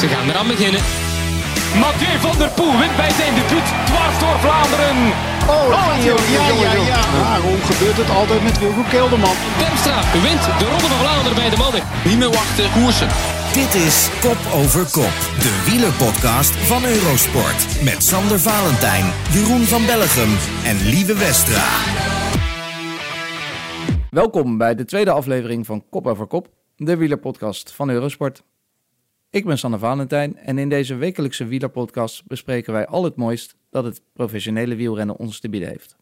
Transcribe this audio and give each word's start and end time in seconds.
Ze 0.00 0.08
gaan 0.08 0.28
eraan 0.28 0.46
beginnen. 0.46 0.80
Mathieu 1.80 2.18
van 2.26 2.38
der 2.38 2.50
Poel 2.50 2.78
wint 2.78 2.96
bij 2.96 3.12
zijn 3.20 3.34
debuut 3.34 3.68
dwars 3.88 4.18
door 4.22 4.38
Vlaanderen. 4.44 4.98
Oh, 5.54 5.68
ja, 6.06 6.14
ja, 6.36 6.46
ja, 6.64 6.72
ja. 6.92 7.00
Waarom 7.22 7.60
gebeurt 7.70 7.96
het 7.96 8.10
altijd 8.10 8.42
met 8.42 8.58
Wilco 8.58 8.84
Kelderman? 8.90 9.36
Temstra 9.58 9.98
wint 10.26 10.42
de 10.58 10.66
Ronde 10.70 10.88
van 10.92 10.98
Vlaanderen 11.04 11.36
bij 11.42 11.50
de 11.50 11.56
mannen. 11.56 11.82
Niet 12.04 12.18
meer 12.18 12.30
wachten, 12.40 12.66
koersen. 12.76 13.08
Dit 13.60 13.74
is 13.74 13.96
Kop 14.20 14.40
over 14.60 14.84
Kop, 14.98 15.14
de 15.44 15.52
wielerpodcast 15.68 16.54
van 16.70 16.84
Eurosport. 16.84 17.60
Met 17.88 18.02
Sander 18.04 18.40
Valentijn, 18.40 19.04
Jeroen 19.32 19.64
van 19.72 19.86
Bellegem 19.86 20.32
en 20.64 20.76
Lieve 20.92 21.14
Westra. 21.14 21.68
Welkom 24.10 24.58
bij 24.58 24.74
de 24.74 24.84
tweede 24.84 25.10
aflevering 25.10 25.66
van 25.66 25.84
Kop 25.90 26.06
over 26.06 26.26
Kop, 26.26 26.48
de 26.76 26.96
wielerpodcast 26.96 27.72
van 27.72 27.90
Eurosport. 27.90 28.42
Ik 29.36 29.44
ben 29.44 29.58
Sander 29.58 29.78
Valentijn 29.78 30.36
en 30.36 30.58
in 30.58 30.68
deze 30.68 30.94
wekelijkse 30.94 31.44
wielerpodcast 31.44 32.26
bespreken 32.26 32.72
wij 32.72 32.86
al 32.86 33.04
het 33.04 33.16
mooist 33.16 33.56
dat 33.70 33.84
het 33.84 34.02
professionele 34.12 34.74
wielrennen 34.74 35.16
ons 35.16 35.40
te 35.40 35.48
bieden 35.48 35.68
heeft. 35.68 35.96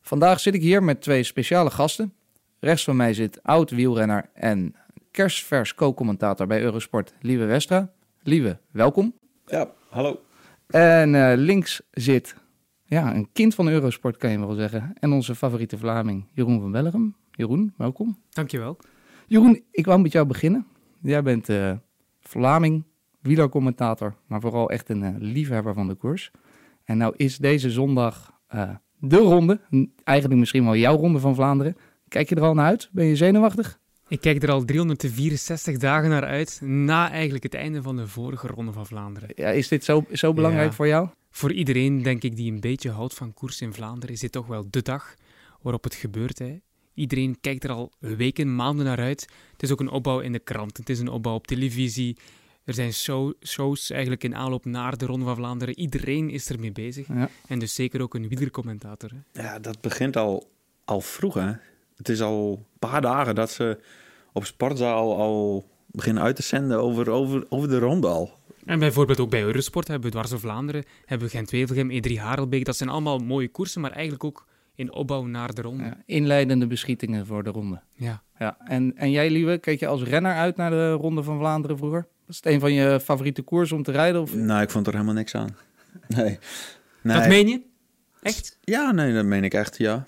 Vandaag 0.00 0.40
zit 0.40 0.54
ik 0.54 0.62
hier 0.62 0.82
met 0.82 1.00
twee 1.00 1.22
speciale 1.22 1.70
gasten. 1.70 2.12
Rechts 2.60 2.84
van 2.84 2.96
mij 2.96 3.14
zit 3.14 3.42
oud 3.42 3.70
wielrenner 3.70 4.30
en 4.32 4.74
kerstvers 5.10 5.74
co-commentator 5.74 6.46
bij 6.46 6.62
Eurosport, 6.62 7.14
Lieve 7.20 7.44
Westra. 7.44 7.92
Lieve, 8.22 8.58
welkom. 8.70 9.14
Ja, 9.46 9.70
hallo. 9.88 10.20
En 10.66 11.14
eh, 11.14 11.36
links 11.36 11.82
zit 11.90 12.36
ja, 12.84 13.14
een 13.14 13.28
kind 13.32 13.54
van 13.54 13.68
Eurosport, 13.68 14.16
kan 14.16 14.30
je 14.30 14.38
wel 14.38 14.54
zeggen. 14.54 14.92
En 15.00 15.12
onze 15.12 15.34
favoriete 15.34 15.78
Vlaming, 15.78 16.26
Jeroen 16.32 16.60
van 16.60 16.72
Bellegem. 16.72 17.16
Jeroen, 17.30 17.74
welkom. 17.76 18.18
Dankjewel. 18.30 18.76
Jeroen, 19.26 19.62
ik 19.70 19.86
wou 19.86 20.00
met 20.00 20.12
jou 20.12 20.26
beginnen. 20.26 20.66
Jij 21.00 21.22
bent 21.22 21.48
uh, 21.48 21.72
Vlaming, 22.34 22.84
wielercommentator, 23.20 24.14
maar 24.26 24.40
vooral 24.40 24.70
echt 24.70 24.88
een 24.88 25.02
uh, 25.02 25.08
liefhebber 25.18 25.74
van 25.74 25.88
de 25.88 25.94
koers. 25.94 26.30
En 26.84 26.96
nou 26.98 27.14
is 27.16 27.38
deze 27.38 27.70
zondag 27.70 28.32
uh, 28.54 28.70
de 28.98 29.16
ronde, 29.16 29.60
eigenlijk 30.04 30.40
misschien 30.40 30.64
wel 30.64 30.76
jouw 30.76 30.96
ronde 30.96 31.18
van 31.18 31.34
Vlaanderen. 31.34 31.76
Kijk 32.08 32.28
je 32.28 32.34
er 32.34 32.42
al 32.42 32.54
naar 32.54 32.66
uit? 32.66 32.88
Ben 32.92 33.04
je 33.06 33.16
zenuwachtig? 33.16 33.78
Ik 34.08 34.20
kijk 34.20 34.42
er 34.42 34.50
al 34.50 34.64
364 34.64 35.76
dagen 35.76 36.10
naar 36.10 36.24
uit, 36.24 36.60
na 36.64 37.10
eigenlijk 37.10 37.42
het 37.42 37.54
einde 37.54 37.82
van 37.82 37.96
de 37.96 38.06
vorige 38.06 38.46
ronde 38.46 38.72
van 38.72 38.86
Vlaanderen. 38.86 39.30
Ja, 39.34 39.48
is 39.48 39.68
dit 39.68 39.84
zo, 39.84 40.04
zo 40.12 40.32
belangrijk 40.32 40.68
Ja. 40.68 40.74
voor 40.74 40.86
jou? 40.86 41.08
Voor 41.30 41.52
iedereen, 41.52 42.02
denk 42.02 42.22
ik, 42.22 42.36
die 42.36 42.52
een 42.52 42.60
beetje 42.60 42.90
houdt 42.90 43.14
van 43.14 43.34
koers 43.34 43.60
in 43.60 43.72
Vlaanderen, 43.72 44.14
is 44.14 44.20
dit 44.20 44.32
toch 44.32 44.46
wel 44.46 44.66
de 44.70 44.82
dag 44.82 45.14
waarop 45.62 45.84
het 45.84 45.94
gebeurt. 45.94 46.38
Hè. 46.38 46.58
Iedereen 46.94 47.40
kijkt 47.40 47.64
er 47.64 47.70
al 47.70 47.92
weken, 47.98 48.54
maanden 48.54 48.84
naar 48.84 48.98
uit. 48.98 49.28
Het 49.52 49.62
is 49.62 49.72
ook 49.72 49.80
een 49.80 49.90
opbouw 49.90 50.20
in 50.20 50.32
de 50.32 50.38
krant, 50.38 50.76
het 50.76 50.88
is 50.88 50.98
een 50.98 51.08
opbouw 51.08 51.34
op 51.34 51.46
televisie. 51.46 52.16
Er 52.64 52.74
zijn 52.74 52.92
show, 52.92 53.32
shows 53.42 53.90
eigenlijk 53.90 54.24
in 54.24 54.34
aanloop 54.34 54.64
naar 54.64 54.96
de 54.96 55.06
Ronde 55.06 55.24
van 55.24 55.36
Vlaanderen. 55.36 55.78
Iedereen 55.78 56.30
is 56.30 56.50
ermee 56.50 56.72
bezig. 56.72 57.08
Ja. 57.08 57.28
En 57.46 57.58
dus 57.58 57.74
zeker 57.74 58.02
ook 58.02 58.14
een 58.14 58.28
wielercommentator. 58.28 59.10
Hè. 59.10 59.42
Ja, 59.42 59.58
dat 59.58 59.80
begint 59.80 60.16
al, 60.16 60.50
al 60.84 61.00
vroeg, 61.00 61.34
hè. 61.34 61.52
Het 61.96 62.08
is 62.08 62.20
al 62.20 62.52
een 62.52 62.78
paar 62.78 63.00
dagen 63.00 63.34
dat 63.34 63.50
ze 63.50 63.78
op 64.32 64.44
Sportzaal 64.44 65.16
al 65.16 65.68
beginnen 65.86 66.22
uit 66.22 66.36
te 66.36 66.42
zenden 66.42 66.82
over, 66.82 67.10
over, 67.10 67.46
over 67.48 67.68
de 67.68 67.78
ronde 67.78 68.06
al. 68.06 68.32
En 68.64 68.78
bijvoorbeeld 68.78 69.20
ook 69.20 69.30
bij 69.30 69.42
Eurosport 69.42 69.88
hebben 69.88 70.06
we 70.06 70.12
Dwars 70.12 70.30
door 70.30 70.40
Vlaanderen, 70.40 70.84
hebben 71.04 71.28
we 71.28 71.36
Gent-Wevelgem, 71.36 71.90
E3 71.90 72.12
Harelbeek. 72.12 72.64
Dat 72.64 72.76
zijn 72.76 72.88
allemaal 72.88 73.18
mooie 73.18 73.48
koersen, 73.48 73.80
maar 73.80 73.90
eigenlijk 73.90 74.24
ook 74.24 74.46
in 74.74 74.92
opbouw 74.92 75.24
naar 75.24 75.54
de 75.54 75.62
ronde. 75.62 75.84
Ja, 75.84 75.96
inleidende 76.06 76.66
beschietingen 76.66 77.26
voor 77.26 77.42
de 77.42 77.50
ronde. 77.50 77.80
Ja. 77.94 78.22
Ja, 78.38 78.56
en, 78.64 78.96
en 78.96 79.10
jij, 79.10 79.30
Lieve, 79.30 79.58
keek 79.58 79.80
je 79.80 79.86
als 79.86 80.02
renner 80.02 80.34
uit 80.34 80.56
naar 80.56 80.70
de 80.70 80.90
ronde 80.92 81.22
van 81.22 81.38
Vlaanderen 81.38 81.76
vroeger? 81.78 82.06
Was 82.26 82.36
het 82.36 82.46
een 82.46 82.60
van 82.60 82.72
je 82.72 83.00
favoriete 83.00 83.42
koersen 83.42 83.76
om 83.76 83.82
te 83.82 83.92
rijden? 83.92 84.20
Of? 84.20 84.34
Nou, 84.34 84.62
ik 84.62 84.70
vond 84.70 84.86
er 84.86 84.92
helemaal 84.92 85.14
niks 85.14 85.34
aan. 85.34 85.56
Nee. 86.08 86.38
nee. 87.02 87.18
Dat 87.18 87.28
meen 87.28 87.48
je? 87.48 87.60
Echt? 88.22 88.58
Ja, 88.60 88.90
nee, 88.92 89.14
dat 89.14 89.24
meen 89.24 89.44
ik 89.44 89.54
echt, 89.54 89.78
ja. 89.78 90.06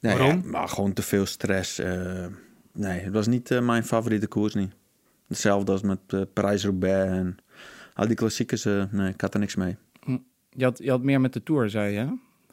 Nee, 0.00 0.16
Waarom? 0.16 0.40
ja, 0.42 0.48
maar 0.50 0.68
gewoon 0.68 0.92
te 0.92 1.02
veel 1.02 1.26
stress. 1.26 1.78
eh, 1.78 2.26
nee, 2.72 3.00
het 3.00 3.12
was 3.12 3.26
niet 3.26 3.50
eh, 3.50 3.60
mijn 3.60 3.84
favoriete 3.84 4.26
koers, 4.26 4.54
niet. 4.54 4.72
Hetzelfde 5.28 5.72
als 5.72 5.82
met 5.82 5.98
eh, 6.06 6.20
Parijs-Roubaix 6.32 7.10
en 7.10 7.36
al 7.94 8.06
die 8.06 8.16
klassiekers. 8.16 8.64
nee, 8.90 9.08
ik 9.12 9.20
had 9.20 9.34
er 9.34 9.40
niks 9.40 9.54
mee. 9.56 9.76
Je 10.50 10.64
had, 10.64 10.78
je 10.82 10.90
had 10.90 11.02
meer 11.02 11.20
met 11.20 11.32
de 11.32 11.42
Tour, 11.42 11.70
zei 11.70 11.92
je, 11.92 11.98
hè? 11.98 12.06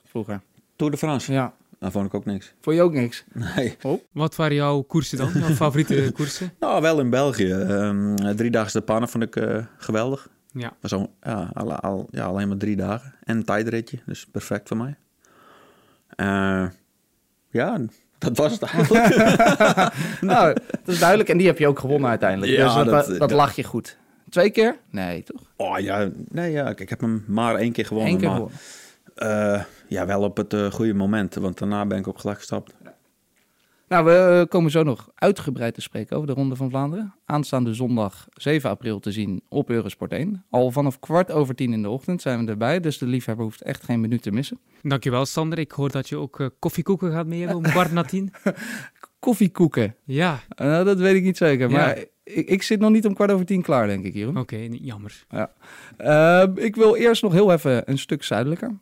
vroeger. 0.05 0.41
Tour 0.75 0.91
de 0.91 0.97
France, 0.97 1.33
Ja, 1.33 1.53
daar 1.79 1.91
vond 1.91 2.05
ik 2.05 2.13
ook 2.13 2.25
niks. 2.25 2.53
vond 2.61 2.75
je 2.75 2.81
ook 2.81 2.93
niks? 2.93 3.23
Nee. 3.33 3.77
Wat 4.11 4.35
waren 4.35 4.55
jouw 4.55 4.81
koersen 4.81 5.17
dan? 5.17 5.29
Jouw 5.33 5.49
favoriete 5.63 6.11
koersen? 6.13 6.53
Nou, 6.59 6.81
wel 6.81 6.99
in 6.99 7.09
België. 7.09 7.51
Ehm 7.51 8.15
driedaagse 8.35 8.77
de 8.77 8.83
pannen 8.83 9.09
vond 9.09 9.23
ik 9.23 9.35
eh, 9.35 9.57
geweldig. 9.77 10.27
Ja. 10.51 10.73
Was 10.81 10.93
al, 10.93 11.13
ja, 11.21 11.49
al, 11.53 11.73
al- 11.73 12.07
ja, 12.11 12.25
alleen 12.25 12.47
maar 12.47 12.57
drie 12.57 12.75
dagen. 12.75 13.13
En 13.23 13.37
een 13.37 13.43
tijdritje, 13.45 13.99
dus 14.05 14.25
perfect 14.25 14.67
voor 14.67 14.77
mij. 14.77 14.95
Eh, 16.09 16.65
ja, 17.49 17.79
dat 18.17 18.37
was 18.37 18.51
het 18.51 18.61
eigenlijk. 18.61 19.15
nou, 20.21 20.53
dat 20.71 20.87
is 20.93 20.99
duidelijk. 20.99 21.29
En 21.29 21.37
die 21.37 21.47
heb 21.47 21.57
je 21.57 21.67
ook 21.67 21.79
gewonnen 21.79 22.09
uiteindelijk. 22.09 22.51
Ja, 22.51 22.65
dus 22.65 22.73
dat, 22.73 22.85
dat- 22.85 23.07
dat, 23.07 23.19
dat- 23.19 23.31
lag 23.31 23.55
je 23.55 23.63
goed. 23.63 23.97
Twee 24.29 24.49
keer? 24.49 24.77
Nee, 24.89 25.23
toch? 25.23 25.41
oh 25.55 25.79
ja, 25.79 26.09
nee, 26.31 26.51
ja, 26.51 26.69
ik, 26.69 26.79
ik 26.79 26.89
heb 26.89 26.99
hem 27.01 27.23
maar 27.27 27.55
één 27.55 27.71
keer 27.71 27.85
gewonnen. 27.85 28.11
Eén 28.13 28.17
keer 28.19 28.27
maar, 28.27 28.35
gewonnen. 28.37 28.59
Eh, 29.15 29.63
ja, 29.87 30.05
wel 30.05 30.21
op 30.21 30.37
het 30.37 30.53
eh, 30.53 30.71
goede 30.71 30.93
moment, 30.93 31.35
want 31.35 31.57
daarna 31.57 31.85
ben 31.85 31.97
ik 31.97 32.07
ook 32.07 32.19
gelijk 32.19 32.37
gestapt. 32.37 32.75
Nou, 33.87 34.05
we 34.05 34.11
eh, 34.41 34.49
komen 34.49 34.71
zo 34.71 34.83
nog 34.83 35.09
uitgebreid 35.15 35.73
te 35.73 35.81
spreken 35.81 36.15
over 36.15 36.27
de 36.27 36.33
Ronde 36.33 36.55
van 36.55 36.69
Vlaanderen. 36.69 37.13
Aanstaande 37.25 37.73
zondag 37.73 38.27
7 38.33 38.69
april 38.69 38.99
te 38.99 39.11
zien 39.11 39.43
op 39.49 39.69
Eurosport 39.69 40.11
1. 40.11 40.45
Al 40.49 40.71
vanaf 40.71 40.99
kwart 40.99 41.31
over 41.31 41.55
tien 41.55 41.73
in 41.73 41.81
de 41.81 41.89
ochtend 41.89 42.21
zijn 42.21 42.45
we 42.45 42.51
erbij. 42.51 42.79
Dus 42.79 42.97
de 42.97 43.05
liefhebber 43.05 43.45
hoeft 43.45 43.61
echt 43.61 43.83
geen 43.83 43.99
minuut 44.01 44.21
te 44.21 44.31
missen. 44.31 44.59
Dankjewel 44.81 45.25
Sander. 45.25 45.59
Ik 45.59 45.71
hoor 45.71 45.91
dat 45.91 46.09
je 46.09 46.17
ook 46.17 46.49
koffiekoeken 46.59 47.11
gaat 47.11 47.27
mee 47.27 47.39
hebben 47.39 47.57
om 47.57 47.63
kwart 47.63 47.91
na 47.91 48.03
tien. 48.03 48.33
Koffiekoeken. 49.19 49.95
Ja, 50.03 50.39
Eh, 50.49 50.83
dat 50.83 50.99
weet 50.99 51.15
ik 51.15 51.23
niet 51.23 51.37
zeker. 51.37 51.69
Ja. 51.69 51.75
Maar 51.77 51.97
ik, 52.23 52.49
ik 52.49 52.63
zit 52.63 52.79
nog 52.79 52.91
niet 52.91 53.05
om 53.05 53.13
kwart 53.13 53.31
over 53.31 53.45
tien 53.45 53.61
klaar, 53.61 53.87
denk 53.87 54.05
ik, 54.05 54.13
Jeroen. 54.13 54.37
oké, 54.37 54.67
jammer. 54.69 55.25
Eh, 55.97 56.43
ik 56.55 56.75
wil 56.75 56.95
eerst 56.95 57.23
nog 57.23 57.33
heel 57.33 57.51
even 57.51 57.89
een 57.89 57.97
stuk 57.97 58.23
zuidelijker. 58.23 58.79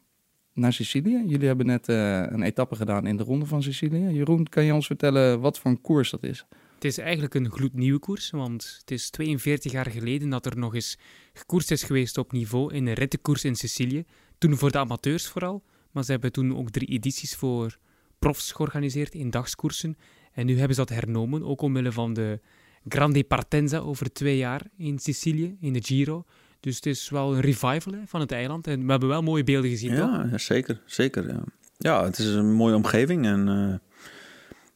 Naar 0.54 0.74
Sicilië. 0.74 1.24
Jullie 1.28 1.48
hebben 1.48 1.66
net 1.66 1.90
eh, 1.90 2.20
een 2.20 2.42
etappe 2.42 2.76
gedaan 2.76 3.08
in 3.08 3.18
de 3.18 3.24
Ronde 3.24 3.46
van 3.46 3.64
Sicilië. 3.64 4.10
Jeroen, 4.10 4.48
kan 4.50 4.64
je 4.64 4.74
ons 4.74 4.86
vertellen 4.86 5.40
wat 5.40 5.60
voor 5.60 5.72
een 5.72 5.82
koers 5.82 6.10
dat 6.10 6.24
is? 6.24 6.46
Het 6.74 6.84
is 6.84 6.98
eigenlijk 6.98 7.34
een 7.34 7.52
gloednieuwe 7.52 8.00
koers, 8.00 8.30
want 8.30 8.76
het 8.80 8.92
is 8.92 9.10
42 9.10 9.72
jaar 9.72 9.90
geleden 9.90 10.30
dat 10.30 10.46
er 10.46 10.58
nog 10.58 10.76
eens 10.76 10.98
gekoerst 11.34 11.72
is 11.72 11.84
geweest 11.84 12.18
op 12.18 12.32
niveau 12.32 12.74
in 12.74 12.88
een 12.88 12.94
rittenkoers 12.94 13.44
in 13.44 13.56
Sicilië. 13.56 14.04
Toen 14.38 14.58
voor 14.58 14.72
de 14.72 14.78
amateurs 14.78 15.28
vooral, 15.28 15.64
maar 15.92 16.04
ze 16.04 16.12
hebben 16.12 16.32
toen 16.32 16.58
ook 16.58 16.70
drie 16.70 16.88
edities 16.88 17.36
voor 17.36 17.78
profs 18.20 18.52
georganiseerd 18.52 19.14
in 19.14 19.30
dagskoersen. 19.30 19.98
En 20.32 20.46
nu 20.46 20.58
hebben 20.58 20.76
ze 20.76 20.86
dat 20.86 20.96
hernomen, 20.98 21.44
ook 21.44 21.62
omwille 21.62 21.92
van 21.92 22.14
de 22.14 22.40
Grande 22.88 23.24
Partenza 23.24 23.78
over 23.78 24.14
twee 24.14 24.38
jaar 24.38 24.62
in 24.78 25.00
Sicilië, 25.00 25.58
in 25.60 25.74
de 25.74 25.84
Giro. 25.84 26.26
Dus 26.64 26.76
het 26.76 26.86
is 26.86 27.10
wel 27.10 27.36
een 27.36 27.42
revival 27.42 27.94
hè, 27.94 28.00
van 28.06 28.20
het 28.20 28.32
eiland. 28.32 28.68
En 28.68 28.86
we 28.86 28.92
hebben 28.92 29.10
wel 29.10 29.22
mooie 29.22 29.44
beelden 29.44 29.70
gezien, 29.70 29.96
toch? 29.96 30.12
Ja, 30.12 30.28
ja, 30.32 30.38
zeker, 30.38 30.82
zeker. 30.86 31.28
Ja. 31.28 31.44
ja, 31.78 32.04
het 32.04 32.18
is 32.18 32.26
een 32.26 32.54
mooie 32.54 32.76
omgeving 32.76 33.26
en 33.26 33.48
eh, 33.48 34.00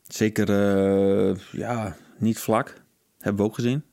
zeker, 0.07 0.49
eh, 0.49 1.35
ja, 1.51 1.97
niet 2.17 2.39
vlak. 2.39 2.81
Hebben 3.19 3.41
we 3.41 3.49
ook 3.49 3.55
gezien. 3.55 3.83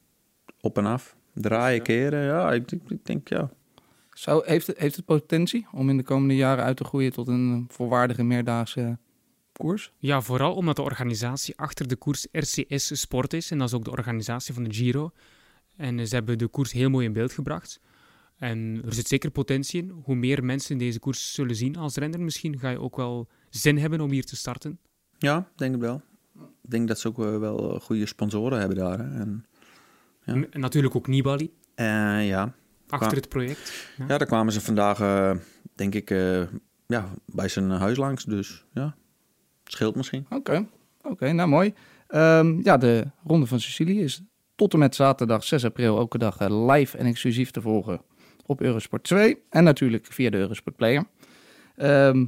Op 0.60 0.78
en 0.78 0.86
af. 0.86 1.16
Draaien, 1.34 1.82
keren. 1.82 2.24
Ja, 2.24 2.52
ik, 2.52 2.72
ik, 2.72 2.80
ik 2.88 3.06
denk 3.06 3.28
ja. 3.28 3.50
Zou, 4.10 4.42
heeft, 4.46 4.66
het, 4.66 4.78
heeft 4.78 4.96
het 4.96 5.04
potentie 5.04 5.66
om 5.72 5.88
in 5.88 5.96
de 5.96 6.02
komende 6.02 6.36
jaren 6.36 6.64
uit 6.64 6.76
te 6.76 6.84
groeien 6.84 7.12
tot 7.12 7.28
een 7.28 7.66
volwaardige 7.70 8.22
meerdaagse 8.22 8.98
koers? 9.52 9.92
Ja, 9.98 10.20
vooral 10.20 10.54
omdat 10.54 10.76
de 10.76 10.82
organisatie 10.82 11.56
achter 11.56 11.88
de 11.88 11.96
koers 11.96 12.26
RCS 12.32 13.00
Sport 13.00 13.32
is. 13.32 13.50
En 13.50 13.58
dat 13.58 13.68
is 13.68 13.74
ook 13.74 13.84
de 13.84 13.90
organisatie 13.90 14.54
van 14.54 14.64
de 14.64 14.74
Giro. 14.74 15.12
En 15.76 15.98
eh, 15.98 16.04
ze 16.04 16.14
hebben 16.14 16.38
de 16.38 16.48
koers 16.48 16.72
heel 16.72 16.90
mooi 16.90 17.06
in 17.06 17.12
beeld 17.12 17.32
gebracht. 17.32 17.80
En 18.36 18.82
er 18.84 18.92
zit 18.94 19.08
zeker 19.08 19.30
potentie 19.30 19.82
in. 19.82 19.90
Hoe 19.90 20.14
meer 20.14 20.44
mensen 20.44 20.78
deze 20.78 20.98
koers 20.98 21.34
zullen 21.34 21.56
zien 21.56 21.76
als 21.76 21.96
renner, 21.96 22.20
misschien 22.20 22.58
ga 22.58 22.70
je 22.70 22.80
ook 22.80 22.96
wel 22.96 23.28
zin 23.50 23.78
hebben 23.78 24.00
om 24.00 24.10
hier 24.10 24.24
te 24.24 24.36
starten. 24.36 24.78
Ja, 25.18 25.48
denk 25.56 25.74
ik 25.74 25.80
wel. 25.80 26.02
Ik 26.62 26.70
denk 26.70 26.88
dat 26.88 26.98
ze 26.98 27.08
ook 27.08 27.18
eh, 27.18 27.38
wel 27.38 27.80
goede 27.80 28.06
sponsoren 28.06 28.58
hebben 28.58 28.76
daar. 28.76 28.98
hè. 28.98 29.20
En, 29.20 29.44
Ja. 30.24 30.44
En 30.50 30.60
natuurlijk 30.60 30.94
ook 30.96 31.06
Nibali 31.06 31.52
eh, 31.74 32.26
ja. 32.28 32.54
achter 32.88 33.16
het 33.16 33.28
project. 33.28 33.92
Ja. 33.96 34.04
ja, 34.08 34.18
daar 34.18 34.26
kwamen 34.26 34.52
ze 34.52 34.60
vandaag, 34.60 35.00
eh, 35.00 35.36
denk 35.74 35.94
ik, 35.94 36.10
eh, 36.10 36.42
ja, 36.86 37.08
bij 37.26 37.48
zijn 37.48 37.70
huis 37.70 37.96
langs. 37.96 38.24
Dus 38.24 38.64
ja, 38.72 38.96
scheelt 39.64 39.94
misschien. 39.94 40.26
Oké, 40.30 40.66
oké, 41.02 41.32
nou 41.32 41.48
mooi. 41.48 41.74
Ehm, 42.06 42.60
ja, 42.62 42.76
de 42.76 43.10
Ronde 43.24 43.46
van 43.46 43.60
Sicilië 43.60 44.00
is 44.00 44.22
tot 44.54 44.72
en 44.72 44.78
met 44.78 44.94
zaterdag 44.94 45.44
6 45.44 45.64
april 45.64 45.98
elke 45.98 46.18
dag 46.18 46.38
eh, 46.38 46.66
live 46.66 46.98
en 46.98 47.06
exclusief 47.06 47.50
te 47.50 47.60
volgen 47.60 48.00
op 48.46 48.60
Eurosport 48.60 49.04
2. 49.04 49.42
En 49.50 49.64
natuurlijk 49.64 50.06
via 50.10 50.30
de 50.30 50.36
Eurosport 50.36 50.76
Player. 50.76 51.04
Ehm, 51.76 52.24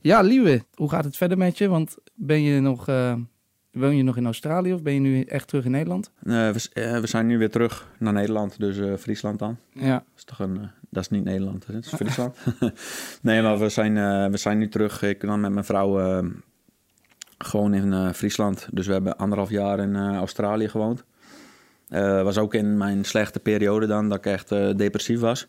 ja, 0.00 0.20
Lieve, 0.20 0.64
hoe 0.74 0.90
gaat 0.90 1.04
het 1.04 1.16
verder 1.16 1.38
met 1.38 1.58
je? 1.58 1.68
Want 1.68 1.96
ben 2.14 2.42
je 2.42 2.60
nog 2.60 2.88
eh, 2.88 3.14
woon 3.72 3.96
je 3.96 4.02
nog 4.02 4.16
in 4.16 4.24
Australië 4.24 4.72
of 4.72 4.82
ben 4.82 4.94
je 4.94 5.00
nu 5.00 5.22
echt 5.22 5.48
terug 5.48 5.64
in 5.64 5.70
Nederland? 5.70 6.10
Eh, 6.22 6.50
we, 7.00 7.06
zijn 7.06 7.26
nu 7.26 7.38
weer 7.38 7.50
terug 7.50 7.88
naar 7.98 8.12
Nederland, 8.12 8.58
dus 8.58 9.00
Friesland 9.00 9.38
dan. 9.38 9.56
Ja. 9.72 9.92
Dat 9.92 10.16
is 10.16 10.24
toch 10.24 10.38
een, 10.38 10.70
dat 10.90 11.02
is 11.02 11.08
niet 11.08 11.24
Nederland, 11.24 11.66
hè? 11.66 11.72
dat 11.72 11.84
is 11.84 11.94
Friesland. 11.94 12.36
nee, 13.22 13.42
maar 13.42 13.58
we 13.58 13.68
zijn, 13.68 13.94
we 14.30 14.36
zijn 14.36 14.58
nu 14.58 14.68
terug. 14.68 15.02
Ik 15.02 15.20
dan 15.20 15.40
met 15.40 15.52
mijn 15.52 15.64
vrouw 15.64 16.22
gewoon 17.38 17.74
in 17.74 18.14
Friesland. 18.14 18.68
Dus 18.70 18.86
we 18.86 18.92
hebben 18.92 19.16
anderhalf 19.16 19.50
jaar 19.50 19.78
in 19.78 19.96
Australië 19.96 20.68
gewoond. 20.68 21.04
Eh 21.88 22.22
was 22.22 22.38
ook 22.38 22.54
in 22.54 22.76
mijn 22.76 23.04
slechte 23.04 23.40
periode 23.40 23.86
dan, 23.86 24.08
dat 24.08 24.18
ik 24.18 24.26
echt 24.26 24.52
eh, 24.52 24.74
depressief 24.76 25.20
was. 25.20 25.48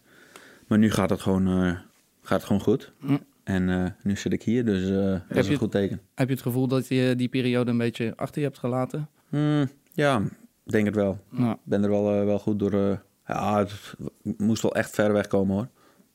Maar 0.67 0.77
nu 0.77 0.91
gaat 0.91 1.09
het 1.09 1.21
gewoon, 1.21 1.47
eh, 1.47 1.77
gaat 2.21 2.37
het 2.37 2.43
gewoon 2.43 2.61
goed. 2.61 2.93
Hm. 2.99 3.17
En 3.43 3.95
nu 4.03 4.15
zit 4.15 4.33
ik 4.33 4.43
hier, 4.43 4.65
dus 4.65 4.87
dat 5.27 5.37
is 5.37 5.47
een 5.47 5.55
goed 5.57 5.71
teken. 5.71 6.01
Heb 6.15 6.27
je 6.27 6.33
het 6.33 6.43
gevoel 6.43 6.67
dat 6.67 6.87
je 6.87 7.13
die 7.17 7.27
periode 7.29 7.71
een 7.71 7.77
beetje 7.77 8.13
achter 8.15 8.41
je 8.41 8.47
hebt 8.47 8.59
gelaten? 8.59 9.09
Hmm, 9.29 9.69
ja, 9.93 10.21
denk 10.63 10.85
het 10.85 10.95
wel. 10.95 11.19
Ik 11.37 11.55
ben 11.63 11.83
er 11.83 11.89
wel, 11.89 12.25
wel 12.25 12.39
goed 12.39 12.59
door. 12.59 13.01
ja, 13.27 13.57
het 13.59 13.95
moest 14.37 14.61
wel 14.61 14.75
echt 14.75 14.95
ver 14.95 15.13
weg 15.13 15.27
komen 15.27 15.55
hoor. 15.55 15.67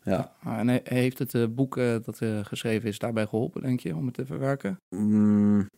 Ja. 0.04 0.32
en 0.44 0.68
he- 0.68 0.80
heeft 0.84 1.18
het 1.18 1.54
boek 1.54 1.74
dat 1.76 2.20
geschreven 2.42 2.88
is 2.88 2.98
daarbij 2.98 3.26
geholpen, 3.26 3.62
denk 3.62 3.80
je, 3.80 3.96
om 3.96 4.04
het 4.06 4.14
te 4.14 4.26
verwerken? 4.26 4.76
Mm, 4.88 5.68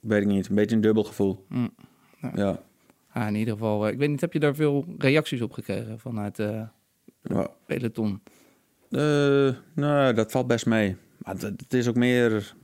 weet 0.00 0.20
ik 0.22 0.28
niet. 0.28 0.48
Een 0.48 0.54
beetje 0.54 0.76
een 0.76 0.82
dubbel 0.82 1.04
gevoel. 1.04 1.44
Mm, 1.48 1.74
ja. 2.20 2.30
Ja. 2.34 2.58
Ah, 3.14 3.26
in 3.28 3.34
ieder 3.34 3.52
geval, 3.54 3.86
eh, 3.86 3.92
ik 3.92 3.98
weet 3.98 4.08
niet, 4.08 4.20
heb 4.20 4.32
je 4.32 4.38
daar 4.38 4.54
veel 4.54 4.84
reacties 4.98 5.40
op 5.40 5.52
gekregen 5.52 5.98
vanuit 5.98 6.38
eh 6.38 6.62
ja. 7.22 7.50
peloton? 7.66 8.22
Eh, 8.90 9.50
nou, 9.74 10.14
dat 10.14 10.30
valt 10.30 10.46
best 10.46 10.66
mee. 10.66 10.96
Maar 11.18 11.34
het, 11.34 11.74
is 11.74 11.88
ook 11.88 11.94
meer 11.94 12.54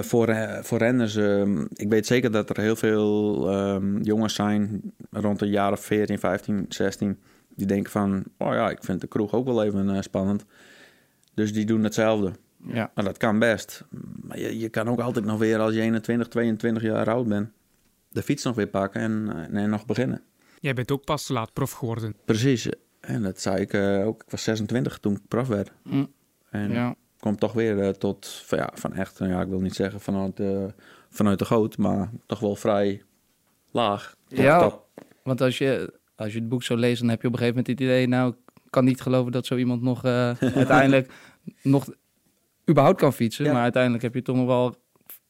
voor, 0.00 0.36
voor 0.62 0.78
renners. 0.78 1.16
ehm, 1.16 1.60
ik 1.74 1.88
weet 1.88 2.06
zeker 2.06 2.30
dat 2.30 2.50
er 2.50 2.60
heel 2.60 2.76
veel 2.76 3.48
ehm, 3.50 4.02
jongens 4.02 4.34
zijn 4.34 4.80
rond 5.10 5.38
de 5.38 5.48
jaren 5.48 5.78
14, 5.78 6.18
15, 6.18 6.64
16. 6.68 7.18
Die 7.54 7.66
denken 7.66 7.90
van, 7.90 8.24
oh 8.36 8.52
ja, 8.52 8.70
ik 8.70 8.84
vind 8.84 9.00
de 9.00 9.06
kroeg 9.06 9.32
ook 9.32 9.46
wel 9.46 9.64
even 9.64 10.02
spannend. 10.02 10.44
Dus 11.34 11.52
die 11.52 11.64
doen 11.64 11.84
hetzelfde. 11.84 12.32
Ja, 12.66 12.90
Maar 12.94 13.04
dat 13.04 13.16
kan 13.16 13.38
best. 13.38 13.84
Maar 14.22 14.38
je, 14.38 14.58
je 14.58 14.68
kan 14.68 14.88
ook 14.88 15.00
altijd 15.00 15.24
nog 15.24 15.38
weer 15.38 15.58
als 15.58 15.74
je 15.74 15.80
21, 15.80 16.28
22 16.28 16.82
jaar 16.82 17.10
oud 17.10 17.28
bent... 17.28 17.50
de 18.10 18.22
fiets 18.22 18.44
nog 18.44 18.54
weer 18.54 18.66
pakken 18.66 19.00
en, 19.00 19.48
eh, 19.52 19.62
en 19.62 19.70
nog 19.70 19.86
beginnen. 19.86 20.22
Jij 20.60 20.74
bent 20.74 20.90
ook 20.90 21.04
pas 21.04 21.26
te 21.26 21.32
laat 21.32 21.52
prof 21.52 21.70
geworden. 21.72 22.14
Precies. 22.24 22.68
En 23.00 23.22
dat 23.22 23.40
zei 23.40 23.60
ik 23.60 23.72
eh, 23.72 24.06
ook. 24.06 24.22
Ik 24.22 24.30
was 24.30 24.42
26 24.42 24.98
toen 24.98 25.14
ik 25.14 25.28
prof 25.28 25.48
werd. 25.48 25.72
Mm, 25.82 26.12
En 26.50 26.70
ja. 26.70 26.94
kwam 27.18 27.36
toch 27.36 27.52
weer 27.52 27.80
eh, 27.80 27.88
tot, 27.88 28.42
van, 28.46 28.58
ja, 28.58 28.70
van 28.74 28.92
echt, 28.94 29.18
nou 29.18 29.32
ja, 29.32 29.40
ik 29.40 29.48
wil 29.48 29.60
niet 29.60 29.74
zeggen 29.74 30.00
vanuit, 30.00 30.36
de 30.36 30.74
vanuit 31.08 31.38
de 31.38 31.44
goot, 31.44 31.76
maar 31.78 32.10
toch 32.26 32.38
wel 32.40 32.56
vrij 32.56 33.02
laag. 33.70 34.14
Tot- 34.28 34.38
Ja. 34.38 34.58
tot- 34.68 34.80
want 35.22 35.40
als 35.40 35.58
je, 35.58 35.98
als 36.16 36.32
je 36.32 36.38
het 36.38 36.48
boek 36.48 36.62
zo 36.62 36.76
leest, 36.76 37.00
dan 37.00 37.08
heb 37.10 37.20
je 37.22 37.26
op 37.26 37.32
een 37.32 37.38
gegeven 37.38 37.58
moment 37.62 37.80
het 37.80 37.88
idee... 37.90 38.06
nou, 38.08 38.30
ik 38.64 38.70
kan 38.70 38.84
niet 38.84 39.00
geloven 39.00 39.32
dat 39.32 39.46
zo 39.46 39.56
iemand 39.56 39.82
nog 39.82 40.04
eh, 40.04 40.30
uiteindelijk 40.62 41.12
nog 41.62 41.88
überhaupt 42.70 42.98
kan 43.00 43.12
fietsen. 43.12 43.44
Ja. 43.44 43.52
Maar 43.52 43.62
uiteindelijk 43.62 44.02
heb 44.02 44.14
je 44.14 44.22
toch 44.22 44.36
nog 44.36 44.46
wel 44.46 44.74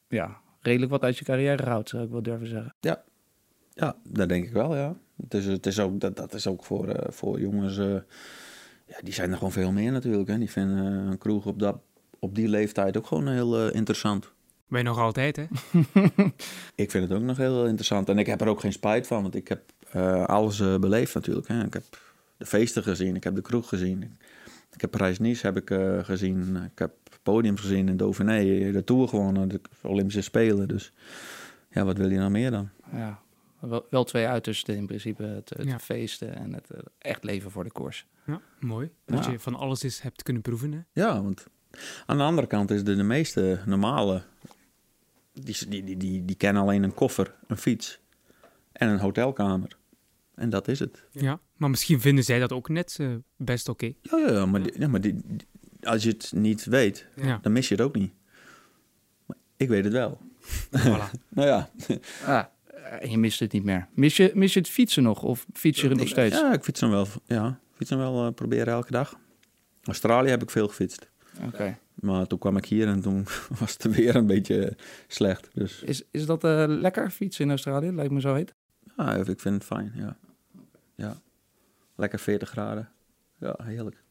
ja, 0.07 0.40
redelijk 0.61 0.91
wat 0.91 1.01
uit 1.01 1.17
je 1.17 1.25
carrière 1.25 1.63
gehaald, 1.63 1.89
zou 1.89 2.03
ik 2.03 2.09
wel 2.09 2.21
durven 2.21 2.47
zeggen. 2.47 2.73
ja, 3.73 3.95
dat 4.03 4.29
denk 4.29 4.45
ik 4.45 4.51
wel, 4.51 4.75
ja. 4.75 4.95
Dus 5.15 5.45
het 5.45 5.65
is 5.65 5.79
ook, 5.79 5.99
dat, 5.99 6.15
dat 6.15 6.33
is 6.33 6.47
ook 6.47 6.63
voor, 6.63 6.87
eh, 6.87 7.11
voor 7.11 7.39
jongens, 7.39 7.77
eh, 7.77 7.95
ja, 8.85 8.97
die 9.03 9.13
zijn 9.13 9.31
er 9.31 9.37
gewoon 9.37 9.51
veel 9.51 9.71
meer 9.71 9.91
natuurlijk. 9.91 10.29
Hè. 10.29 10.37
Die 10.37 10.51
vinden 10.51 10.77
eh, 10.77 11.09
een 11.09 11.17
kroeg 11.17 11.45
op, 11.45 11.59
dat, 11.59 11.77
op 12.19 12.35
die 12.35 12.47
leeftijd 12.47 12.97
ook 12.97 13.07
gewoon 13.07 13.27
heel 13.27 13.69
interessant. 13.69 14.31
Wij 14.67 14.81
nog 14.81 14.97
altijd, 14.97 15.35
hè? 15.35 15.45
Ik 16.83 16.91
vind 16.91 17.09
het 17.09 17.17
ook 17.17 17.23
nog 17.23 17.37
heel 17.37 17.65
interessant. 17.65 18.09
En 18.09 18.17
ik 18.17 18.25
heb 18.25 18.41
er 18.41 18.47
ook 18.47 18.59
geen 18.59 18.73
spijt 18.73 19.07
van, 19.07 19.21
want 19.21 19.35
ik 19.35 19.47
heb 19.47 19.61
eh, 19.91 20.25
alles 20.25 20.57
beleefd 20.79 21.13
natuurlijk. 21.13 21.47
Hè. 21.47 21.63
Ik 21.65 21.73
heb 21.73 21.83
de 22.37 22.45
feesten 22.45 22.83
gezien, 22.83 23.15
ik 23.15 23.23
heb 23.23 23.35
de 23.35 23.41
kroeg 23.41 23.69
gezien. 23.69 24.17
Ik, 24.73 24.81
heb 24.81 24.91
Parijs-Nice 24.91 25.45
heb 25.45 25.57
ik, 25.57 25.69
eh, 25.69 26.03
gezien. 26.03 26.55
Ik 26.55 26.79
heb 26.79 26.93
podiums 27.23 27.61
gezien 27.61 27.87
in 27.89 27.97
Dauphiné, 27.97 28.71
de 28.71 28.83
Tour 28.83 29.07
gewonnen, 29.07 29.47
de 29.47 29.61
Olympische 29.81 30.21
Spelen. 30.21 30.67
Dus 30.67 30.91
ja, 31.69 31.83
wat 31.83 31.97
wil 31.97 32.09
je 32.09 32.17
nou 32.17 32.31
meer 32.31 32.51
dan? 32.51 32.69
Ja, 32.91 33.19
wel, 33.59 33.85
wel 33.89 34.03
twee 34.03 34.27
uitersten 34.27 34.75
in 34.75 34.85
principe. 34.85 35.23
Het, 35.23 35.49
het 35.49 35.67
Ja. 35.67 35.79
feesten 35.79 36.35
en 36.35 36.53
het 36.53 36.69
eh, 36.69 36.79
echt 36.97 37.23
leven 37.23 37.51
voor 37.51 37.63
de 37.63 37.71
koers. 37.71 38.07
Ja, 38.25 38.41
mooi. 38.59 38.89
Dat 39.05 39.25
Ja. 39.25 39.31
je 39.31 39.39
van 39.39 39.55
alles 39.55 39.83
eens 39.83 40.01
hebt 40.01 40.23
kunnen 40.23 40.41
proeven, 40.41 40.71
hè? 40.71 40.79
Ja, 40.93 41.21
want 41.23 41.45
aan 42.05 42.17
de 42.17 42.23
andere 42.23 42.47
kant 42.47 42.71
is 42.71 42.83
de, 42.83 42.95
de 42.95 43.03
meeste 43.03 43.59
normale... 43.65 44.21
Die, 45.33 45.67
die, 45.69 45.83
die, 45.83 45.97
die, 45.97 46.25
die 46.25 46.35
kennen 46.35 46.61
alleen 46.61 46.83
een 46.83 46.93
koffer, 46.93 47.35
een 47.47 47.57
fiets 47.57 47.99
en 48.71 48.89
een 48.89 48.99
hotelkamer. 48.99 49.77
En 50.35 50.49
dat 50.49 50.67
is 50.67 50.79
het. 50.79 51.03
Ja. 51.11 51.39
Maar 51.61 51.69
misschien 51.69 52.01
vinden 52.01 52.23
zij 52.23 52.39
dat 52.39 52.51
ook 52.51 52.69
net 52.69 52.97
eh, 52.99 53.07
best 53.37 53.69
oké. 53.69 53.85
Ja, 54.01 54.17
ja, 54.17 54.31
ja, 54.31 54.45
maar, 54.45 54.63
die- 54.63 54.79
ja, 54.79 54.87
maar 54.87 55.01
die, 55.01 55.15
die- 55.25 55.47
als 55.81 56.03
je 56.03 56.09
het 56.09 56.31
niet 56.35 56.65
weet, 56.65 57.07
Ja. 57.15 57.39
dan 57.41 57.51
mis 57.51 57.67
je 57.67 57.75
het 57.75 57.83
ook 57.83 57.95
niet. 57.95 58.11
Maar 59.25 59.37
ik 59.57 59.67
weet 59.67 59.83
het 59.83 59.93
wel. 59.93 60.21
Voilà. 60.77 61.19
Nou 61.29 61.47
ja. 61.47 61.69
Ah, 62.25 62.43
en 63.01 63.09
je 63.11 63.17
mist 63.17 63.39
het 63.39 63.51
niet 63.51 63.63
meer. 63.63 63.87
Mis 63.93 64.17
je, 64.17 64.31
mis 64.33 64.53
je 64.53 64.59
het 64.59 64.69
fietsen 64.69 65.03
nog? 65.03 65.23
Of 65.23 65.45
fiets 65.53 65.81
je 65.81 65.89
er 65.89 65.95
nog 65.95 66.07
steeds? 66.07 66.35
Ja, 66.35 66.53
ik 66.53 66.63
fiets 66.63 66.81
hem 66.81 66.89
wel. 66.89 67.07
Ja, 67.25 67.59
fiets 67.73 67.89
hem 67.89 67.99
wel 67.99 68.25
eh, 68.27 68.33
proberen 68.33 68.73
elke 68.73 68.91
dag. 68.91 69.19
Australië 69.83 70.29
heb 70.29 70.41
ik 70.41 70.49
veel 70.49 70.67
gefietst. 70.67 71.09
Oké. 71.45 71.77
Maar 71.93 72.27
toen 72.27 72.39
kwam 72.39 72.57
ik 72.57 72.65
hier 72.65 72.87
en 72.87 73.01
toen 73.01 73.25
was 73.59 73.73
het 73.77 73.95
weer 73.95 74.15
een 74.15 74.27
beetje 74.27 74.75
slecht. 75.07 75.49
Dus 75.53 75.81
Is, 75.81 76.03
is 76.11 76.25
dat 76.25 76.43
eh, 76.43 76.63
lekker 76.67 77.09
fietsen 77.09 77.43
in 77.43 77.49
Australië? 77.49 77.91
Lijkt 77.91 78.11
me 78.11 78.19
zo 78.21 78.33
heet. 78.33 78.53
ja, 78.97 79.15
ik 79.15 79.39
vind 79.39 79.55
het 79.55 79.63
fijn, 79.63 79.91
ja. 79.95 80.17
Ja, 80.95 81.21
lekker 81.95 82.19
40 82.19 82.49
graden. 82.49 82.89
Ja, 83.37 83.55
heerlijk. 83.63 84.03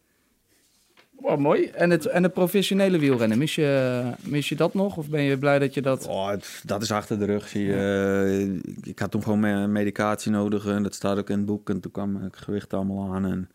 Oh, 1.17 1.37
mooi. 1.39 1.65
En 1.67 1.91
het, 1.91 2.07
en 2.07 2.23
het 2.23 2.33
professionele 2.33 2.99
wielrennen, 2.99 3.39
mis 3.39 3.55
je, 3.55 4.03
mis 4.21 4.49
je 4.49 4.57
dat 4.57 4.75
nog? 4.75 4.97
Of 4.97 5.09
ben 5.09 5.23
je 5.23 5.39
blij 5.39 5.59
dat 5.59 5.75
je 5.75 5.83
dat... 5.83 6.07
Oh, 6.07 6.29
het- 6.29 6.63
dat 6.65 6.83
is 6.83 6.93
achter 6.93 7.19
de 7.19 7.25
rug. 7.25 7.49
Zie 7.49 7.65
je. 7.65 8.61
Ik- 8.83 8.99
had 8.99 9.11
toen 9.11 9.23
gewoon 9.23 9.41
me- 9.41 9.67
medicatie 9.67 10.31
nodig 10.31 10.67
en 10.67 10.83
dat 10.83 10.95
staat 10.95 11.19
ook 11.19 11.31
in 11.31 11.37
het 11.37 11.47
boek. 11.47 11.71
En 11.71 11.81
toen 11.81 11.93
kwam 11.93 12.17
het 12.17 12.37
gewicht 12.37 12.73
allemaal 12.75 13.15
aan. 13.15 13.25
En 13.25 13.51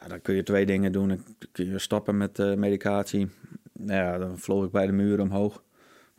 ja, 0.00 0.08
dan 0.08 0.22
kun 0.22 0.34
je 0.34 0.42
twee 0.42 0.66
dingen 0.66 0.92
doen. 0.92 1.08
Dan 1.08 1.24
kun 1.52 1.66
je 1.66 1.78
stoppen 1.78 2.16
met 2.16 2.38
eh, 2.38 2.54
medicatie. 2.54 3.28
Nou 3.72 3.92
ja, 4.02 4.18
dan 4.18 4.38
vloog 4.38 4.64
ik 4.64 4.70
bij 4.70 4.86
de 4.86 4.92
muur 4.92 5.20
omhoog. 5.20 5.62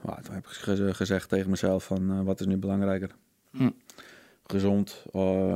Maar 0.02 0.22
toen 0.22 0.34
heb 0.34 0.44
ik 0.46 0.50
ge- 0.52 0.94
gezegd 0.94 1.30
tegen 1.30 1.50
mezelf 1.50 1.84
van 1.86 2.12
eh, 2.12 2.22
wat 2.22 2.40
is 2.40 2.46
nu 2.46 2.58
belangrijker? 2.58 3.10
Hm. 3.52 3.70
Gezond 4.46 5.06
eh, 5.14 5.54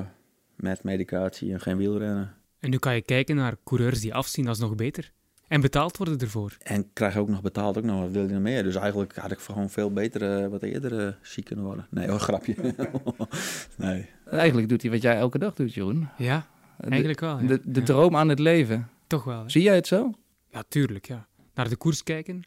met 0.63 0.83
medicatie 0.83 1.53
en 1.53 1.59
geen 1.61 1.77
wielrennen. 1.77 2.33
En 2.59 2.69
nu 2.69 2.77
kan 2.77 2.95
je 2.95 3.01
kijken 3.01 3.35
naar 3.35 3.55
coureurs 3.63 4.01
die 4.01 4.13
afzien, 4.13 4.45
dat 4.45 4.55
is 4.55 4.61
nog 4.61 4.75
beter. 4.75 5.11
En 5.47 5.61
betaald 5.61 5.97
worden 5.97 6.17
ervoor. 6.19 6.55
En 6.59 6.93
krijg 6.93 7.17
ook 7.17 7.29
nog 7.29 7.41
betaald, 7.41 7.77
ook 7.77 7.83
nog 7.83 7.99
wat 8.01 8.11
wil 8.11 8.23
je 8.27 8.33
nog 8.33 8.41
meer. 8.41 8.63
Dus 8.63 8.75
eigenlijk 8.75 9.15
had 9.15 9.31
ik 9.31 9.39
gewoon 9.39 9.69
veel 9.69 9.91
beter, 9.93 10.49
wat 10.49 10.61
eerder 10.61 11.07
eh, 11.07 11.13
ziek 11.21 11.45
kunnen 11.45 11.65
worden. 11.65 11.87
Nee 11.89 12.07
hoor, 12.09 12.19
grapje. 12.29 12.55
nee. 13.77 14.09
Eigenlijk 14.25 14.69
doet 14.69 14.81
hij 14.81 14.91
wat 14.91 15.01
jij 15.01 15.15
elke 15.15 15.37
dag 15.37 15.53
doet, 15.53 15.73
Jeroen. 15.73 16.07
Ja, 16.17 16.47
De- 16.77 16.87
eigenlijk 16.89 17.19
wel. 17.19 17.39
ja. 17.39 17.47
De, 17.47 17.59
de 17.63 17.79
Ja. 17.79 17.85
droom 17.85 18.15
aan 18.15 18.29
het 18.29 18.39
leven. 18.39 18.89
Toch 19.07 19.23
wel. 19.23 19.41
hè? 19.43 19.49
Zie 19.49 19.61
jij 19.61 19.75
het 19.75 19.87
zo? 19.87 20.11
Ja, 20.49 20.63
tuurlijk, 20.67 21.05
ja. 21.07 21.27
Naar 21.53 21.69
de 21.69 21.75
koers 21.75 22.03
kijken 22.03 22.41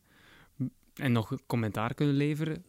en 0.95 1.13
nog 1.13 1.33
commentaar 1.47 1.95
kunnen 1.95 2.15
leveren 2.15 2.65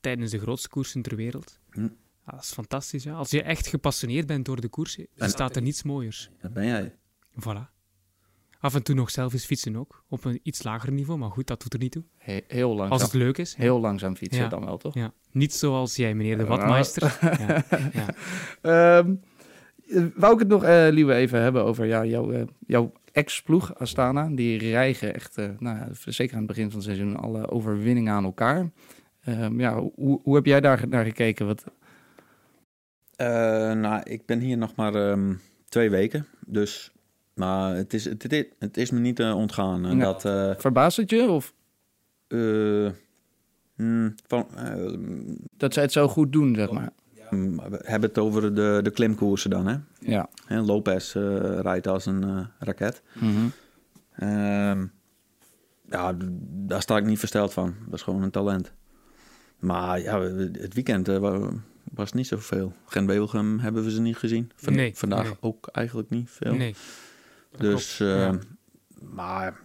tijdens 0.00 0.30
de 0.30 0.38
grootste 0.38 0.68
koersen 0.68 1.02
ter 1.02 1.16
wereld. 1.16 1.58
Hm. 1.70 1.88
Ja, 2.28 2.34
dat 2.34 2.44
is 2.44 2.52
fantastisch. 2.52 3.02
Ja. 3.04 3.12
Als 3.14 3.30
je 3.30 3.42
echt 3.42 3.66
gepassioneerd 3.66 4.26
bent 4.26 4.44
door 4.44 4.60
de 4.60 4.68
koers, 4.68 4.98
En- 5.16 5.30
staat 5.30 5.56
er 5.56 5.62
niets 5.62 5.82
mooiers. 5.82 6.30
Dat 6.40 6.52
ben 6.52 6.66
jij. 6.66 6.94
Voilà. 7.40 7.76
Af 8.60 8.74
en 8.74 8.82
toe 8.82 8.94
nog 8.94 9.10
zelf 9.10 9.32
eens 9.32 9.44
fietsen 9.44 9.76
ook, 9.76 10.04
op 10.08 10.24
een 10.24 10.40
iets 10.42 10.62
lager 10.62 10.92
niveau, 10.92 11.18
maar 11.18 11.30
goed, 11.30 11.46
dat 11.46 11.62
doet 11.62 11.72
er 11.72 11.78
niet 11.78 11.92
toe. 11.92 12.04
He- 12.16 12.40
heel 12.48 12.68
langzaam. 12.68 12.90
Als 12.90 13.02
het 13.02 13.12
leuk 13.12 13.38
is. 13.38 13.54
Heel 13.54 13.80
langzaam 13.80 14.16
fietsen 14.16 14.42
Ja. 14.42 14.48
dan 14.48 14.64
wel, 14.64 14.76
toch? 14.76 14.94
Ja. 14.94 15.12
Niet 15.30 15.54
zoals 15.54 15.96
jij, 15.96 16.14
meneer 16.14 16.36
de. 16.36 16.44
Watmeister. 16.44 17.18
Ja. 17.48 17.64
Ja. 17.92 18.14
Ehm, 18.98 19.14
eh, 19.88 20.04
wou 20.14 20.32
ik 20.32 20.38
het 20.38 20.48
nog, 20.48 20.64
eh 20.64 20.86
Liewe, 20.90 21.14
even 21.14 21.40
hebben 21.42 21.64
over 21.64 21.86
ja, 21.86 22.04
jouw, 22.04 22.32
eh, 22.32 22.42
jouw 22.66 22.92
ex-ploeg, 23.12 23.74
Astana. 23.78 24.28
Die 24.28 24.58
rijgen 24.58 25.14
echt, 25.14 25.36
eh, 25.38 25.48
nou, 25.58 25.76
ja, 25.76 25.88
zeker 26.04 26.32
aan 26.32 26.38
het 26.42 26.48
begin 26.48 26.66
van 26.70 26.74
het 26.78 26.84
seizoen, 26.84 27.16
alle 27.16 27.50
overwinningen 27.50 28.12
aan 28.12 28.24
elkaar. 28.24 28.70
Ehm, 29.20 29.60
ja, 29.60 29.80
hoe, 29.94 30.20
hoe 30.22 30.34
heb 30.34 30.46
jij 30.46 30.60
daar 30.60 30.88
naar 30.88 31.04
gekeken? 31.04 31.46
Wat, 31.46 31.64
Eh, 33.18 33.26
nou, 33.72 34.00
ik 34.04 34.26
ben 34.26 34.40
hier 34.40 34.56
nog 34.56 34.74
maar 34.74 34.94
ehm, 34.94 35.34
twee 35.68 35.90
weken. 35.90 36.26
Dus, 36.46 36.92
maar 37.34 37.74
het 37.76 37.94
is, 37.94 38.04
het, 38.04 38.22
het, 38.22 38.46
het 38.58 38.76
is 38.76 38.90
me 38.90 38.98
niet 38.98 39.20
eh, 39.20 39.36
ontgaan. 39.36 39.86
eh, 39.86 39.92
Ja. 39.92 39.98
Dat, 40.04 40.24
eh, 40.24 40.52
verbaast 40.60 40.96
het 40.96 41.10
je? 41.10 41.22
Of 41.30 41.54
hmm, 43.76 44.14
van, 44.26 44.46
dat 45.56 45.72
zij 45.74 45.82
het 45.82 45.92
zo 45.92 46.08
goed 46.08 46.32
doen, 46.32 46.54
zeg 46.54 46.70
maar? 46.70 46.90
we 47.30 47.80
hebben 47.82 48.08
het 48.08 48.18
over 48.18 48.54
de, 48.54 48.80
de 48.82 48.90
klimkoersen 48.90 49.50
dan, 49.50 49.66
hè? 49.66 49.76
Ja. 50.00 50.28
Hè, 50.46 50.60
Lopez 50.60 51.14
rijdt 51.60 51.86
als 51.86 52.06
een 52.06 52.48
raket. 52.58 53.02
Mhm. 53.14 53.46
Ehm, 54.12 54.86
ja, 55.90 56.16
daar 56.66 56.82
sta 56.82 56.96
ik 56.96 57.04
niet 57.04 57.18
versteld 57.18 57.52
van. 57.52 57.74
Dat 57.84 57.94
is 57.94 58.02
gewoon 58.02 58.22
een 58.22 58.30
talent. 58.30 58.72
Maar 59.58 60.00
ja, 60.00 60.20
het 60.20 60.74
weekend 60.74 61.06
was 61.92 62.12
niet 62.12 62.26
zoveel. 62.26 62.72
Gent-Wevelgem 62.86 63.58
hebben 63.58 63.84
we 63.84 63.90
ze 63.90 64.00
niet 64.00 64.16
gezien. 64.16 64.50
Van- 64.56 64.74
Nee, 64.74 64.96
vandaag 64.96 65.24
nee. 65.24 65.36
ook 65.40 65.66
eigenlijk 65.72 66.10
niet 66.10 66.30
veel. 66.30 66.54
Nee. 66.54 66.74
Dus, 67.58 67.96
klopt, 67.96 68.10
ja. 68.12 68.28
eh, 68.28 68.34
maar 69.14 69.60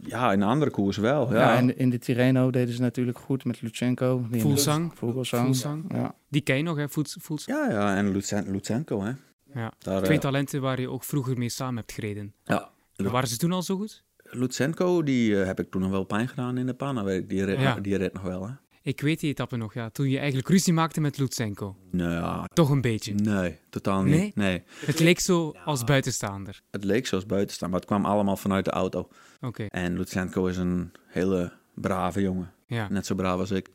ja, 0.00 0.32
in 0.32 0.42
andere 0.42 0.70
koers 0.70 0.96
wel. 0.96 1.32
Ja, 1.34 1.40
Ja, 1.40 1.56
en 1.56 1.76
in 1.78 1.90
de 1.90 1.98
Tirreno 1.98 2.50
deden 2.50 2.74
ze 2.74 2.80
natuurlijk 2.80 3.18
goed 3.18 3.44
met 3.44 3.62
Lutsenko. 3.62 4.26
Fuglsang. 4.32 4.92
Fuglsang. 4.94 5.84
Ja. 5.92 6.14
Die 6.28 6.40
ken 6.40 6.56
je 6.56 6.62
nog, 6.62 6.76
hè? 6.76 6.88
Voets. 6.88 7.44
ja, 7.44 7.70
ja, 7.70 7.96
en 7.96 8.12
Lutsen- 8.12 8.50
Lutsenko, 8.50 9.02
hè. 9.02 9.12
Ja. 9.54 9.72
Daar, 9.78 10.02
Twee 10.02 10.16
eh, 10.16 10.22
talenten 10.22 10.60
waar 10.60 10.80
je 10.80 10.90
ook 10.90 11.04
vroeger 11.04 11.38
mee 11.38 11.48
samen 11.48 11.76
hebt 11.76 11.92
gereden. 11.92 12.34
ja. 12.44 12.70
Waren 12.96 13.28
ze 13.28 13.36
toen 13.36 13.52
al 13.52 13.62
zo 13.62 13.76
goed? 13.76 14.04
Lutsenko, 14.22 15.02
die 15.02 15.40
eh, 15.40 15.46
heb 15.46 15.60
ik 15.60 15.70
toen 15.70 15.80
nog 15.80 15.90
wel 15.90 16.04
pijn 16.04 16.28
gedaan 16.28 16.58
in 16.58 16.66
de 16.66 16.74
ik. 17.16 17.28
Die 17.28 17.44
rit, 17.44 17.60
Ja. 17.60 17.74
die 17.80 17.96
rit 17.96 18.12
nog 18.12 18.22
wel, 18.22 18.46
hè. 18.48 18.52
Ik 18.82 19.00
weet 19.00 19.20
die 19.20 19.30
etappe 19.30 19.56
nog, 19.56 19.74
ja. 19.74 19.90
Toen 19.90 20.08
je 20.08 20.18
eigenlijk 20.18 20.48
ruzie 20.48 20.72
maakte 20.72 21.00
met 21.00 21.18
Lutsenko. 21.18 21.76
Nou 21.90 22.12
ja, 22.12 22.44
Toch 22.54 22.70
een 22.70 22.80
beetje. 22.80 23.14
nee, 23.14 23.58
totaal 23.70 24.02
niet. 24.02 24.14
Nee? 24.14 24.32
nee. 24.34 24.62
Het 24.86 24.98
leek 25.00 25.20
zo 25.20 25.50
als 25.64 25.84
buitenstaander. 25.84 26.62
Het 26.70 26.84
leek 26.84 27.06
zoals 27.06 27.26
buiten 27.26 27.54
staan, 27.56 27.70
maar 27.70 27.78
het 27.78 27.88
kwam 27.88 28.04
allemaal 28.04 28.36
vanuit 28.36 28.64
de 28.64 28.70
auto. 28.70 29.08
Oké, 29.40 29.64
En 29.66 29.96
Lutsenko 29.96 30.46
is 30.46 30.56
een 30.56 30.92
hele 31.06 31.52
brave 31.74 32.20
jongen. 32.20 32.52
ja, 32.66 32.88
Net 32.90 33.06
zo 33.06 33.14
braaf 33.14 33.38
als 33.38 33.50
ik. 33.50 33.70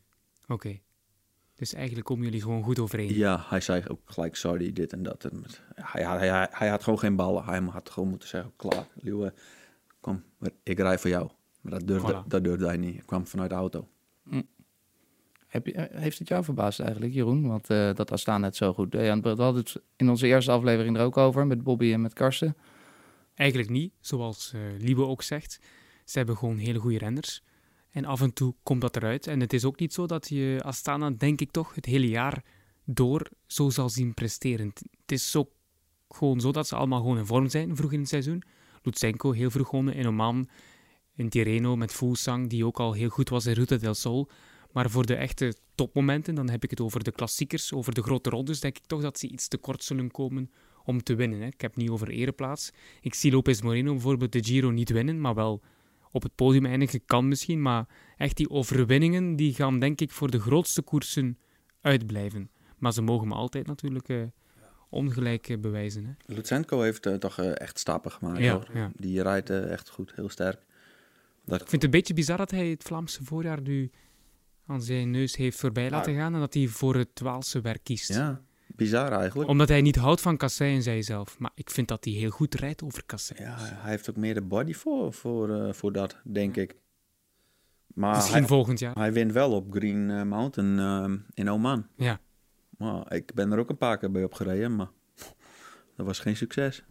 oké. 0.47 0.79
Dus 1.55 1.73
eigenlijk 1.73 2.05
komen 2.05 2.23
jullie 2.23 2.41
gewoon 2.41 2.63
goed 2.63 2.79
overeen. 2.79 3.13
Ja, 3.15 3.43
hij 3.47 3.61
zei 3.61 3.83
ook 3.87 3.99
gelijk 4.05 4.35
sorry, 4.35 4.73
dit 4.73 4.93
en 4.93 5.03
dat. 5.03 5.29
Hij, 5.75 6.03
hij, 6.05 6.27
hij, 6.29 6.47
hij 6.51 6.69
had 6.69 6.83
gewoon 6.83 6.99
geen 6.99 7.15
ballen. 7.15 7.43
Hij 7.43 7.59
had 7.61 7.89
gewoon 7.89 8.09
moeten 8.09 8.27
zeggen, 8.27 8.53
klaar, 8.55 8.87
Liewe, 8.93 9.33
kom, 9.99 10.23
ik 10.63 10.79
rij 10.79 10.99
voor 10.99 11.09
jou. 11.09 11.29
Maar 11.61 11.71
dat 11.71 11.87
durfde, 11.87 12.13
Voilà. 12.23 12.27
dat 12.27 12.43
durfde 12.43 12.65
hij 12.65 12.77
niet. 12.77 12.95
Ik 12.95 13.05
kwam 13.05 13.27
vanuit 13.27 13.49
de 13.49 13.55
auto. 13.55 13.87
Heb 15.55 15.65
je, 15.65 15.73
eh, 15.73 16.01
heeft 16.01 16.19
het 16.19 16.27
jou 16.27 16.43
verbaasd 16.43 16.79
eigenlijk, 16.79 17.13
Jeroen? 17.13 17.47
Want 17.47 17.69
eh, 17.69 17.93
dat 17.93 18.11
Astana 18.11 18.45
het 18.45 18.55
zo 18.55 18.73
goed 18.73 18.91
deed. 18.91 19.21
We 19.21 19.29
hadden 19.29 19.55
het 19.55 19.81
in 19.95 20.09
onze 20.09 20.27
eerste 20.27 20.51
aflevering 20.51 20.97
er 20.97 21.03
ook 21.03 21.17
over, 21.17 21.47
met 21.47 21.63
Bobby 21.63 21.93
en 21.93 22.01
met 22.01 22.13
Karsten. 22.13 22.57
Eigenlijk 23.33 23.69
niet, 23.69 23.93
zoals 23.99 24.51
eh 24.53 24.61
Liebe 24.79 25.05
ook 25.05 25.21
zegt. 25.21 25.59
Ze 26.05 26.17
hebben 26.17 26.37
gewoon 26.37 26.57
hele 26.57 26.79
goede 26.79 26.97
renners. 26.97 27.43
En 27.91 28.05
af 28.05 28.21
en 28.21 28.33
toe 28.33 28.55
komt 28.63 28.81
dat 28.81 28.95
eruit. 28.95 29.27
En 29.27 29.39
het 29.39 29.53
is 29.53 29.65
ook 29.65 29.79
niet 29.79 29.93
zo 29.93 30.05
dat 30.05 30.29
je 30.29 30.59
Astana, 30.63 31.09
denk 31.09 31.41
ik 31.41 31.51
toch, 31.51 31.75
het 31.75 31.85
hele 31.85 32.07
jaar 32.07 32.43
door 32.83 33.29
zo 33.47 33.69
zal 33.69 33.89
zien 33.89 34.13
presteren. 34.13 34.73
Het 35.01 35.11
is 35.11 35.35
ook 35.35 35.49
gewoon 36.09 36.39
zo 36.39 36.51
dat 36.51 36.67
ze 36.67 36.75
allemaal 36.75 36.99
gewoon 36.99 37.17
in 37.17 37.25
vorm 37.25 37.49
zijn 37.49 37.75
vroeg 37.75 37.91
in 37.91 37.99
het 37.99 38.09
seizoen. 38.09 38.43
Lutsenko 38.81 39.31
heel 39.31 39.49
vroeg 39.49 39.69
gewonnen 39.69 39.95
in 39.95 40.07
Oman. 40.07 40.49
In 41.15 41.29
Tirreno 41.29 41.75
met 41.75 41.91
Fuglsang, 41.91 42.49
die 42.49 42.65
ook 42.65 42.79
al 42.79 42.93
heel 42.93 43.09
goed 43.09 43.29
was 43.29 43.45
in 43.45 43.53
Ruta 43.53 43.77
del 43.77 43.93
Sol. 43.93 44.29
Maar 44.75 44.89
voor 44.89 45.05
de 45.05 45.15
echte 45.15 45.53
topmomenten, 45.75 46.35
dan 46.35 46.49
heb 46.49 46.63
ik 46.63 46.69
het 46.69 46.81
over 46.81 47.03
de 47.03 47.11
klassiekers, 47.11 47.73
over 47.73 47.93
de 47.93 48.01
grote 48.01 48.29
rondes, 48.29 48.59
denk 48.59 48.77
ik 48.77 48.85
toch 48.85 49.01
dat 49.01 49.19
ze 49.19 49.27
iets 49.27 49.47
te 49.47 49.57
kort 49.57 49.83
zullen 49.83 50.11
komen 50.11 50.51
om 50.83 51.03
te 51.03 51.15
winnen. 51.15 51.39
Hè. 51.39 51.45
Ik 51.45 51.61
heb 51.61 51.73
het 51.73 51.81
niet 51.81 51.89
over 51.89 52.09
ereplaats. 52.09 52.71
Ik 53.01 53.13
zie 53.13 53.31
Lopez 53.31 53.61
Moreno 53.61 53.91
bijvoorbeeld 53.91 54.31
de 54.31 54.43
Giro 54.43 54.69
niet 54.69 54.89
winnen, 54.89 55.21
maar 55.21 55.33
wel 55.35 55.61
op 56.11 56.23
het 56.23 56.35
podium 56.35 56.65
eindigen 56.65 57.05
kan 57.05 57.27
misschien. 57.27 57.61
Maar 57.61 57.87
echt 58.17 58.37
die 58.37 58.49
overwinningen, 58.49 59.35
die 59.35 59.53
gaan 59.53 59.79
denk 59.79 60.01
ik 60.01 60.11
voor 60.11 60.31
de 60.31 60.39
grootste 60.39 60.81
koersen 60.81 61.37
uitblijven. 61.81 62.49
Maar 62.77 62.93
ze 62.93 63.01
mogen 63.01 63.27
me 63.27 63.33
altijd 63.33 63.67
natuurlijk 63.67 64.09
eh, 64.09 64.23
ongelijk 64.89 65.49
eh, 65.49 65.57
bewijzen. 65.57 66.05
Hè. 66.05 66.33
Lutsenko 66.33 66.81
heeft 66.81 67.05
eh, 67.05 67.13
toch 67.13 67.39
echt 67.39 67.79
stappen 67.79 68.11
gemaakt. 68.11 68.39
Ja, 68.39 68.53
hoor. 68.53 68.69
ja. 68.73 68.91
Die 68.95 69.21
rijdt 69.21 69.49
echt 69.49 69.89
goed, 69.89 70.15
heel 70.15 70.29
sterk. 70.29 70.59
Dat, 71.45 71.61
Ik 71.61 71.69
vind 71.69 71.81
het 71.81 71.83
een 71.83 71.99
beetje 71.99 72.13
bizar 72.13 72.37
dat 72.37 72.51
hij 72.51 72.67
het 72.67 72.83
Vlaamse 72.83 73.23
voorjaar 73.23 73.61
nu 73.61 73.91
aan 74.65 74.81
zijn 74.81 75.11
neus 75.11 75.35
heeft 75.35 75.59
voorbij 75.59 75.89
laten 75.89 76.15
gaan 76.15 76.33
en 76.33 76.39
dat 76.39 76.53
hij 76.53 76.67
voor 76.67 76.95
het 76.95 77.19
Waalse 77.19 77.61
werk 77.61 77.83
kiest. 77.83 78.13
ja, 78.13 78.41
bizar 78.67 79.11
eigenlijk. 79.11 79.49
Omdat 79.49 79.67
hij 79.69 79.81
niet 79.81 79.95
houdt 79.95 80.21
van 80.21 80.37
Kasseien, 80.37 80.81
zei 80.81 80.95
hij 80.95 81.05
zelf. 81.05 81.39
Maar 81.39 81.51
ik 81.55 81.69
vind 81.69 81.87
dat 81.87 82.05
hij 82.05 82.13
heel 82.13 82.29
goed 82.29 82.55
rijdt 82.55 82.83
over 82.83 83.05
Kasseien. 83.05 83.43
Ja, 83.43 83.55
hij 83.57 83.91
heeft 83.91 84.09
ook 84.09 84.15
meer 84.15 84.33
de 84.33 84.41
body 84.41 84.73
voor, 84.73 85.13
voor, 85.13 85.49
eh, 85.61 85.73
voor 85.73 85.91
dat, 85.91 86.17
denk 86.23 86.55
ik. 86.55 86.75
Maar 87.87 88.15
Misschien 88.15 88.37
hij, 88.37 88.47
volgend 88.47 88.79
jaar. 88.79 88.95
hij 88.95 89.13
wint 89.13 89.31
wel 89.31 89.51
op 89.51 89.71
Green 89.71 90.09
eh, 90.11 90.23
Mountain 90.23 90.79
eh, 90.79 91.19
in 91.33 91.49
Oman. 91.49 91.87
Ja. 91.95 92.19
Maar 92.77 93.13
ik 93.13 93.33
ben 93.33 93.51
er 93.51 93.59
ook 93.59 93.69
een 93.69 93.77
paar 93.77 93.97
keer 93.97 94.11
bij 94.11 94.23
opgereden, 94.23 94.75
maar 94.75 94.89
dat 95.95 96.05
was 96.05 96.19
geen 96.19 96.35
succes. 96.35 96.83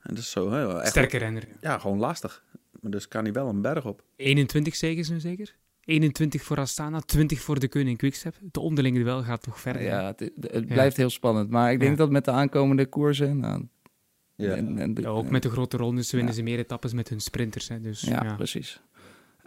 En 0.00 0.14
dat 0.14 0.18
is 0.18 0.30
zo, 0.30 0.50
hè, 0.50 0.80
echt, 0.80 0.88
Sterke 0.88 1.18
renner. 1.18 1.48
Ja, 1.60 1.78
gewoon 1.78 1.98
lastig. 1.98 2.44
Maar 2.80 2.90
dus 2.90 3.08
kan 3.08 3.24
hij 3.24 3.32
wel 3.32 3.48
een 3.48 3.62
berg 3.62 3.84
op. 3.84 4.04
21 4.16 4.76
zeggen 4.76 5.04
ze 5.04 5.20
zeker? 5.20 5.56
21 5.86 6.42
voor 6.42 6.58
Astana, 6.58 7.00
20 7.00 7.40
voor 7.40 7.58
de 7.60 7.68
Koning 7.68 7.98
Quickstep. 7.98 8.34
De 8.50 8.60
onderlinge 8.60 8.98
duel 8.98 9.22
gaat 9.22 9.42
toch 9.42 9.60
verder. 9.60 9.82
Ja, 9.82 10.06
het, 10.06 10.30
het 10.40 10.66
blijft 10.66 10.96
heel 10.96 11.10
spannend. 11.10 11.50
Maar 11.50 11.72
ik 11.72 11.78
denk 11.80 11.90
Ja. 11.90 11.96
dat 11.96 12.10
met 12.10 12.24
de 12.24 12.30
aankomende 12.30 12.86
koersen... 12.86 13.38
Nou, 13.38 13.66
Ja. 14.36 14.54
en, 14.54 14.78
en 14.78 14.94
de- 14.94 15.00
Ja, 15.00 15.08
ook 15.08 15.30
met 15.30 15.42
de 15.42 15.50
grote 15.50 15.76
rondes 15.76 16.10
winnen 16.10 16.30
Ja. 16.30 16.36
ze 16.36 16.42
meer 16.42 16.58
etappes 16.58 16.92
met 16.92 17.08
hun 17.08 17.20
sprinters. 17.20 17.68
Hè. 17.68 17.80
Dus, 17.80 18.00
Ja, 18.00 18.24
ja. 18.24 18.34
precies. 18.34 18.80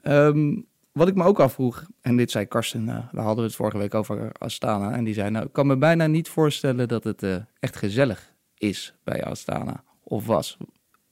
Ehm, 0.01 0.61
wat 0.91 1.07
ik 1.07 1.15
me 1.15 1.23
ook 1.23 1.39
afvroeg, 1.39 1.85
en 2.01 2.17
dit 2.17 2.31
zei 2.31 2.45
Karsten, 2.45 2.83
nou, 2.83 3.03
daar 3.11 3.23
hadden 3.23 3.43
we 3.43 3.49
het 3.49 3.55
vorige 3.55 3.77
week 3.77 3.93
over 3.93 4.31
Astana. 4.31 4.91
En 4.91 5.03
die 5.03 5.13
zei, 5.13 5.29
nou, 5.29 5.45
ik 5.45 5.53
kan 5.53 5.67
me 5.67 5.77
bijna 5.77 6.07
niet 6.07 6.29
voorstellen 6.29 6.87
dat 6.87 7.03
het 7.03 7.23
eh, 7.23 7.35
echt 7.59 7.75
gezellig 7.75 8.33
is 8.57 8.93
bij 9.03 9.23
Astana. 9.23 9.83
Of 10.03 10.25
was. 10.25 10.57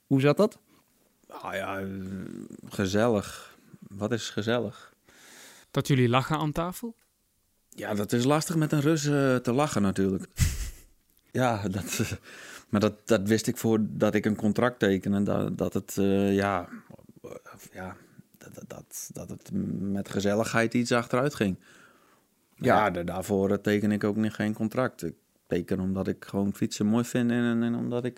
Hoe 0.06 0.22
zat 0.22 0.38
dat? 0.38 0.60
Ah 1.28 1.54
ja, 1.54 1.80
eh, 1.80 1.86
gezellig. 2.66 3.58
Wat 3.80 4.12
is 4.12 4.30
gezellig? 4.30 4.96
Dat 5.78 5.88
jullie 5.88 6.10
lachen 6.10 6.38
aan 6.38 6.52
tafel? 6.52 6.96
Ja, 7.70 7.94
dat 7.94 8.12
is 8.12 8.24
lastig 8.24 8.56
met 8.56 8.72
een 8.72 8.82
Rus 8.82 9.06
eh, 9.06 9.36
te 9.36 9.52
lachen 9.54 9.82
natuurlijk. 9.82 10.28
ja, 11.32 11.68
dat, 11.68 12.00
eh, 12.00 12.12
maar 12.70 12.80
dat, 12.80 13.08
dat 13.08 13.28
wist 13.28 13.48
ik 13.48 13.58
voordat 13.58 14.14
ik 14.16 14.26
een 14.26 14.36
contract 14.36 14.80
tekende. 14.80 15.24
Dat, 15.24 15.58
dat 15.58 15.74
het, 15.74 15.98
eh, 15.98 16.36
ja, 16.36 16.70
ja 17.72 17.96
dat, 18.38 18.64
dat, 18.68 19.10
dat, 19.14 19.30
het 19.30 19.50
met 19.80 20.10
gezelligheid 20.10 20.74
iets 20.74 20.92
achteruit 20.92 21.36
ging. 21.36 21.60
Ja. 22.56 22.76
Ja, 22.76 22.90
da- 22.90 23.04
daarvoor 23.04 23.62
teken 23.62 23.92
ik 23.92 24.04
ook 24.04 24.16
niet 24.16 24.34
geen 24.34 24.54
contract. 24.54 25.04
Ik 25.04 25.16
teken 25.48 25.80
omdat 25.80 26.08
ik 26.08 26.26
gewoon 26.26 26.54
fietsen 26.54 26.86
mooi 26.86 27.04
vind 27.04 27.32
en, 27.32 27.64
en 27.64 27.76
omdat 27.76 28.06
ik... 28.06 28.18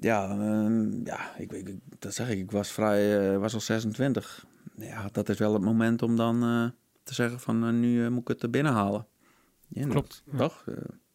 ja, 0.00 0.30
ehm, 0.30 1.06
ja 1.06 1.36
ik, 1.36 1.52
ik, 1.52 1.74
dat 1.98 2.14
zeg 2.14 2.30
ik. 2.30 2.38
Ik 2.38 2.50
was 2.50 2.70
vrij, 2.70 3.38
was 3.38 3.54
al 3.54 3.60
26. 3.60 4.46
Ja, 4.76 5.08
dat 5.12 5.28
is 5.28 5.38
wel 5.38 5.52
het 5.52 5.62
moment 5.62 6.02
om 6.02 6.16
dan 6.16 6.42
eh, 6.42 6.66
te 7.02 7.14
zeggen 7.14 7.40
van 7.40 7.64
eh, 7.64 7.72
nu 7.72 8.04
eh, 8.04 8.10
moet 8.10 8.20
ik 8.20 8.28
het 8.28 8.42
er 8.42 8.50
binnen 8.50 8.72
halen. 8.72 9.06
Ja, 9.68 9.86
Klopt, 9.86 10.22
dat- 10.24 10.32
ja. 10.32 10.38
Toch? 10.38 10.64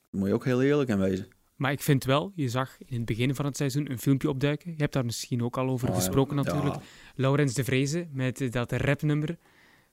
Moet 0.10 0.28
je 0.28 0.34
ook 0.34 0.46
heel 0.46 0.62
eerlijk 0.62 0.90
in 0.90 1.00
wezen. 1.00 1.28
Maar 1.56 1.72
ik 1.72 1.82
vind 1.82 2.04
wel, 2.04 2.32
je 2.36 2.50
zag 2.50 2.78
in 2.86 2.96
het 2.98 3.06
begin 3.06 3.36
van 3.36 3.46
het 3.46 3.58
seizoen 3.58 3.92
een 3.92 4.00
filmpje 4.00 4.30
opduiken. 4.30 4.72
Je 4.72 4.78
hebt 4.78 4.94
daar 4.94 5.06
misschien 5.06 5.44
ook 5.44 5.58
al 5.58 5.70
over 5.70 5.88
Oh, 5.88 5.94
ja. 5.94 6.00
gesproken 6.00 6.36
natuurlijk. 6.36 6.76
Laurens 7.16 7.54
de 7.54 7.64
Vreese 7.64 8.08
met 8.12 8.48
dat 8.52 8.72
rapnummer 8.72 9.38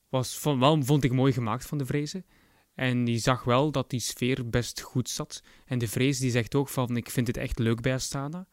was 0.08 0.38
van, 0.38 0.58
wel, 0.58 0.82
vond 0.82 1.04
ik 1.04 1.12
mooi 1.12 1.32
gemaakt 1.32 1.66
van 1.66 1.78
de 1.78 1.86
Vreese. 1.86 2.24
En 2.74 3.06
je 3.06 3.18
zag 3.18 3.44
wel 3.44 3.70
dat 3.70 3.90
die 3.90 4.00
sfeer 4.00 4.48
best 4.48 4.80
goed 4.80 5.08
zat. 5.08 5.42
En 5.64 5.78
de 5.78 5.88
Vreese 5.88 6.20
die 6.20 6.30
zegt 6.30 6.54
ook 6.54 6.68
van, 6.68 6.96
ik 6.96 7.10
vind 7.10 7.26
het 7.26 7.36
echt 7.36 7.58
leuk 7.58 7.80
bij 7.80 7.94
Astana. 7.94 8.46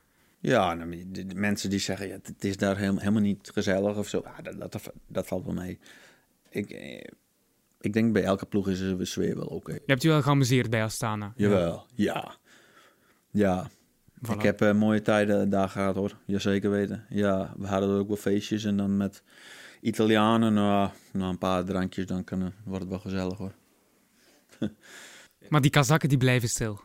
Ja, 0.43 0.73
nou, 0.73 0.89
maar 0.89 0.97
de, 1.07 1.25
de 1.25 1.35
mensen 1.35 1.69
die 1.69 1.79
zeggen, 1.79 2.07
ja, 2.07 2.17
het 2.23 2.43
is 2.43 2.57
daar 2.57 2.77
helemaal, 2.77 2.99
helemaal 2.99 3.21
niet 3.21 3.51
gezellig 3.53 3.97
of 3.97 4.07
zo. 4.07 4.21
Ja, 4.23 4.51
dat, 4.51 4.71
dat, 4.71 4.93
dat 5.07 5.27
valt 5.27 5.45
wel 5.45 5.53
mee. 5.53 5.79
Ik, 6.49 6.69
eh, 6.69 7.03
ik 7.79 7.93
denk 7.93 8.13
bij 8.13 8.23
elke 8.23 8.45
ploeg 8.45 8.69
is 8.69 8.79
de 8.79 9.05
sfeer 9.05 9.35
wel 9.35 9.45
oké. 9.45 9.71
Je 9.71 9.81
hebt 9.85 10.01
je 10.01 10.07
wel 10.07 10.21
geamuseerd 10.21 10.69
bij 10.69 10.83
Astana. 10.83 11.33
Jawel, 11.35 11.85
ja. 11.95 12.35
Ja, 13.31 13.69
Voilà. 13.69 14.31
ik 14.31 14.41
heb 14.41 14.61
eh, 14.61 14.73
mooie 14.73 15.01
tijden 15.01 15.49
daar 15.49 15.69
gehad 15.69 15.95
hoor. 15.95 16.17
Jazeker 16.25 16.69
weten. 16.69 17.05
Ja, 17.09 17.53
we 17.57 17.67
hadden 17.67 17.89
ook 17.89 18.07
wel 18.07 18.17
feestjes 18.17 18.63
en 18.63 18.77
dan 18.77 18.97
met 18.97 19.23
Italianen, 19.81 20.53
nou, 20.53 20.89
na 21.11 21.29
een 21.29 21.37
paar 21.37 21.63
drankjes, 21.65 22.05
dan 22.05 22.23
kan, 22.23 22.53
wordt 22.63 22.81
het 22.81 22.89
wel 22.89 22.99
gezellig 22.99 23.37
hoor. 23.37 23.53
Maar 25.49 25.61
die 25.61 25.71
Kazakken 25.71 26.09
die 26.09 26.17
blijven 26.17 26.49
stil. 26.49 26.79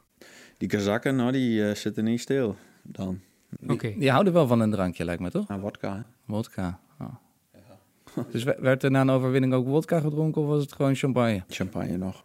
Die 0.56 0.68
Kazakken, 0.68 1.16
nou, 1.16 1.32
die 1.32 1.68
eh, 1.68 1.74
zitten 1.74 2.04
niet 2.04 2.20
stil 2.20 2.56
dan. 2.82 3.20
Oké. 3.66 3.94
Die 3.98 4.10
houden 4.10 4.32
wel 4.32 4.46
van 4.46 4.60
een 4.60 4.70
drankje, 4.70 5.04
lijkt 5.04 5.20
me 5.22 5.30
toch? 5.30 5.48
Nou, 5.48 5.60
wodka, 5.60 5.94
hè? 5.96 6.00
Wodka. 6.24 6.80
Oh. 7.00 7.14
Dus 8.30 8.42
we- 8.44 8.56
werd 8.60 8.82
er 8.82 8.90
na 8.90 9.00
een 9.00 9.10
overwinning 9.10 9.52
ook 9.52 9.66
wodka 9.66 10.00
gedronken 10.00 10.42
of 10.42 10.48
was 10.48 10.62
het 10.62 10.72
gewoon 10.72 10.94
champagne? 10.94 11.42
Champagne 11.48 11.96
nog. 11.96 12.24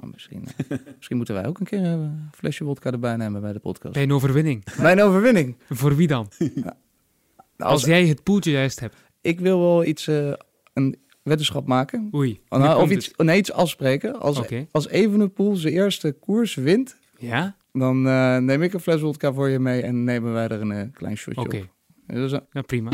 Oh, 0.00 0.10
misschien, 0.12 0.44
eh, 0.68 0.78
misschien 0.96 1.16
moeten 1.16 1.34
wij 1.34 1.46
ook 1.46 1.58
een 1.60 1.66
keer 1.66 1.84
een 1.84 2.28
flesje 2.34 2.64
wodka 2.64 2.90
erbij 2.92 3.16
nemen 3.16 3.40
bij 3.40 3.52
de 3.52 3.58
podcast. 3.58 3.94
Bij 3.94 4.02
een 4.02 4.12
overwinning. 4.12 4.64
Mijn 4.78 5.00
overwinning. 5.02 5.56
Voor 5.68 5.96
wie 5.96 6.06
dan? 6.06 6.28
Als 6.38 7.70
Als, 7.72 7.84
jij 7.84 8.06
het 8.06 8.22
poeltje 8.22 8.50
juist 8.50 8.80
hebt. 8.80 8.96
ik 9.20 9.40
wil 9.40 9.58
wel 9.60 9.84
iets, 9.84 10.06
eh, 10.06 10.32
een 10.72 10.96
weddenschap 11.22 11.66
maken. 11.66 12.08
Oei. 12.14 12.40
Oh, 12.48 12.58
nou, 12.58 12.82
of 12.82 12.90
iets, 12.90 13.10
nee, 13.16 13.38
iets 13.38 13.52
afspreken. 13.52 14.20
Als, 14.20 14.38
Oké. 14.38 14.66
als 14.70 14.88
Evenepoel 14.88 15.56
zijn 15.56 15.74
eerste 15.74 16.12
koers 16.12 16.54
wint, 16.54 16.96
Ja? 17.18 17.56
Dan 17.72 18.06
eh, 18.06 18.36
neem 18.36 18.62
ik 18.62 18.72
een 18.72 18.80
fles 18.80 19.00
wodka 19.00 19.32
voor 19.32 19.48
je 19.48 19.58
mee 19.58 19.82
en 19.82 20.04
nemen 20.04 20.32
wij 20.32 20.48
er 20.48 20.60
een 20.60 20.72
eh, 20.72 20.92
klein 20.92 21.16
shotje 21.16 21.40
Oké. 21.40 21.56
op. 21.56 21.68
Dus, 22.06 22.32
eh, 22.32 22.38
Nou, 22.52 22.66
prima. 22.66 22.90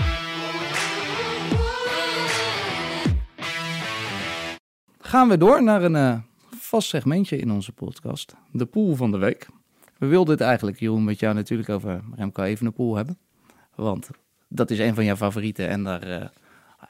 gaan 5.01 5.29
we 5.29 5.39
door 5.39 5.63
naar 5.63 5.83
een 5.83 5.97
eh, 5.97 6.19
vast 6.59 6.89
segmentje 6.89 7.37
in 7.37 7.51
onze 7.51 7.73
podcast. 7.73 8.35
De 8.53 8.67
pool 8.67 8.95
van 8.95 9.11
de 9.11 9.19
week. 9.19 9.47
We 9.99 10.07
wilden 10.07 10.33
het 10.35 10.43
eigenlijk, 10.43 10.79
Jeroen, 10.81 11.05
met 11.05 11.21
jou 11.21 11.35
natuurlijk 11.35 11.69
over 11.69 12.01
Remco 12.17 12.43
Evenepoel 12.43 12.97
hebben. 12.97 13.19
Want 13.75 14.11
dat 14.49 14.71
is 14.71 14.79
een 14.79 14.95
van 14.95 15.05
jouw 15.05 15.17
favorieten 15.17 15.69
en 15.69 15.85
daar... 15.85 16.33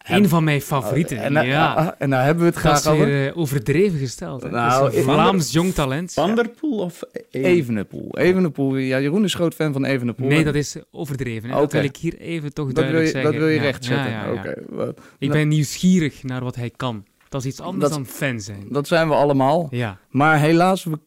eh, 0.03 0.17
Een 0.17 0.29
van 0.29 0.45
mijn 0.45 0.61
favorieten. 0.61 1.19
en, 1.19 1.35
daar- 1.35 1.47
ja. 1.47 1.73
ah, 1.73 1.89
en 1.99 2.11
daar 2.11 2.25
hebben 2.25 2.45
we 2.45 2.51
het 2.53 2.63
dat 2.63 2.75
is 2.77 2.81
graag 2.81 2.95
over. 2.95 3.07
weer 3.07 3.29
eh, 3.31 3.37
overdreven 3.39 3.99
gesteld. 3.99 4.43
hè. 4.43 4.51
Nou, 4.51 4.81
Dat 4.83 4.89
is 4.93 4.95
een 4.95 4.99
ik- 5.09 5.09
Vlaams 5.09 5.53
jong 5.53 5.75
talent. 5.75 6.13
Van 6.13 6.35
der 6.35 6.49
Poel 6.49 6.79
of 6.79 7.03
E- 7.13 7.21
Evenepoel. 7.43 8.19
Evenepoel. 8.19 8.77
Ja, 8.77 9.01
Jeroen 9.01 9.25
is 9.25 9.35
groot 9.35 9.55
fan 9.55 9.73
van 9.73 9.85
Evenepoel. 9.85 10.29
Nee, 10.29 10.45
dat 10.45 10.55
is 10.55 10.77
overdreven. 10.91 11.49
Hè. 11.49 11.55
Oké. 11.55 11.63
Dat 11.65 11.73
wil 11.73 11.85
ik 11.85 11.97
hier 11.97 12.19
even 12.19 12.53
toch 12.55 12.67
dat 12.67 12.75
duidelijk 12.75 13.07
je, 13.07 13.13
zeggen. 13.13 13.31
dat 13.33 13.41
wil 13.41 13.49
je 13.51 13.57
Ja, 13.57 13.63
rechtzetten. 13.63 14.11
ja, 14.11 14.25
ja, 14.27 14.33
ja. 14.33 14.39
Oké. 14.41 14.55
Wat- 14.69 14.99
Ik 15.19 15.29
Nou, 15.29 15.33
ben 15.41 15.49
nieuwsgierig 15.49 16.23
naar 16.23 16.43
wat 16.45 16.55
hij 16.57 16.71
kan. 16.77 17.05
Dat 17.29 17.41
is 17.41 17.47
iets 17.47 17.61
anders 17.61 17.83
Dat- 17.89 17.93
dan 17.93 18.07
fan 18.07 18.41
zijn. 18.41 18.65
Dat 18.71 18.87
zijn 18.87 19.09
we 19.09 19.15
allemaal. 19.15 19.67
Ja. 19.71 19.99
Maar 20.11 20.39
helaas, 20.39 20.85
we 20.85 20.99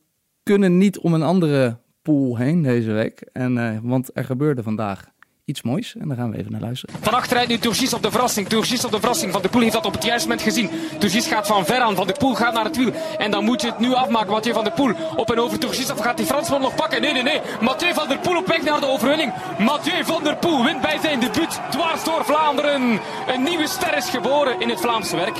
kunnen 0.43 0.77
niet 0.77 0.99
om 0.99 1.13
een 1.13 1.21
andere 1.23 1.77
pool 2.01 2.37
heen 2.37 2.61
deze 2.61 2.91
week. 2.91 3.21
En, 3.33 3.57
eh, 3.57 3.77
want 3.83 4.09
er 4.13 4.23
gebeurde 4.25 4.63
vandaag 4.63 5.09
iets 5.45 5.61
moois. 5.61 5.95
En 5.99 6.07
daar 6.07 6.17
gaan 6.17 6.31
we 6.31 6.37
even 6.37 6.51
naar 6.51 6.61
luisteren. 6.61 6.95
Van 7.01 7.13
achteruit 7.13 7.47
nu 7.47 7.57
Turgis 7.57 7.93
op 7.93 8.03
de 8.03 8.11
verrassing. 8.11 8.47
Turgis 8.47 8.85
op 8.85 8.91
de 8.91 8.99
verrassing. 8.99 9.31
Van 9.31 9.41
de 9.41 9.49
Poel 9.49 9.61
heeft 9.61 9.73
dat 9.73 9.85
op 9.85 9.93
het 9.93 10.03
juiste 10.03 10.27
moment 10.27 10.47
gezien. 10.47 10.69
Turgis 10.99 11.27
gaat 11.27 11.47
van 11.47 11.65
ver 11.65 11.79
aan. 11.79 11.95
Van 11.95 12.07
de 12.07 12.15
Poel 12.19 12.35
gaat 12.35 12.53
naar 12.53 12.65
het 12.65 12.77
wiel. 12.77 12.91
En 13.17 13.31
dan 13.31 13.43
moet 13.43 13.61
je 13.61 13.67
het 13.67 13.79
nu 13.79 13.93
afmaken. 13.93 14.31
Mathieu 14.31 14.53
van 14.53 14.63
der 14.63 14.73
Poel 14.73 14.93
op 15.15 15.31
en 15.31 15.39
over 15.39 15.59
Turgis. 15.59 15.91
Of 15.91 15.99
gaat 15.99 16.17
die 16.17 16.25
Fransman 16.25 16.61
nog 16.61 16.75
pakken? 16.75 17.01
Nee, 17.01 17.13
nee, 17.13 17.23
nee. 17.23 17.41
Mathieu 17.61 17.93
van 17.93 18.07
der 18.07 18.19
Poel 18.19 18.37
op 18.37 18.47
weg 18.47 18.61
naar 18.61 18.79
de 18.79 18.87
overwinning. 18.87 19.33
Mathieu 19.59 20.03
van 20.05 20.23
der 20.23 20.35
Poel 20.35 20.63
wint 20.63 20.81
bij 20.81 20.97
zijn 21.01 21.19
debuut. 21.19 21.59
Dwars 21.69 22.03
door 22.03 22.25
Vlaanderen. 22.25 22.99
Een 23.27 23.43
nieuwe 23.43 23.67
ster 23.67 23.97
is 23.97 24.09
geboren 24.09 24.59
in 24.59 24.69
het 24.69 24.79
Vlaamse 24.79 25.15
werk. 25.15 25.37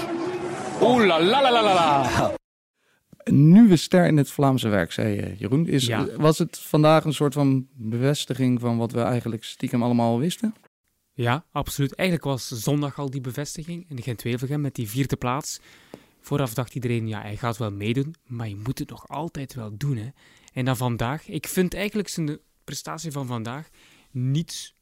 Oeh 0.82 1.06
la 1.06 1.22
la 1.22 1.42
la 1.42 1.52
la 1.52 1.74
la. 1.74 2.40
Een 3.24 3.52
nieuwe 3.52 3.76
ster 3.76 4.06
in 4.06 4.18
het 4.18 4.32
Vlaamse 4.32 4.68
werk, 4.68 4.92
zei 4.92 5.18
eh, 5.18 5.40
Jeroen. 5.40 5.68
Is, 5.68 5.86
Ja. 5.86 6.08
Was 6.18 6.38
het 6.38 6.60
vandaag 6.60 7.04
een 7.04 7.14
soort 7.14 7.34
van 7.34 7.68
bevestiging 7.74 8.60
van 8.60 8.78
wat 8.78 8.92
we 8.92 9.02
eigenlijk 9.02 9.44
stiekem 9.44 9.84
allemaal 9.84 10.12
al 10.12 10.20
wisten? 10.20 10.56
Ja, 11.14 11.46
absoluut. 11.52 11.96
Eigenlijk 11.96 12.28
was 12.30 12.48
zondag 12.48 13.00
al 13.00 13.10
die 13.10 13.22
bevestiging 13.22 13.86
in 13.90 13.96
de 13.96 14.02
Gent-Wevelgem 14.02 14.62
met 14.62 14.76
die 14.76 14.90
vierde 14.90 15.16
plaats. 15.16 15.60
Vooraf 16.20 16.54
dacht 16.54 16.76
iedereen, 16.76 17.08
ja, 17.08 17.22
hij 17.22 17.38
gaat 17.38 17.58
wel 17.58 17.72
meedoen, 17.72 18.16
maar 18.28 18.50
je 18.50 18.56
moet 18.56 18.80
het 18.80 18.90
nog 18.90 19.08
altijd 19.08 19.54
wel 19.54 19.78
doen. 19.78 19.98
Hè. 19.98 20.10
En 20.54 20.66
dan 20.66 20.78
vandaag, 20.78 21.28
ik 21.28 21.48
vind 21.48 21.74
eigenlijk 21.74 22.08
zijn 22.08 22.40
prestatie 22.64 23.12
van 23.12 23.28
vandaag 23.28 23.70
niet 24.12 24.74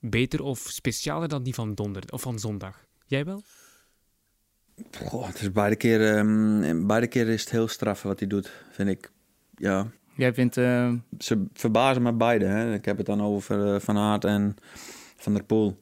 beter 0.00 0.42
of 0.42 0.58
specialer 0.58 1.28
dan 1.28 1.42
die 1.42 1.54
van 1.54 1.74
donderdag 1.74 2.10
of 2.10 2.22
van 2.22 2.38
zondag. 2.38 2.84
Jij 3.06 3.24
wel? 3.24 3.42
Goh, 5.06 5.26
het 5.26 5.40
is 5.40 5.52
beide 5.52 5.76
keer, 5.76 6.16
ehm, 6.16 6.86
beide 6.86 7.06
keer 7.06 7.28
is 7.28 7.40
het 7.40 7.50
heel 7.50 7.68
straf 7.68 8.02
wat 8.02 8.18
hij 8.18 8.28
doet, 8.28 8.52
vind 8.70 8.88
ik. 8.88 9.10
Ja, 9.56 9.86
Jij 10.14 10.34
vindt... 10.34 10.56
eh, 10.56 10.92
ze 11.18 11.44
verbazen 11.52 12.02
me 12.02 12.12
beide. 12.12 12.44
Hè. 12.44 12.74
Ik 12.74 12.84
heb 12.84 12.96
het 12.96 13.06
dan 13.06 13.22
over 13.22 13.74
eh, 13.74 13.80
Van 13.80 13.96
Aert 13.96 14.24
en 14.24 14.56
Van 15.16 15.34
der 15.34 15.44
Poel. 15.44 15.80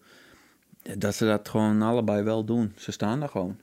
Dat 0.99 1.15
ze 1.15 1.25
dat 1.25 1.49
gewoon 1.49 1.83
allebei 1.83 2.23
wel 2.23 2.45
doen. 2.45 2.73
Ze 2.77 2.93
staan 2.93 3.21
daar 3.21 3.29
gewoon. 3.29 3.57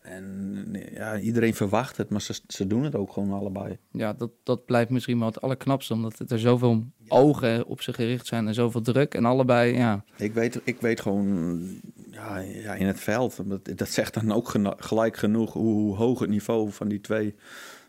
En 0.00 0.66
ja, 0.94 1.18
iedereen 1.18 1.54
verwacht 1.54 1.96
het, 1.96 2.10
maar 2.10 2.20
ze, 2.20 2.40
ze 2.46 2.66
doen 2.66 2.82
het 2.82 2.94
ook 2.94 3.12
gewoon 3.12 3.32
allebei. 3.32 3.78
ja, 3.90 4.12
dat, 4.12 4.30
dat 4.42 4.64
blijft 4.66 4.90
misschien 4.90 5.18
wel 5.18 5.28
het 5.28 5.40
allerknapste. 5.40 5.92
Omdat 5.92 6.22
er 6.30 6.38
zoveel 6.38 6.84
ogen 7.08 7.66
op 7.66 7.80
ze 7.82 7.92
gericht 7.92 8.26
zijn 8.26 8.46
en 8.46 8.54
zoveel 8.54 8.80
druk. 8.80 9.14
En 9.14 9.24
allebei, 9.24 9.76
ja... 9.76 10.04
Ik 10.16 10.34
weet, 10.34 10.60
ik 10.64 10.80
weet 10.80 11.00
gewoon, 11.00 11.62
ja, 12.22 12.38
ja, 12.38 12.74
in 12.74 12.86
het 12.86 13.00
veld, 13.00 13.40
dat, 13.44 13.70
dat 13.76 13.88
zegt 13.88 14.14
dan 14.14 14.32
ook 14.32 14.54
gelijk 14.76 15.16
genoeg 15.16 15.52
hoe, 15.52 15.72
hoe 15.74 15.96
hoog 15.96 16.18
het 16.18 16.30
niveau 16.30 16.70
van 16.70 16.88
die 16.88 17.00
twee 17.00 17.34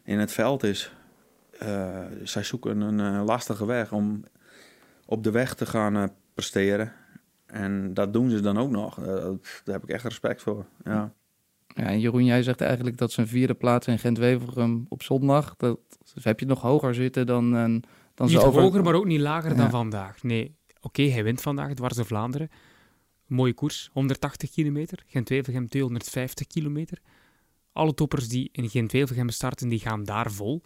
in 0.04 0.20
het 0.20 0.32
veld 0.32 0.64
is. 0.64 0.94
Eh, 1.60 2.00
zij 2.24 2.44
zoeken 2.44 2.82
een 2.82 3.00
eh, 3.00 3.26
lastige 3.26 3.66
weg 3.66 3.92
om 3.92 4.24
op 5.06 5.24
de 5.24 5.32
weg 5.32 5.54
te 5.54 5.66
gaan 5.66 5.96
eh, 5.96 6.04
presteren. 6.34 6.92
En 7.46 7.94
dat 7.94 8.14
doen 8.14 8.30
ze 8.30 8.40
dan 8.40 8.58
ook 8.58 8.70
nog. 8.70 9.00
Eh, 9.00 9.06
daar 9.64 9.76
heb 9.76 9.84
ik 9.84 9.90
echt 9.90 10.04
respect 10.04 10.42
voor. 10.42 10.66
Ja. 10.84 11.14
Ja, 11.68 11.84
en 11.84 12.00
Jeroen, 12.00 12.26
jij 12.26 12.44
zegt 12.44 12.62
eigenlijk 12.62 12.98
dat 12.98 13.12
zijn 13.12 13.28
vierde 13.28 13.54
plaats 13.54 13.88
in 13.88 14.00
Gent-Wevelgem 14.00 14.86
op 14.90 15.04
zondag... 15.04 15.56
Dat, 15.56 15.80
dus 16.14 16.24
heb 16.24 16.40
je 16.40 16.46
het 16.46 16.54
nog 16.56 16.64
hoger 16.64 16.96
zitten 16.96 17.26
dan, 17.26 17.52
dan 17.52 17.82
Niet 18.16 18.30
ze 18.30 18.46
over... 18.46 18.62
hoger, 18.62 18.84
maar 18.84 18.94
ook 18.94 19.06
niet 19.06 19.20
lager 19.20 19.52
Ja. 19.52 19.58
dan 19.58 19.70
vandaag. 19.70 20.24
Nee, 20.24 20.56
oké, 20.82 21.04
hij 21.04 21.24
wint 21.24 21.42
vandaag 21.42 21.74
dwars 21.74 21.96
door 21.96 22.06
Vlaanderen. 22.06 22.50
Mooie 23.26 23.54
koers, 23.54 23.90
180 23.92 24.52
kilometer. 24.52 25.04
Gent-Wevelgem 25.08 25.68
250 25.68 26.48
kilometer. 26.48 27.02
Alle 27.72 27.94
toppers 27.94 28.28
die 28.28 28.50
in 28.52 28.70
Gent-Wevelgem 28.70 29.30
starten, 29.30 29.70
die 29.70 29.80
gaan 29.80 30.04
daar 30.04 30.32
vol. 30.32 30.64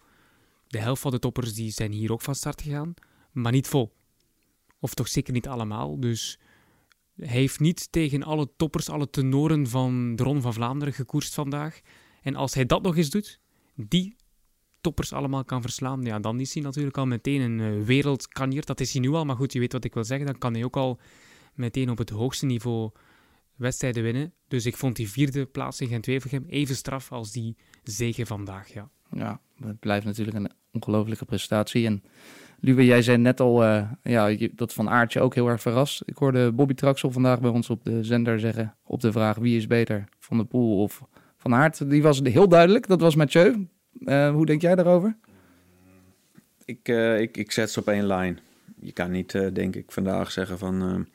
De 0.66 0.78
helft 0.78 1.02
van 1.02 1.10
de 1.10 1.18
toppers 1.18 1.54
die 1.54 1.70
zijn 1.70 1.92
hier 1.92 2.12
ook 2.12 2.20
van 2.20 2.34
start 2.34 2.62
gegaan, 2.62 2.94
maar 3.32 3.52
niet 3.52 3.66
vol. 3.66 3.92
Of 4.80 4.94
toch 4.94 5.08
zeker 5.08 5.32
niet 5.32 5.48
allemaal. 5.48 6.00
Dus 6.00 6.38
hij 7.16 7.28
heeft 7.28 7.60
niet 7.60 7.92
tegen 7.92 8.22
alle 8.22 8.48
toppers, 8.56 8.88
alle 8.88 9.10
tenoren 9.10 9.66
van 9.66 10.16
de 10.16 10.22
Ron 10.22 10.40
van 10.40 10.52
Vlaanderen 10.52 10.94
gekoerst 10.94 11.34
vandaag. 11.34 11.80
En 12.22 12.36
als 12.36 12.54
hij 12.54 12.66
dat 12.66 12.82
nog 12.82 12.96
eens 12.96 13.10
doet, 13.10 13.40
die 13.74 14.16
toppers 14.80 15.12
allemaal 15.12 15.44
kan 15.44 15.62
verslaan, 15.62 16.02
ja, 16.02 16.18
dan 16.18 16.40
is 16.40 16.54
hij 16.54 16.62
natuurlijk 16.62 16.98
al 16.98 17.06
meteen 17.06 17.40
een 17.40 17.60
eh, 17.60 17.86
wereldkanjer. 17.86 18.64
Dat 18.64 18.80
is 18.80 18.92
hij 18.92 19.00
nu 19.00 19.10
al, 19.10 19.24
maar 19.24 19.36
goed, 19.36 19.52
je 19.52 19.58
weet 19.58 19.72
wat 19.72 19.84
ik 19.84 19.94
wil 19.94 20.04
zeggen. 20.04 20.26
Dan 20.26 20.38
kan 20.38 20.54
hij 20.54 20.64
ook 20.64 20.76
al 20.76 20.98
meteen 21.58 21.90
op 21.90 21.98
het 21.98 22.10
hoogste 22.10 22.46
niveau 22.46 22.90
wedstrijden 23.56 24.02
winnen. 24.02 24.32
Dus 24.48 24.66
ik 24.66 24.76
vond 24.76 24.96
die 24.96 25.10
vierde 25.10 25.46
plaats 25.46 25.80
in 25.80 25.88
Gent-Wevelgem 25.88 26.44
even 26.48 26.76
straf 26.76 27.12
als 27.12 27.32
die 27.32 27.56
zege 27.82 28.26
vandaag, 28.26 28.72
ja. 28.72 28.90
Ja, 29.10 29.40
het 29.62 29.80
blijft 29.80 30.06
natuurlijk 30.06 30.36
een 30.36 30.50
ongelofelijke 30.72 31.24
prestatie. 31.24 31.86
En 31.86 32.02
Lube, 32.60 32.84
jij 32.84 33.02
zei 33.02 33.18
net 33.18 33.40
al 33.40 33.64
eh, 33.64 33.90
ja, 34.02 34.36
dat 34.54 34.72
Van 34.72 34.88
Aertje 34.88 35.20
ook 35.20 35.34
heel 35.34 35.48
erg 35.48 35.60
verrast. 35.60 36.02
Ik 36.04 36.16
hoorde 36.16 36.52
Bobby 36.52 36.74
Traxel 36.74 37.10
vandaag 37.10 37.40
bij 37.40 37.50
ons 37.50 37.70
op 37.70 37.84
de 37.84 38.04
zender 38.04 38.40
zeggen 38.40 38.76
op 38.84 39.00
de 39.00 39.12
vraag 39.12 39.36
wie 39.36 39.56
is 39.56 39.66
beter, 39.66 40.08
Van 40.18 40.36
der 40.36 40.46
Poel 40.46 40.82
of 40.82 41.02
Van 41.36 41.54
Aert. 41.54 41.90
Die 41.90 42.02
was 42.02 42.20
heel 42.22 42.48
duidelijk, 42.48 42.86
dat 42.86 43.00
was 43.00 43.14
Mathieu. 43.14 43.68
Eh, 44.04 44.30
hoe 44.30 44.46
denk 44.46 44.60
jij 44.60 44.74
daarover? 44.74 45.16
Ik, 46.64 46.88
eh, 46.88 47.20
ik, 47.20 47.36
ik 47.36 47.52
zet 47.52 47.70
ze 47.70 47.80
op 47.80 47.88
één 47.88 48.06
lijn. 48.06 48.38
Je 48.80 48.92
kan 48.92 49.10
niet, 49.10 49.32
denk 49.52 49.76
ik, 49.76 49.92
vandaag 49.92 50.30
zeggen 50.30 50.58
van... 50.58 51.06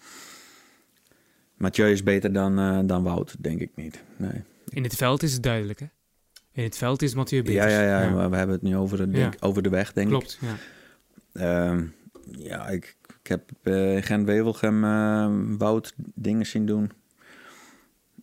Mathieu 1.64 1.92
is 1.92 2.04
beter 2.04 2.34
dan, 2.34 2.60
eh, 2.60 2.80
dan 2.86 3.04
Wout, 3.04 3.36
denk 3.40 3.60
ik 3.60 3.72
niet. 3.76 4.04
Nee. 4.18 4.44
In 4.70 4.84
het 4.84 4.96
veld 4.96 5.24
is 5.24 5.34
het 5.34 5.44
duidelijk, 5.44 5.80
hè. 5.80 5.86
In 6.52 6.64
het 6.64 6.78
veld 6.78 7.02
is 7.02 7.14
Mathieu 7.14 7.44
beter. 7.44 7.70
Ja, 7.70 7.82
ja, 7.82 8.02
ja, 8.02 8.10
maar 8.10 8.30
we 8.30 8.36
hebben 8.36 8.56
het 8.56 8.64
nu 8.64 8.78
over 8.78 8.98
de, 8.98 9.10
denk, 9.10 9.36
over 9.40 9.64
de 9.64 9.70
weg, 9.70 9.94
denk 9.94 10.08
ik. 10.08 10.14
Klopt, 10.14 10.40
ja. 10.42 10.56
Ehm, 11.34 11.86
ja, 12.32 12.68
ik, 12.68 12.98
ik 13.22 13.28
heb 13.28 13.52
eh, 13.62 13.96
in 13.96 14.04
Gent-Wevelgem 14.04 14.84
eh, 14.84 15.58
Wout 15.58 15.94
dingen 16.16 16.46
zien 16.46 16.66
doen. 16.66 16.92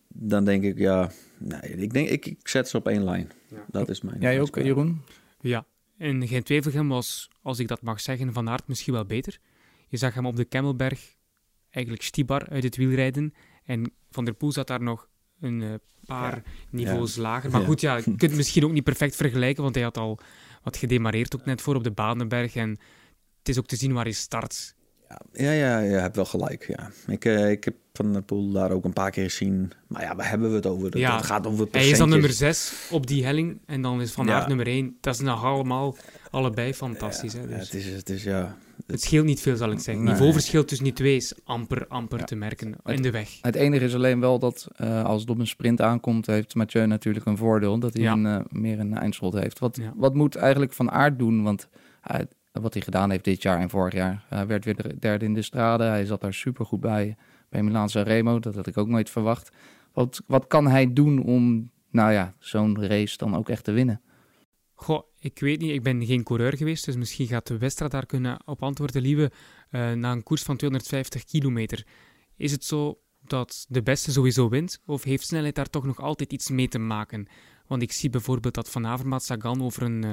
Dan 0.07 0.45
denk 0.45 0.63
ik, 0.63 0.77
ja... 0.77 1.11
Nee, 1.37 1.61
ik, 1.61 1.93
denk, 1.93 2.09
ik, 2.09 2.25
ik 2.25 2.47
zet 2.47 2.69
ze 2.69 2.77
op 2.77 2.87
één 2.87 3.03
lijn. 3.03 3.31
Dat 3.67 3.89
is 3.89 4.01
mijn... 4.01 4.19
Jij 4.19 4.41
ook. 4.41 4.55
Jeroen? 4.55 5.01
Ja, 5.39 5.65
en 5.97 6.27
Gent-Wevelgem 6.27 6.87
was, 6.87 7.29
als 7.41 7.59
ik 7.59 7.67
dat 7.67 7.81
mag 7.81 8.01
zeggen, 8.01 8.33
Van 8.33 8.49
Aert 8.49 8.67
misschien 8.67 8.93
wel 8.93 9.05
beter. 9.05 9.39
Je 9.87 9.97
zag 9.97 10.13
hem 10.13 10.25
op 10.25 10.35
de 10.35 10.45
Kemmelberg 10.45 11.15
eigenlijk 11.71 12.05
stibar 12.05 12.47
uit 12.49 12.63
het 12.63 12.75
wiel 12.77 12.89
rijden. 12.89 13.33
En 13.65 13.91
Van 14.09 14.25
der 14.25 14.33
Poel 14.33 14.51
zat 14.51 14.67
daar 14.67 14.81
nog 14.83 15.07
een 15.39 15.61
eh, 15.61 15.73
paar 16.05 16.43
niveaus 16.69 17.15
lager. 17.15 17.51
Maar 17.51 17.61
Ja. 17.61 17.67
goed, 17.67 17.81
ja, 17.81 17.95
je 17.97 18.03
kunt 18.03 18.21
het 18.21 18.35
misschien 18.35 18.63
ook 18.65 18.71
niet 18.71 18.83
perfect 18.83 19.15
vergelijken, 19.15 19.63
want 19.63 19.75
hij 19.75 19.83
had 19.83 19.97
al 19.97 20.19
wat 20.63 20.77
gedemareerd 20.77 21.35
ook 21.35 21.45
net 21.45 21.61
voor 21.61 21.75
op 21.75 21.83
de 21.83 21.91
Banenberg. 21.91 22.55
En 22.55 22.69
het 23.39 23.49
is 23.49 23.57
ook 23.57 23.67
te 23.67 23.75
zien 23.75 23.93
waar 23.93 24.03
hij 24.03 24.13
start. 24.13 24.75
Ja, 25.33 25.51
ja, 25.51 25.79
je 25.79 25.93
hebt 25.93 26.15
wel 26.15 26.25
gelijk. 26.25 26.67
Ja. 26.67 26.91
Ik, 27.07 27.25
eh, 27.25 27.49
ik 27.51 27.63
heb 27.63 27.75
Van 27.93 28.13
der 28.13 28.21
Poel 28.21 28.51
daar 28.51 28.71
ook 28.71 28.83
een 28.85 28.93
paar 28.93 29.11
keer 29.11 29.23
gezien. 29.23 29.71
Maar 29.87 30.01
ja, 30.01 30.15
waar 30.15 30.29
hebben 30.29 30.49
we 30.49 30.55
het 30.55 30.65
over? 30.65 30.97
Ja, 30.97 31.15
het 31.15 31.25
gaat 31.25 31.47
over 31.47 31.67
Hij 31.71 31.89
is 31.89 31.97
dan 31.97 32.09
nummer 32.09 32.27
procentjes. 32.27 32.67
6 32.87 32.91
op 32.91 33.07
die 33.07 33.25
helling 33.25 33.59
en 33.65 33.81
dan 33.81 34.01
is 34.01 34.11
Van 34.11 34.25
Ja. 34.25 34.33
Aert 34.35 34.47
nummer 34.47 34.67
1. 34.67 34.97
Dat 35.01 35.13
is 35.13 35.19
nog 35.19 35.43
allemaal 35.43 35.95
allebei 36.29 36.73
fantastisch. 36.73 37.33
hè, 37.33 37.41
Ja, 37.41 37.47
dus. 37.47 37.57
het, 37.57 37.73
is, 37.73 37.85
het 37.85 38.09
is, 38.09 38.23
ja... 38.23 38.55
Het 38.87 39.01
scheelt 39.01 39.25
niet 39.25 39.41
veel, 39.41 39.55
zal 39.55 39.71
ik 39.71 39.79
zeggen. 39.79 40.03
Nee. 40.03 40.13
Niveauverschil 40.13 40.65
tussen 40.65 40.85
die 40.85 40.95
twee 40.95 41.15
is 41.15 41.33
amper, 41.43 41.87
amper 41.87 42.19
Ja. 42.19 42.25
te 42.25 42.35
merken 42.35 42.75
Het- 42.83 42.95
in 42.95 43.01
de 43.01 43.11
weg. 43.11 43.29
Het 43.41 43.55
enige 43.55 43.85
is 43.85 43.95
alleen 43.95 44.19
wel 44.19 44.39
dat 44.39 44.67
eh, 44.75 45.03
als 45.03 45.21
het 45.21 45.29
op 45.29 45.39
een 45.39 45.47
sprint 45.47 45.81
aankomt, 45.81 46.25
heeft 46.25 46.55
Mathieu 46.55 46.85
natuurlijk 46.85 47.25
een 47.25 47.37
voordeel. 47.37 47.79
Dat 47.79 47.93
hij 47.93 48.03
Ja. 48.03 48.11
een, 48.11 48.25
eh, 48.25 48.39
meer 48.49 48.79
een 48.79 48.97
eindslot 48.97 49.33
heeft. 49.33 49.59
Wat, 49.59 49.77
Ja. 49.81 49.93
wat 49.95 50.13
moet 50.13 50.35
eigenlijk 50.35 50.73
Van 50.73 50.91
Aert 50.91 51.19
doen? 51.19 51.43
Want 51.43 51.67
wat 52.51 52.73
hij 52.73 52.83
gedaan 52.83 53.09
heeft 53.09 53.23
dit 53.23 53.41
jaar 53.41 53.59
en 53.59 53.69
vorig 53.69 53.93
jaar. 53.93 54.23
Hij 54.27 54.47
werd 54.47 54.65
weer 54.65 54.75
de 54.75 54.97
derde 54.99 55.25
in 55.25 55.33
de 55.33 55.41
strade. 55.41 55.83
Hij 55.83 56.05
zat 56.05 56.21
daar 56.21 56.33
super 56.33 56.65
goed 56.65 56.79
bij. 56.81 57.15
Bij 57.51 57.63
Milaan 57.63 57.87
Remo. 57.87 58.39
Dat 58.39 58.55
had 58.55 58.67
ik 58.67 58.77
ook 58.77 58.87
nooit 58.87 59.09
verwacht. 59.09 59.51
Wat, 59.93 60.21
wat 60.27 60.47
kan 60.47 60.67
hij 60.67 60.93
doen 60.93 61.23
om 61.23 61.71
nou 61.89 62.11
ja, 62.11 62.35
zo'n 62.39 62.85
race 62.85 63.17
dan 63.17 63.35
ook 63.35 63.49
echt 63.49 63.63
te 63.63 63.71
winnen? 63.71 64.01
Goh, 64.73 65.03
ik 65.19 65.39
weet 65.39 65.59
niet, 65.59 65.71
ik 65.71 65.83
ben 65.83 66.05
geen 66.05 66.23
coureur 66.23 66.57
geweest, 66.57 66.85
dus 66.85 66.95
misschien 66.95 67.27
gaat 67.27 67.47
de 67.47 67.57
Westra 67.57 67.87
daar 67.87 68.05
kunnen 68.05 68.41
op 68.45 68.63
antwoorden. 68.63 69.01
Lieve, 69.01 69.31
eh, 69.69 69.91
na 69.91 70.11
een 70.11 70.23
koers 70.23 70.43
van 70.43 70.57
250 70.57 71.23
kilometer, 71.23 71.85
is 72.37 72.51
het 72.51 72.63
zo 72.63 72.99
dat 73.21 73.65
de 73.69 73.83
beste 73.83 74.11
sowieso 74.11 74.49
wint? 74.49 74.81
Of 74.85 75.03
heeft 75.03 75.25
snelheid 75.25 75.55
daar 75.55 75.69
toch 75.69 75.85
nog 75.85 75.99
altijd 75.99 76.33
iets 76.33 76.49
mee 76.49 76.67
te 76.67 76.79
maken? 76.79 77.27
Want 77.67 77.81
ik 77.81 77.91
zie 77.91 78.09
bijvoorbeeld 78.09 78.53
dat 78.53 78.69
Van 78.69 78.87
Avermaat 78.87 79.23
Sagan 79.23 79.63
over 79.63 79.83
een 79.83 80.03
eh, 80.03 80.11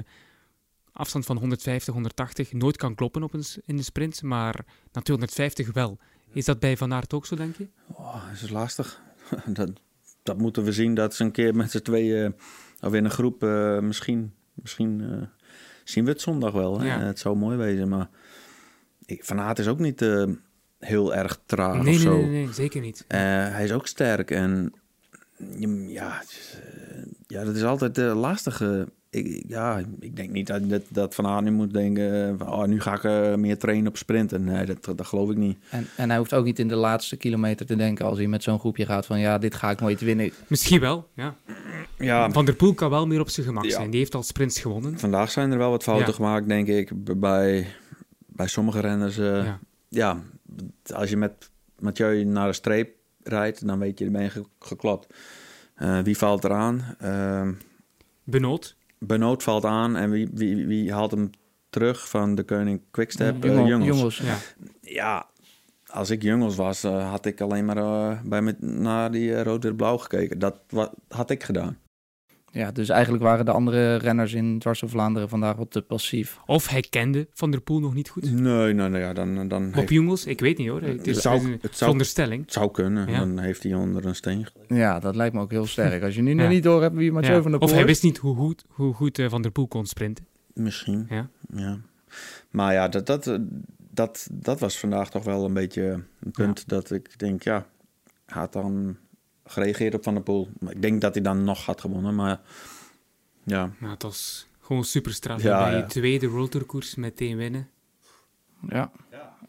afstand 0.92 1.26
van 1.26 1.36
150, 1.36 1.94
180 1.94 2.52
nooit 2.52 2.76
kan 2.76 2.94
kloppen 2.94 3.22
op 3.22 3.34
een, 3.34 3.44
in 3.64 3.76
de 3.76 3.82
sprint, 3.82 4.22
maar 4.22 4.64
na 4.92 5.00
250 5.00 5.72
wel. 5.72 5.98
Is 6.32 6.44
dat 6.44 6.58
bij 6.58 6.76
Van 6.76 6.92
Aert 6.92 7.12
ook 7.14 7.26
zo, 7.26 7.36
denk 7.36 7.56
je? 7.56 7.66
Oh, 7.92 8.24
dat 8.32 8.42
is 8.42 8.50
lastig. 8.50 9.00
dat, 9.46 9.70
dat 10.22 10.38
moeten 10.38 10.64
we 10.64 10.72
zien 10.72 10.94
dat 10.94 11.14
ze 11.14 11.24
een 11.24 11.30
keer 11.32 11.54
met 11.54 11.70
z'n 11.70 11.78
tweeën 11.78 12.34
of 12.80 12.94
in 12.94 13.04
een 13.04 13.10
groep 13.10 13.42
eh, 13.42 13.78
misschien, 13.78 14.32
misschien 14.54 15.00
eh, 15.00 15.22
zien 15.84 16.04
we 16.04 16.10
het 16.10 16.20
zondag 16.20 16.52
wel. 16.52 16.80
Hè? 16.80 16.86
Ja. 16.86 17.00
Het 17.00 17.18
zou 17.18 17.36
mooi 17.36 17.56
wezen, 17.56 17.88
maar 17.88 18.08
Van 19.06 19.40
Aert 19.40 19.58
is 19.58 19.66
ook 19.68 19.78
niet 19.78 20.02
eh, 20.02 20.24
heel 20.78 21.14
erg 21.14 21.40
traag 21.46 21.72
nee, 21.72 21.80
of 21.80 21.84
nee, 21.86 21.98
zo. 21.98 22.16
nee, 22.16 22.28
nee, 22.30 22.52
zeker 22.52 22.80
niet. 22.80 23.04
Eh, 23.08 23.18
hij 23.20 23.64
is 23.64 23.72
ook 23.72 23.86
sterk 23.86 24.30
en 24.30 24.72
je- 25.58 25.86
ja, 25.88 26.22
eh, 26.22 27.02
ja, 27.26 27.44
dat 27.44 27.54
is 27.56 27.64
altijd 27.64 27.96
lastig. 27.96 28.62
Ik, 29.10 29.44
ja, 29.48 29.82
ik 30.00 30.16
denk 30.16 30.30
niet 30.30 30.46
dat, 30.46 30.68
dat, 30.68 30.82
dat 30.88 31.14
Van 31.14 31.26
Aert 31.26 31.44
nu 31.44 31.50
moet 31.50 31.72
denken, 31.72 32.28
eh, 32.28 32.34
van, 32.38 32.52
oh, 32.52 32.64
nu 32.64 32.80
ga 32.80 32.94
ik 32.94 33.04
eh, 33.04 33.34
meer 33.34 33.58
trainen 33.58 33.86
op 33.88 33.96
sprinten. 33.96 34.44
Nee, 34.44 34.66
dat, 34.66 34.84
dat 34.96 35.06
geloof 35.06 35.30
ik 35.30 35.36
niet. 35.36 35.58
En, 35.70 35.86
en 35.96 36.08
hij 36.08 36.18
hoeft 36.18 36.34
ook 36.34 36.44
niet 36.44 36.58
in 36.58 36.68
de 36.68 36.74
laatste 36.74 37.16
kilometer 37.16 37.66
te 37.66 37.76
denken 37.76 38.06
als 38.06 38.18
hij 38.18 38.26
met 38.26 38.42
zo'n 38.42 38.58
groepje 38.58 38.86
gaat 38.86 39.06
van 39.06 39.18
ja, 39.20 39.38
dit 39.38 39.54
ga 39.54 39.70
ik 39.70 39.80
nooit 39.80 40.00
winnen. 40.00 40.30
Misschien 40.46 40.80
wel, 40.80 41.08
ja. 41.14 41.34
Ja, 41.98 42.30
Van 42.30 42.44
der 42.44 42.54
Poel 42.54 42.74
kan 42.74 42.90
wel 42.90 43.06
meer 43.06 43.20
op 43.20 43.28
zijn 43.28 43.46
gemak 43.46 43.64
Ja. 43.64 43.70
zijn. 43.70 43.90
Die 43.90 43.98
heeft 44.00 44.14
al 44.14 44.22
sprints 44.22 44.60
gewonnen. 44.60 44.98
vandaag 44.98 45.30
zijn 45.30 45.50
er 45.52 45.58
wel 45.58 45.70
wat 45.70 45.82
fouten 45.82 46.06
Ja. 46.06 46.12
gemaakt, 46.14 46.48
denk 46.48 46.66
ik, 46.68 46.90
bij, 47.20 47.66
bij 48.26 48.46
sommige 48.46 48.80
renners. 48.80 49.18
eh, 49.18 49.44
Ja. 49.44 49.58
ja. 49.88 50.20
als 50.94 51.10
je 51.10 51.16
met 51.16 51.50
Mathieu 51.78 52.24
naar 52.24 52.46
de 52.46 52.52
streep 52.52 52.90
rijdt, 53.22 53.66
dan 53.66 53.78
weet 53.78 53.98
je, 53.98 54.04
dan 54.04 54.12
ben 54.12 54.22
je 54.22 54.30
ge- 54.30 54.44
geklopt. 54.58 55.14
Eh, 55.74 55.98
wie 56.00 56.16
valt 56.18 56.44
eraan? 56.44 56.94
Ehm 56.98 57.52
Benoot. 58.24 58.76
Benoot 58.98 59.42
valt 59.42 59.64
aan 59.64 59.96
en 59.96 60.10
wie, 60.10 60.28
wie, 60.32 60.66
wie 60.66 60.92
haalt 60.92 61.10
hem 61.10 61.30
terug 61.70 62.08
van 62.08 62.34
de 62.34 62.42
Koning 62.42 62.80
Quickstep? 62.90 63.44
Eh, 63.44 63.50
Jonge- 63.54 63.66
Jungels. 63.68 63.96
jongens. 63.98 64.18
Ja. 64.18 64.36
Ja, 64.80 65.26
als 65.86 66.10
ik 66.10 66.22
Jungels 66.22 66.56
was, 66.56 66.84
eh, 66.84 67.10
had 67.10 67.26
ik 67.26 67.40
alleen 67.40 67.64
maar 67.64 67.76
eh, 67.76 68.20
bij 68.24 68.42
me, 68.42 68.54
naar 68.60 69.10
die 69.10 69.34
eh, 69.34 69.42
rood-wit-blauw 69.42 69.96
gekeken. 69.98 70.38
Dat 70.38 70.60
wa- 70.68 70.92
had 71.08 71.30
ik 71.30 71.42
gedaan. 71.42 71.78
Ja, 72.50 72.72
dus 72.72 72.88
eigenlijk 72.88 73.22
waren 73.22 73.44
de 73.44 73.50
andere 73.50 73.96
renners 73.96 74.32
in 74.32 74.58
Dwars 74.58 74.80
door 74.80 74.88
Vlaanderen 74.88 75.28
vandaag 75.28 75.56
wat 75.56 75.70
te 75.70 75.82
passief. 75.82 76.38
Of 76.46 76.68
hij 76.68 76.80
kende 76.80 77.28
Van 77.32 77.50
der 77.50 77.60
Poel 77.60 77.80
nog 77.80 77.94
niet 77.94 78.08
goed. 78.08 78.30
Nee, 78.32 78.72
nee, 78.74 78.88
nee 78.88 79.00
ja, 79.00 79.12
dan, 79.12 79.48
dan 79.48 79.64
Bob 79.64 79.74
heeft, 79.74 79.90
Jungels, 79.90 80.26
ik 80.26 80.40
weet 80.40 80.58
niet 80.58 80.68
hoor. 80.68 80.82
Het 80.82 81.06
is 81.06 81.20
zou- 81.20 81.44
een 81.44 81.50
het 81.52 81.60
zou- 81.60 81.74
veronderstelling. 81.76 82.42
het 82.42 82.52
zou 82.52 82.70
kunnen. 82.70 83.08
Ja. 83.10 83.18
Dan 83.18 83.38
heeft 83.38 83.62
hij 83.62 83.74
onder 83.74 84.06
een 84.06 84.14
steen 84.14 84.46
gelegen. 84.46 84.76
Ja, 84.76 84.98
dat 85.00 85.16
lijkt 85.16 85.34
me 85.34 85.40
ook 85.40 85.50
heel 85.50 85.66
sterk. 85.66 86.02
Als 86.02 86.14
je 86.14 86.22
nu 86.22 86.34
nog 86.34 86.48
niet 86.48 86.62
door 86.62 86.82
hebt 86.82 86.94
wie 86.94 87.12
Mathieu 87.12 87.34
Ja. 87.34 87.42
van 87.42 87.50
der 87.50 87.60
Of 87.60 87.66
Poel 87.66 87.74
hij 87.74 87.84
is. 87.84 87.90
wist 87.90 88.02
niet 88.02 88.16
hoe 88.18 88.36
goed, 88.36 88.64
hoe 88.68 88.94
goed 88.94 89.18
eh, 89.18 89.28
Van 89.28 89.42
der 89.42 89.50
Poel 89.50 89.68
kon 89.68 89.86
sprinten. 89.86 90.26
Misschien, 90.54 91.06
Ja. 91.10 91.28
ja. 91.54 91.78
Maar 92.50 92.72
ja, 92.72 92.88
dat, 92.88 93.06
dat, 93.06 93.26
eh, 93.26 93.36
dat, 93.90 94.28
dat 94.32 94.60
was 94.60 94.78
vandaag 94.78 95.10
toch 95.10 95.24
wel 95.24 95.44
een 95.44 95.54
beetje 95.54 95.82
een 96.20 96.30
punt 96.30 96.68
dat 96.68 96.90
ik 96.90 97.18
denk, 97.18 97.42
ja, 97.42 97.66
hij 98.26 98.40
had 98.40 98.52
dan 98.52 98.96
gereageerd 99.48 99.94
op 99.94 100.02
Van 100.02 100.14
der 100.14 100.22
Poel. 100.22 100.48
Maar 100.60 100.72
Ik 100.72 100.82
denk 100.82 101.00
dat 101.00 101.14
hij 101.14 101.22
dan 101.22 101.44
nog 101.44 101.64
had 101.64 101.80
gewonnen, 101.80 102.14
maar 102.14 102.40
ja, 103.44 103.70
Maar 103.78 103.90
het 103.90 104.02
was 104.02 104.46
gewoon 104.60 104.84
super 104.84 105.12
straf. 105.12 105.42
Ja, 105.42 105.62
bij 105.62 105.72
ja. 105.72 105.78
je 105.78 105.86
tweede 105.86 106.28
World 106.28 106.50
Tour 106.50 106.66
koers 106.66 106.94
meteen 106.94 107.36
winnen. 107.36 107.68
Ja, 108.68 108.90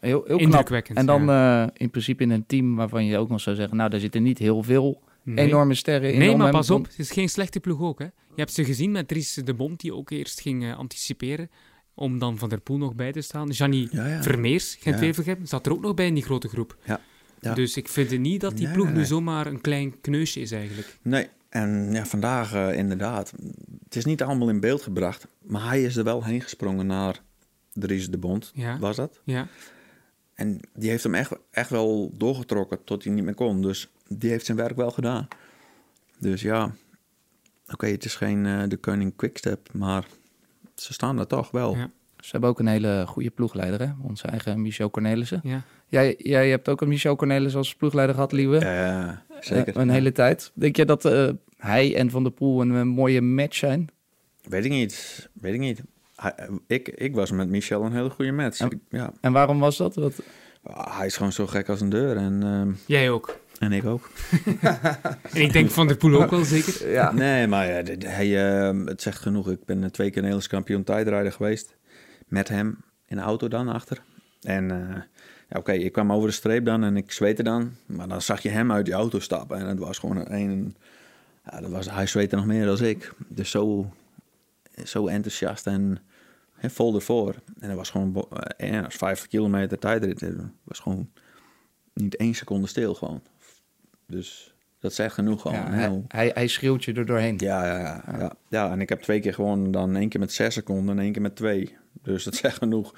heel 0.00 0.22
knap. 0.22 0.40
Indrukwekkend. 0.40 0.98
En 0.98 1.06
dan 1.06 1.24
ja. 1.24 1.64
eh, 1.66 1.70
in 1.76 1.90
principe 1.90 2.22
in 2.22 2.30
een 2.30 2.46
team 2.46 2.76
waarvan 2.76 3.04
je 3.04 3.18
ook 3.18 3.28
nog 3.28 3.40
zou 3.40 3.56
zeggen... 3.56 3.76
nou, 3.76 3.90
daar 3.90 4.00
zitten 4.00 4.22
niet 4.22 4.38
heel 4.38 4.62
veel 4.62 5.02
Nee. 5.22 5.46
enorme 5.46 5.74
sterren 5.74 6.12
in. 6.12 6.18
Nee, 6.18 6.36
maar 6.36 6.50
pas 6.50 6.70
op, 6.70 6.84
het 6.86 6.98
is 6.98 7.10
geen 7.10 7.28
slechte 7.28 7.60
ploeg 7.60 7.80
ook. 7.80 7.98
Hè. 7.98 8.04
Je 8.04 8.10
hebt 8.34 8.52
ze 8.52 8.64
gezien 8.64 8.90
met 8.90 9.08
Dries 9.08 9.34
de 9.34 9.54
Bond, 9.54 9.80
die 9.80 9.94
ook 9.94 10.10
eerst 10.10 10.40
ging 10.40 10.64
eh, 10.64 10.76
anticiperen. 10.78 11.50
Om 11.94 12.18
dan 12.18 12.38
Van 12.38 12.48
der 12.48 12.60
Poel 12.60 12.76
nog 12.78 12.94
bij 12.94 13.12
te 13.12 13.20
staan. 13.20 13.54
Gianni 13.54 13.88
Ja, 13.90 14.06
ja. 14.06 14.22
Vermeers, 14.22 14.76
gent 14.80 14.94
Ja. 14.94 15.00
wevelgem 15.00 15.46
zat 15.46 15.66
er 15.66 15.72
ook 15.72 15.80
nog 15.80 15.94
bij 15.94 16.06
in 16.06 16.14
die 16.14 16.22
grote 16.22 16.48
groep. 16.48 16.76
Ja. 16.84 17.00
Ja. 17.40 17.54
Dus 17.54 17.76
ik 17.76 17.88
vind 17.88 18.10
het 18.10 18.20
niet 18.20 18.40
dat 18.40 18.56
die 18.56 18.64
Nee, 18.64 18.74
ploeg 18.74 18.84
nee, 18.86 18.94
nu 18.94 19.00
nee. 19.00 19.08
zomaar 19.08 19.46
een 19.46 19.60
klein 19.60 20.00
kneusje 20.00 20.40
is 20.40 20.52
eigenlijk. 20.52 20.98
Nee, 21.02 21.28
en 21.48 21.92
ja, 21.92 22.06
vandaag 22.06 22.52
eh, 22.54 22.76
inderdaad. 22.78 23.32
Het 23.84 23.96
is 23.96 24.04
niet 24.04 24.22
allemaal 24.22 24.48
in 24.48 24.60
beeld 24.60 24.82
gebracht, 24.82 25.26
maar 25.42 25.64
hij 25.68 25.82
is 25.82 25.96
er 25.96 26.04
wel 26.04 26.24
heen 26.24 26.40
gesprongen 26.40 26.86
naar 26.86 27.20
Dries 27.72 28.10
de 28.10 28.18
Bond, 28.18 28.50
Ja. 28.54 28.78
was 28.78 28.96
dat? 28.96 29.20
Ja, 29.24 29.48
En 30.34 30.60
die 30.74 30.90
heeft 30.90 31.02
hem 31.02 31.14
echt, 31.14 31.32
echt 31.50 31.70
wel 31.70 32.14
doorgetrokken 32.16 32.84
tot 32.84 33.04
hij 33.04 33.12
niet 33.12 33.24
meer 33.24 33.34
kon. 33.34 33.62
Dus 33.62 33.90
die 34.08 34.30
heeft 34.30 34.44
zijn 34.46 34.56
werk 34.56 34.76
wel 34.76 34.90
gedaan. 34.90 35.28
Dus 36.18 36.42
ja, 36.42 36.74
oké, 37.68 37.86
het 37.86 38.04
is 38.04 38.14
geen 38.14 38.46
eh, 38.46 38.62
de 38.68 38.76
Koning 38.76 39.16
Quickstep, 39.16 39.72
maar 39.72 40.06
ze 40.74 40.92
staan 40.92 41.18
er 41.18 41.26
toch 41.26 41.50
wel. 41.50 41.76
Ja. 41.76 41.90
Ze 42.20 42.30
hebben 42.30 42.50
ook 42.50 42.58
een 42.58 42.66
hele 42.66 43.04
goede 43.06 43.30
ploegleider, 43.30 43.80
hè? 43.80 43.92
Onze 44.02 44.26
eigen 44.26 44.62
Michel 44.62 44.90
Cornelissen. 44.90 45.40
ja. 45.44 45.62
Jij, 45.86 46.14
jij 46.18 46.48
hebt 46.50 46.68
ook 46.68 46.80
een 46.80 46.88
Michel 46.88 47.16
Cornelissen 47.16 47.58
als 47.58 47.74
ploegleider 47.74 48.14
gehad, 48.14 48.32
Liewe. 48.32 48.60
Ja, 48.60 49.22
zeker. 49.40 49.74
Eh, 49.76 49.82
een 49.82 49.90
hele 49.90 50.12
tijd. 50.12 50.50
Denk 50.54 50.76
je 50.76 50.84
dat 50.84 51.04
eh, 51.04 51.28
hij 51.56 51.96
en 51.96 52.10
Van 52.10 52.22
der 52.22 52.32
Poel 52.32 52.60
een, 52.60 52.76
eh, 52.76 52.82
mooie 52.82 53.20
match 53.20 53.56
zijn? 53.56 53.88
Weet 54.42 54.64
ik 54.64 54.70
niet, 54.70 55.28
weet 55.32 55.54
ik 55.54 55.60
niet. 55.60 55.82
Hij, 56.16 56.34
ik, 56.66 56.88
ik 56.88 57.14
was 57.14 57.30
met 57.30 57.48
Michel 57.48 57.82
een 57.84 57.92
hele 57.92 58.10
goede 58.10 58.32
match. 58.32 58.58
Ja. 58.58 58.66
Ik- 58.66 58.78
ja, 58.88 59.12
En 59.20 59.32
waarom 59.32 59.58
was 59.58 59.76
dat? 59.76 59.94
Wat, 59.94 60.22
Ah, 60.62 60.96
hij 60.96 61.06
is 61.06 61.16
gewoon 61.16 61.32
zo 61.32 61.46
gek 61.46 61.68
als 61.68 61.80
een 61.80 61.88
deur 61.88 62.16
en, 62.16 62.42
ehm, 62.42 62.70
Jij 62.86 63.10
ook. 63.10 63.38
en 63.58 63.72
ik 63.72 63.84
ook. 63.84 64.10
En 65.32 65.40
ik 65.40 65.52
denk 65.52 65.70
Van 65.70 65.86
der 65.86 65.96
Poel 65.96 66.22
ook 66.22 66.30
wel 66.30 66.44
zeker. 66.44 66.90
ja. 66.90 67.12
Nee, 67.12 67.46
maar 67.46 67.66
ja, 67.66 67.82
hij, 67.98 68.58
eh, 68.68 68.84
het 68.84 69.02
zegt 69.02 69.18
genoeg. 69.18 69.50
Ik 69.50 69.64
ben 69.64 69.84
eh, 69.84 69.90
twee 69.90 70.06
keer 70.08 70.16
Nederlands 70.16 70.46
kampioen 70.46 70.84
tijdrijder 70.84 71.32
geweest. 71.32 71.76
Met 72.30 72.48
hem 72.48 72.78
in 73.06 73.16
de 73.16 73.22
auto 73.22 73.48
dan 73.48 73.68
achter. 73.68 74.02
En 74.40 74.70
eh, 74.70 75.02
ja, 75.48 75.58
oké, 75.58 75.72
ik 75.72 75.92
kwam 75.92 76.12
over 76.12 76.28
de 76.28 76.34
streep 76.34 76.64
dan 76.64 76.84
en 76.84 76.96
ik 76.96 77.12
zweette 77.12 77.42
dan. 77.42 77.72
Maar 77.86 78.08
dan 78.08 78.22
zag 78.22 78.42
je 78.42 78.48
hem 78.48 78.72
uit 78.72 78.84
die 78.84 78.94
auto 78.94 79.18
stappen. 79.18 79.58
En 79.58 79.66
het 79.66 79.78
was 79.78 79.98
gewoon 79.98 80.32
een... 80.32 80.76
ja, 81.44 81.60
dat 81.60 81.70
was, 81.70 81.90
hij 81.90 82.06
zweette 82.06 82.36
nog 82.36 82.46
meer 82.46 82.66
dan 82.66 82.84
ik. 82.84 83.12
Dus 83.28 83.50
zo, 83.50 83.92
zo 84.84 85.06
enthousiast 85.06 85.66
en 85.66 85.98
hè, 86.52 86.70
vol 86.70 86.94
ervoor. 86.94 87.34
En 87.58 87.68
dat 87.68 87.76
was 87.76 87.90
gewoon... 87.90 88.26
eh, 88.56 88.70
ja, 88.70 88.80
dat 88.80 88.90
is 88.90 88.96
50 88.96 89.26
kilometer 89.28 89.78
tijdrit. 89.78 90.20
Het 90.20 90.36
was 90.64 90.78
gewoon 90.78 91.10
niet 91.92 92.16
één 92.16 92.34
seconde 92.34 92.66
stil 92.66 92.94
gewoon. 92.94 93.22
Dus 94.06 94.54
dat 94.80 94.92
zegt 94.94 95.14
genoeg 95.14 95.42
gewoon. 95.42 95.56
Ja, 95.56 95.70
hè, 95.70 95.98
hij, 96.08 96.30
hij, 96.34 96.46
schreeuwt 96.46 96.84
je 96.84 96.92
er 96.92 97.06
doorheen. 97.06 97.34
ja, 97.38 97.66
ja, 97.66 97.78
ja, 97.78 98.04
ja. 98.18 98.32
ja, 98.48 98.70
en 98.70 98.80
ik 98.80 98.88
heb 98.88 99.00
twee 99.00 99.20
keer 99.20 99.34
gewonnen. 99.34 99.70
Dan 99.70 99.96
één 99.96 100.08
keer 100.08 100.20
met 100.20 100.32
zes 100.32 100.54
seconden 100.54 100.96
en 100.98 101.02
één 101.04 101.12
keer 101.12 101.22
met 101.22 101.36
twee. 101.36 101.76
Dus 102.02 102.24
dat 102.24 102.34
zegt 102.44 102.56
genoeg. 102.58 102.94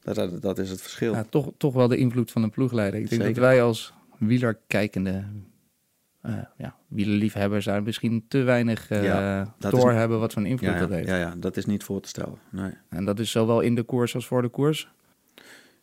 Dat, 0.00 0.14
dat, 0.14 0.42
dat 0.42 0.58
is 0.58 0.70
het 0.70 0.80
verschil. 0.82 1.12
Ja, 1.12 1.24
toch, 1.30 1.50
toch 1.56 1.74
wel 1.74 1.88
de 1.88 1.96
invloed 1.96 2.30
van 2.30 2.42
een 2.42 2.50
ploegleider. 2.50 3.00
Ik 3.00 3.08
denk 3.08 3.22
Zeker. 3.22 3.40
dat 3.40 3.44
wij 3.50 3.62
als 3.62 3.92
wielerkijkende 4.18 5.24
eh 6.22 6.38
ja, 6.56 6.76
wielerliefhebbers 6.88 7.64
daar 7.64 7.82
misschien 7.82 8.24
te 8.28 8.42
weinig 8.42 8.88
Ja, 8.88 9.54
dat 9.58 9.72
is- 9.72 9.80
doorhebben 9.80 10.18
wat 10.20 10.32
voor 10.32 10.46
invloed 10.46 10.78
dat 10.78 10.88
ja, 10.88 10.94
heeft. 10.94 11.08
ja, 11.08 11.16
ja, 11.18 11.34
dat 11.36 11.56
is 11.56 11.66
niet 11.66 11.84
voor 11.84 12.00
te 12.00 12.08
stellen. 12.08 12.38
Nee. 12.50 12.72
En 12.88 13.04
dat 13.04 13.18
is 13.18 13.30
zowel 13.30 13.60
in 13.60 13.74
de 13.74 13.82
koers 13.82 14.14
als 14.14 14.26
voor 14.26 14.42
de 14.42 14.48
koers. 14.48 14.90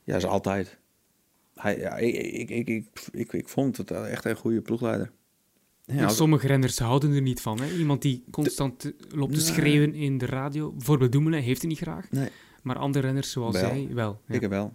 Ja, 0.04 0.16
is 0.16 0.26
altijd. 0.26 0.78
Hij, 1.56 1.78
ja, 1.80 1.96
ik, 1.98 2.16
ik, 2.16 2.50
ik, 2.50 2.68
ik, 2.68 2.88
ik, 3.12 3.34
ik 3.34 3.48
vond 3.50 3.78
het 3.78 3.92
echt 3.92 4.26
een 4.26 4.36
goede 4.36 4.62
ploegleider. 4.62 5.12
Ja, 5.96 6.04
als- 6.04 6.16
sommige 6.16 6.48
renners 6.48 6.80
houden 6.80 7.14
er 7.14 7.22
niet 7.22 7.42
van. 7.42 7.62
Hè? 7.62 7.78
Iemand 7.78 8.02
die 8.02 8.24
constant 8.32 8.84
eh, 8.86 8.92
loopt 9.10 9.34
te 9.34 9.38
Nee. 9.40 9.48
schreeuwen 9.48 9.94
in 9.94 10.18
de 10.18 10.26
radio. 10.26 10.72
Bijvoorbeeld 10.72 11.12
Dumoulin 11.12 11.42
heeft 11.42 11.62
het 11.62 11.70
niet 11.70 11.80
graag. 11.80 12.12
Nee. 12.12 12.30
Maar 12.64 12.78
andere 12.78 13.06
renners 13.06 13.32
zoals 13.32 13.60
Wel. 13.62 13.70
jij 13.76 13.90
wel. 13.94 14.22
Ja. 14.28 14.36
Ik 14.36 14.50
wel. 14.50 14.74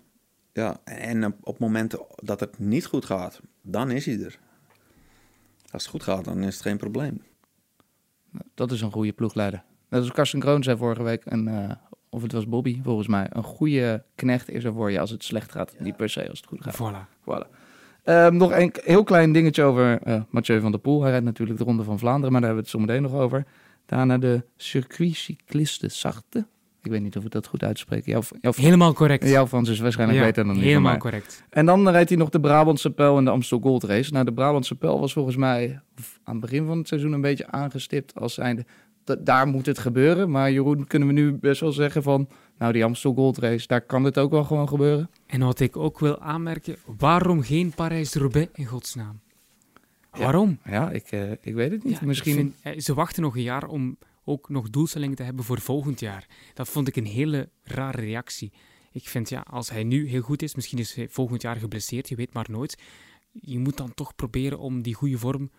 Ja, 0.53 0.81
en 0.85 1.35
op, 1.41 1.59
momenten 1.59 2.07
dat 2.17 2.41
het 2.41 2.59
niet 2.59 2.87
goed 2.87 3.05
gaat, 3.05 3.41
dan 3.63 3.91
is 3.91 4.07
hij 4.07 4.21
er. 4.21 4.39
Als 5.71 5.83
het 5.83 5.91
goed 5.91 6.03
gaat, 6.03 6.25
dan 6.25 6.43
is 6.43 6.55
het 6.55 6.63
geen 6.63 6.77
probleem. 6.77 7.23
Dat 8.55 8.73
is 8.73 8.81
een 8.81 8.93
goede 8.93 9.13
ploegleider. 9.13 9.65
Dat 9.89 10.05
is 10.05 10.11
Karsten 10.13 10.41
Kroon 10.41 10.63
zei 10.63 10.77
vorige 10.77 11.03
week, 11.03 11.25
en, 11.25 11.49
eh, 11.49 11.77
of 12.11 12.23
het 12.23 12.33
was 12.33 12.49
Bobby 12.49 12.81
volgens 12.83 13.09
mij. 13.09 13.27
Een 13.31 13.43
goede 13.43 14.05
knecht 14.15 14.51
is 14.51 14.65
er 14.65 14.73
voor 14.73 14.91
je 14.91 15.01
als 15.01 15.11
het 15.11 15.25
slecht 15.25 15.53
gaat. 15.53 15.75
Niet 15.79 15.97
per 15.97 16.09
se 16.09 16.29
als 16.29 16.39
het 16.41 16.49
goed 16.49 16.63
gaat. 16.63 16.75
Voilà. 16.77 17.09
Voilà. 17.21 17.62
Ehm, 18.05 18.37
nog 18.37 18.53
een 18.53 18.75
heel 18.85 19.05
klein 19.05 19.33
dingetje 19.33 19.63
over 19.63 19.99
eh, 20.03 20.21
Mathieu 20.31 20.61
van 20.61 20.71
der 20.71 20.81
Poel. 20.81 21.01
Hij 21.03 21.11
rijdt 21.11 21.25
natuurlijk 21.25 21.59
de 21.59 21.65
Ronde 21.65 21.83
van 21.83 21.99
Vlaanderen, 21.99 22.33
maar 22.33 22.41
daar 22.41 22.51
hebben 22.51 22.71
we 22.71 22.79
het 22.79 22.81
zo 22.83 22.93
meteen 22.95 23.11
nog 23.13 23.21
over. 23.23 23.45
Daarna 23.87 24.19
de 24.19 24.45
Circuit 24.57 25.15
Cycliste 25.15 25.89
Sarthe. 25.89 26.47
Ik 26.83 26.91
weet 26.91 27.03
niet 27.03 27.17
of 27.17 27.25
ik 27.25 27.31
dat 27.31 27.47
goed 27.47 27.63
uitspreek. 27.65 28.07
Jouw, 28.07 28.21
jouw, 28.41 28.53
Helemaal 28.57 28.93
correct. 28.93 29.29
jouw 29.29 29.47
Frans 29.47 29.69
is 29.69 29.79
waarschijnlijk 29.81 30.19
Ja, 30.21 30.25
beter 30.27 30.45
dan 30.45 30.53
die 30.53 30.63
van 30.63 30.73
Helemaal 30.73 30.97
correct. 30.97 31.45
En 31.51 31.67
dan 31.67 31.89
rijdt 31.89 32.09
hij 32.09 32.19
nog 32.19 32.29
de 32.29 32.41
Brabantse 32.41 32.91
Pijl 32.91 33.19
en 33.19 33.25
de 33.25 33.31
Amstel 33.31 33.59
Gold 33.61 33.85
Race. 33.85 34.13
Nou, 34.13 34.25
de 34.25 34.33
Brabantse 34.33 34.75
Pijl 34.75 35.01
was 35.01 35.13
volgens 35.13 35.37
mij 35.37 35.81
aan 36.25 36.33
het 36.35 36.41
begin 36.41 36.67
van 36.67 36.79
het 36.79 36.89
seizoen 36.89 37.13
een 37.13 37.21
beetje 37.21 37.47
aangestipt 37.51 38.15
als 38.21 38.35
zijnde... 38.35 38.65
da- 39.05 39.17
daar 39.21 39.47
moet 39.47 39.67
het 39.67 39.79
gebeuren. 39.79 40.31
Maar 40.31 40.53
Jeroen, 40.53 40.87
kunnen 40.87 41.09
we 41.09 41.15
nu 41.15 41.33
best 41.33 41.61
wel 41.61 41.73
zeggen 41.73 42.03
van... 42.03 42.29
Nou, 42.59 42.73
die 42.73 42.85
Amstel 42.85 43.15
Gold 43.15 43.39
Race, 43.39 43.67
daar 43.67 43.81
kan 43.81 44.05
het 44.05 44.19
ook 44.19 44.31
wel 44.31 44.45
gewoon 44.45 44.69
gebeuren. 44.69 45.11
En 45.27 45.41
wat 45.41 45.61
ik 45.61 45.77
ook 45.77 45.99
wil 45.99 46.19
aanmerken, 46.21 46.77
waarom 46.99 47.43
geen 47.43 47.71
Parijs-Roubaix 47.75 48.51
in 48.53 48.67
godsnaam? 48.67 49.21
Waarom? 50.11 50.59
Ja, 50.65 50.91
ik, 50.91 51.11
eh, 51.11 51.31
ik 51.31 51.55
weet 51.55 51.71
het 51.71 51.85
niet. 51.85 51.99
Ja, 51.99 52.07
Misschien... 52.07 52.35
vind- 52.35 52.55
eh, 52.63 52.79
ze 52.79 52.95
wachten 52.95 53.23
nog 53.23 53.37
een 53.37 53.43
jaar 53.43 53.67
om 53.69 53.97
ook 54.25 54.49
nog 54.49 54.71
doelstellingen 54.71 55.17
te 55.17 55.23
hebben 55.23 55.45
voor 55.45 55.61
volgend 55.61 56.01
jaar. 56.01 56.27
Dat 56.55 56.69
vond 56.69 56.89
ik 56.89 56.97
een 56.97 57.07
hele 57.07 57.49
rare 57.65 58.01
reactie. 58.01 58.53
Ik 58.93 59.09
vind, 59.09 59.29
ja, 59.29 59.41
als 59.51 59.71
hij 59.71 59.85
nu 59.85 60.09
heel 60.09 60.21
goed 60.23 60.43
is, 60.43 60.55
misschien 60.55 60.79
is 60.79 60.95
hij 60.95 61.09
volgend 61.09 61.43
jaar 61.43 61.57
geblesseerd, 61.57 62.09
je 62.09 62.17
weet 62.17 62.33
maar 62.33 62.47
nooit. 62.51 62.79
Je 63.33 63.59
moet 63.59 63.77
dan 63.77 63.95
toch 63.95 64.15
proberen 64.15 64.59
om 64.59 64.83
die 64.83 64.95
goede 64.95 65.19
vorm 65.19 65.51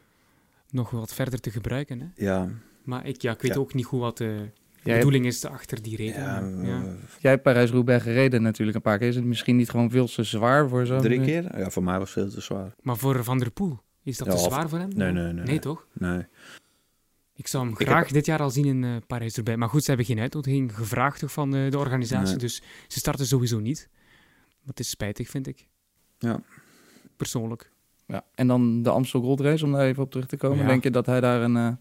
nog 0.70 0.90
wat 0.90 1.14
verder 1.14 1.40
te 1.40 1.52
gebruiken. 1.52 2.00
Hè? 2.00 2.08
Ja, 2.26 2.50
Maar 2.84 3.06
ik, 3.06 3.22
ja, 3.22 3.32
ik 3.32 3.42
weet 3.42 3.54
Ja. 3.54 3.60
ook 3.60 3.74
niet 3.74 3.86
goed 3.86 4.00
wat 4.00 4.18
de 4.18 4.50
Jij 4.84 4.94
hebt, 4.94 5.06
bedoeling 5.06 5.26
is 5.34 5.46
achter 5.46 5.82
die 5.82 5.96
reden. 5.96 6.22
ja, 6.22 6.40
Ja. 6.62 6.82
eh, 6.84 6.92
jij 7.20 7.32
hebt 7.32 7.44
Parijs-Roubaix 7.44 8.04
gereden 8.04 8.42
natuurlijk 8.42 8.76
een 8.78 8.84
paar 8.84 8.98
keer. 8.98 9.08
Is 9.08 9.16
het 9.16 9.26
misschien 9.26 9.56
niet 9.56 9.70
gewoon 9.70 9.90
veel 9.90 10.06
te 10.08 10.24
zwaar 10.24 10.70
voor 10.70 10.86
zo'n... 10.86 11.02
drie 11.02 11.22
keer? 11.22 11.60
Ja, 11.60 11.70
voor 11.70 11.84
mij 11.84 12.00
was 12.00 12.14
het 12.14 12.24
veel 12.24 12.34
te 12.34 12.42
zwaar. 12.42 12.72
Maar 12.82 12.98
voor 12.98 13.24
Van 13.24 13.38
der 13.40 13.52
Poel, 13.52 13.80
is 14.04 14.18
dat 14.18 14.28
Ja, 14.28 14.34
te 14.34 14.40
of- 14.40 14.46
zwaar 14.46 14.70
voor 14.70 14.80
hem? 14.80 14.90
Nee, 14.96 15.12
nee, 15.12 15.34
nee. 15.34 15.46
Nee, 15.46 15.60
toch? 15.60 15.88
Nee. 15.94 16.26
Ik 17.36 17.48
zou 17.48 17.66
hem 17.66 17.76
graag 17.76 18.12
dit 18.12 18.26
jaar 18.26 18.40
al 18.42 18.50
zien 18.50 18.66
in 18.66 18.84
eh 18.84 18.96
Parijs 19.08 19.38
erbij. 19.38 19.58
Maar 19.58 19.70
goed, 19.70 19.82
ze 19.84 19.88
hebben 19.88 20.06
geen 20.06 20.20
uitnodiging 20.20 20.76
gevraagd 20.76 21.20
toch, 21.20 21.32
van 21.32 21.56
eh, 21.56 21.72
de 21.72 21.78
organisatie. 21.78 22.28
Nee. 22.30 22.38
Dus 22.38 22.62
ze 22.88 23.00
starten 23.00 23.26
sowieso 23.26 23.60
niet. 23.60 23.90
Dat 24.66 24.80
is 24.80 24.90
spijtig, 24.90 25.30
vind 25.30 25.48
ik. 25.48 25.68
Ja. 26.20 26.42
Persoonlijk. 27.18 27.72
Ja. 28.08 28.26
En 28.36 28.48
dan 28.48 28.82
de 28.84 28.90
Amstel 28.90 29.22
Gold 29.22 29.40
Race, 29.40 29.66
om 29.66 29.72
daar 29.72 29.86
even 29.86 30.04
op 30.04 30.12
terug 30.12 30.28
te 30.28 30.38
komen. 30.38 30.58
Ja. 30.58 30.68
Denk 30.68 30.84
je 30.84 30.90
dat 30.92 31.06
hij 31.06 31.20
daar 31.20 31.42
een... 31.42 31.58
eh, 31.58 31.72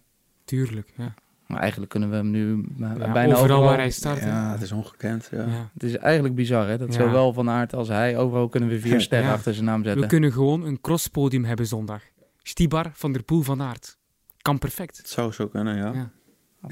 Tuurlijk, 0.44 0.92
ja. 0.96 1.14
Maar 1.52 1.60
eigenlijk 1.60 1.90
kunnen 1.90 2.10
we 2.10 2.16
hem 2.16 2.30
nu 2.30 2.64
Ja, 2.78 3.12
bijna 3.12 3.34
overal 3.34 3.62
waar 3.62 3.76
hij 3.76 3.90
start. 3.90 4.20
Ja, 4.22 4.52
het 4.52 4.62
is 4.62 4.72
ongekend. 4.72 5.28
Ja. 5.30 5.38
ja. 5.42 5.70
het 5.74 5.82
is 5.82 5.96
eigenlijk 5.96 6.34
bizar, 6.34 6.68
hè? 6.68 6.78
Dat 6.78 6.94
Ja. 6.94 7.00
zowel 7.00 7.32
Van 7.32 7.50
Aert 7.50 7.74
als 7.74 7.88
hij, 7.88 8.18
overal 8.18 8.48
kunnen 8.48 8.68
we 8.68 8.80
vier 8.80 9.00
sterren 9.10 9.26
Ja. 9.28 9.32
achter 9.34 9.54
zijn 9.54 9.66
naam 9.66 9.82
zetten. 9.84 10.02
We 10.02 10.08
kunnen 10.08 10.32
gewoon 10.32 10.64
een 10.66 10.80
crosspodium 10.80 11.44
hebben 11.44 11.66
zondag. 11.66 12.02
Stibar, 12.42 12.90
Van 12.92 13.12
der 13.12 13.22
Poel, 13.22 13.42
Van 13.42 13.62
Aert. 13.62 13.98
Kan 14.42 14.58
perfect. 14.58 14.96
Het 14.96 15.08
zou 15.08 15.32
zo 15.32 15.48
kunnen, 15.48 15.76
ja. 15.76 16.10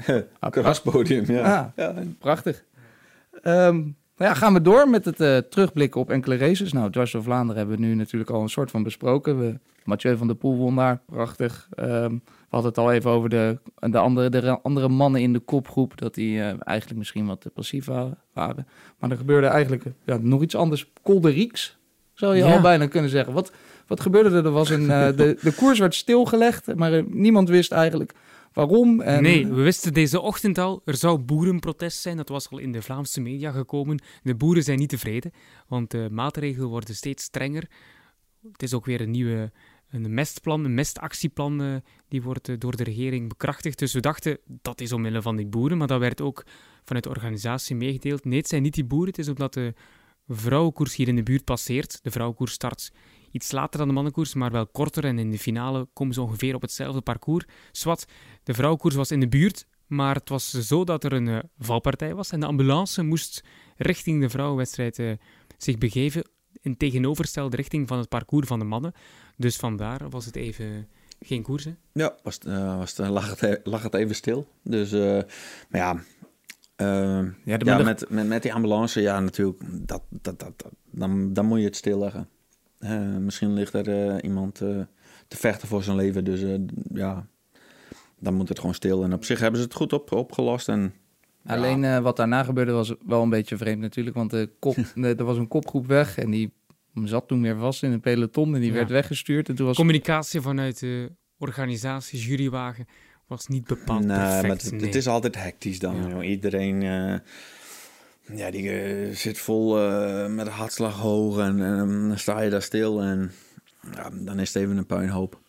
Ja. 0.05 0.23
Kraspodium, 0.49 1.23
ja. 1.27 1.73
Ah, 1.77 1.97
prachtig. 2.19 2.63
Ehm, 3.41 3.81
nou 4.21 4.33
ja, 4.33 4.39
gaan 4.39 4.53
we 4.53 4.61
door 4.61 4.89
met 4.89 5.05
het 5.05 5.19
eh, 5.19 5.37
terugblikken 5.37 6.01
op 6.01 6.09
enkele 6.09 6.37
races. 6.37 6.73
Nou, 6.73 6.91
Dwars 6.91 7.11
door 7.11 7.23
Vlaanderen 7.23 7.57
hebben 7.57 7.79
we 7.79 7.85
nu 7.85 7.95
natuurlijk 7.95 8.31
al 8.31 8.41
een 8.41 8.49
soort 8.49 8.71
van 8.71 8.83
besproken. 8.83 9.39
We, 9.39 9.59
Mathieu 9.83 10.17
van 10.17 10.27
der 10.27 10.35
Poel 10.35 10.57
won 10.57 10.75
daar, 10.75 11.01
prachtig. 11.05 11.67
Ehm, 11.75 12.09
we 12.11 12.19
hadden 12.49 12.69
het 12.69 12.77
al 12.79 12.91
even 12.91 13.11
over 13.11 13.29
de, 13.29 13.59
de, 13.79 13.97
andere, 13.97 14.29
de 14.29 14.59
andere 14.61 14.89
mannen 14.89 15.21
in 15.21 15.33
de 15.33 15.39
kopgroep. 15.39 15.97
Dat 15.97 16.13
die 16.13 16.39
eh, 16.39 16.53
eigenlijk 16.59 16.97
misschien 16.99 17.25
wat 17.25 17.41
te 17.41 17.49
passief 17.49 17.85
wa- 17.85 18.17
waren. 18.33 18.67
Maar 18.99 19.11
er 19.11 19.17
gebeurde 19.17 19.47
eigenlijk 19.47 19.85
eh, 19.85 19.91
ja, 20.05 20.17
nog 20.21 20.41
iets 20.41 20.55
anders. 20.55 20.91
Col 21.03 21.21
de 21.21 21.29
Rieks, 21.29 21.77
zou 22.13 22.35
je 22.35 22.43
Ja. 22.43 22.53
al 22.53 22.61
bijna 22.61 22.87
kunnen 22.87 23.09
zeggen. 23.09 23.33
Wat, 23.33 23.51
wat 23.87 23.99
gebeurde 23.99 24.29
er? 24.37 24.45
Er 24.45 24.51
was 24.51 24.69
een, 24.69 24.87
de, 24.87 25.37
de 25.41 25.53
koers 25.55 25.79
werd 25.79 25.95
stilgelegd, 25.95 26.75
maar 26.75 27.03
niemand 27.07 27.49
wist 27.49 27.71
eigenlijk 27.71 28.13
waarom. 28.53 28.95
Nee, 28.95 29.47
we 29.47 29.61
wisten 29.61 29.93
deze 29.93 30.21
ochtend 30.21 30.57
al, 30.57 30.81
er 30.85 30.97
zou 30.97 31.19
boerenprotest 31.19 32.01
zijn. 32.01 32.17
Dat 32.17 32.29
was 32.29 32.49
al 32.49 32.57
in 32.57 32.71
de 32.71 32.81
Vlaamse 32.81 33.21
media 33.21 33.51
gekomen. 33.51 34.01
De 34.23 34.35
boeren 34.35 34.63
zijn 34.63 34.79
niet 34.79 34.89
tevreden, 34.89 35.31
want 35.67 35.91
de 35.91 36.07
maatregelen 36.11 36.69
worden 36.69 36.95
steeds 36.95 37.23
strenger. 37.23 37.69
Het 38.51 38.63
is 38.63 38.73
ook 38.73 38.85
weer 38.85 39.01
een 39.01 39.11
nieuwe 39.11 39.51
een 39.91 40.13
mestplan, 40.13 40.65
een 40.65 40.73
mestactieplan, 40.73 41.61
eh, 41.61 41.75
die 42.07 42.21
wordt 42.21 42.49
eh, 42.49 42.55
door 42.57 42.75
de 42.75 42.83
regering 42.83 43.29
bekrachtigd. 43.29 43.79
Dus 43.79 43.93
we 43.93 43.99
dachten, 43.99 44.37
dat 44.45 44.81
is 44.81 44.91
omwille 44.91 45.21
van 45.21 45.35
die 45.35 45.47
boeren, 45.47 45.77
maar 45.77 45.87
dat 45.87 45.99
werd 45.99 46.21
ook 46.21 46.45
vanuit 46.83 47.03
de 47.03 47.09
organisatie 47.09 47.75
meegedeeld. 47.75 48.25
Nee, 48.25 48.37
het 48.39 48.47
zijn 48.47 48.61
niet 48.61 48.73
die 48.73 48.83
boeren, 48.83 49.07
het 49.07 49.17
is 49.17 49.27
omdat 49.27 49.53
de 49.53 49.73
vrouwenkoers 50.27 50.95
hier 50.95 51.07
in 51.07 51.15
de 51.15 51.23
buurt 51.23 51.43
passeert. 51.43 51.99
De 52.03 52.11
vrouwenkoers 52.11 52.51
start 52.51 52.91
iets 53.31 53.51
later 53.51 53.77
dan 53.79 53.87
de 53.87 53.93
mannenkoers, 53.93 54.33
maar 54.33 54.51
wel 54.51 54.67
korter. 54.67 55.05
En 55.05 55.19
in 55.19 55.31
de 55.31 55.39
finale 55.39 55.87
komen 55.93 56.13
ze 56.13 56.21
ongeveer 56.21 56.55
op 56.55 56.61
hetzelfde 56.61 57.01
parcours. 57.01 57.45
Swat, 57.71 58.05
de 58.43 58.53
vrouwenkoers 58.53 58.95
was 58.95 59.11
in 59.11 59.19
de 59.19 59.27
buurt, 59.27 59.65
maar 59.87 60.15
het 60.15 60.29
was 60.29 60.49
zo 60.49 60.83
dat 60.83 61.03
er 61.03 61.13
een 61.13 61.27
eh, 61.27 61.39
valpartij 61.59 62.15
was. 62.15 62.31
En 62.31 62.39
de 62.39 62.45
ambulance 62.45 63.03
moest 63.03 63.43
richting 63.77 64.21
de 64.21 64.29
vrouwenwedstrijd 64.29 64.99
eh, 64.99 65.11
zich 65.57 65.77
begeven, 65.77 66.23
in 66.61 66.77
tegenovergestelde 66.77 67.55
richting 67.55 67.87
van 67.87 67.97
het 67.97 68.09
parcours 68.09 68.47
van 68.47 68.59
de 68.59 68.65
mannen. 68.65 68.93
Dus 69.37 69.55
vandaar 69.55 70.09
was 70.09 70.25
het 70.25 70.35
even 70.35 70.87
geen 71.19 71.41
koers. 71.41 71.63
Hè? 71.63 71.73
Ja, 71.93 72.15
was, 72.23 72.33
het, 72.33 72.45
eh, 72.45 72.77
was 72.77 72.97
het, 72.97 73.07
lag, 73.09 73.29
het, 73.29 73.41
e- 73.41 73.59
lag 73.63 73.83
het 73.83 73.93
even 73.93 74.15
stil. 74.15 74.47
Dus, 74.63 74.91
eh, 74.91 74.99
maar 75.69 75.81
ja, 75.81 76.03
Ja, 77.45 77.77
met, 77.83 78.09
met, 78.09 78.27
met 78.27 78.41
die 78.41 78.53
ambulance, 78.53 79.01
ja, 79.01 79.19
natuurlijk, 79.19 79.59
dat, 79.87 80.01
dat, 80.09 80.39
dat, 80.39 80.53
dat- 80.59 80.71
dan, 80.91 81.33
dan 81.33 81.45
moet 81.45 81.59
je 81.59 81.65
het 81.65 81.75
stilleggen. 81.75 82.29
Eh, 82.81 82.99
misschien 83.17 83.53
ligt 83.53 83.73
er 83.73 83.89
eh, 84.09 84.15
iemand 84.21 84.61
eh, 84.61 84.67
te 85.27 85.37
vechten 85.37 85.67
voor 85.67 85.83
zijn 85.83 85.95
leven, 85.97 86.23
dus 86.23 86.41
eh, 86.41 86.53
ja, 86.93 87.27
dan 88.19 88.33
moet 88.33 88.49
het 88.49 88.59
gewoon 88.59 88.73
stil. 88.75 89.03
En 89.03 89.13
op 89.13 89.25
zich 89.25 89.39
hebben 89.39 89.59
ze 89.59 89.65
het 89.65 89.75
goed 89.75 89.93
op, 89.93 90.11
opgelost. 90.11 90.69
En, 90.69 90.93
Alleen 91.45 91.83
eh, 91.83 91.99
wat 91.99 92.17
daarna 92.17 92.43
gebeurde 92.43 92.71
was 92.71 92.93
wel 93.05 93.21
een 93.21 93.29
beetje 93.29 93.57
vreemd 93.57 93.81
natuurlijk. 93.81 94.15
Want 94.15 94.31
de 94.31 94.49
kop, 94.59 94.75
de- 94.95 95.15
er 95.17 95.23
was 95.23 95.37
een 95.37 95.47
kopgroep 95.47 95.87
weg 95.87 96.17
en 96.17 96.29
die 96.31 96.53
zat 97.03 97.27
toen 97.27 97.41
weer 97.41 97.57
vast 97.57 97.83
in 97.83 97.91
een 97.91 97.99
peloton 97.99 98.53
en 98.55 98.59
die 98.61 98.69
Ja. 98.69 98.75
werd 98.75 98.89
weggestuurd. 98.89 99.49
En 99.49 99.55
toen 99.55 99.65
was 99.65 99.75
Communicatie 99.75 100.41
vanuit 100.41 100.79
de 100.79 101.11
organisatie, 101.37 102.19
jurywagen, 102.19 102.85
was 103.27 103.47
niet 103.47 103.65
bepaald 103.67 104.05
nee, 104.05 104.17
perfect. 104.17 104.41
maar 104.41 104.51
het, 104.51 104.71
nee. 104.71 104.81
het 104.81 104.95
is 104.95 105.07
altijd 105.07 105.35
hectisch 105.43 105.79
dan. 105.79 106.07
Ja. 106.09 106.21
Iedereen 106.21 106.81
eh, 106.83 107.15
ja, 108.35 108.51
die, 108.51 108.69
eh, 108.69 109.15
zit 109.15 109.37
vol 109.37 109.79
eh, 109.79 110.27
met 110.27 110.45
de 110.45 110.51
hartslag 110.51 110.99
hoog 110.99 111.39
en, 111.39 111.63
en 111.63 112.07
dan 112.07 112.17
sta 112.17 112.41
je 112.41 112.49
daar 112.49 112.61
stil 112.61 113.01
en 113.01 113.31
ja, 113.95 114.09
dan 114.13 114.39
is 114.39 114.53
het 114.53 114.63
even 114.63 114.77
een 114.77 114.85
puinhoop. 114.85 115.39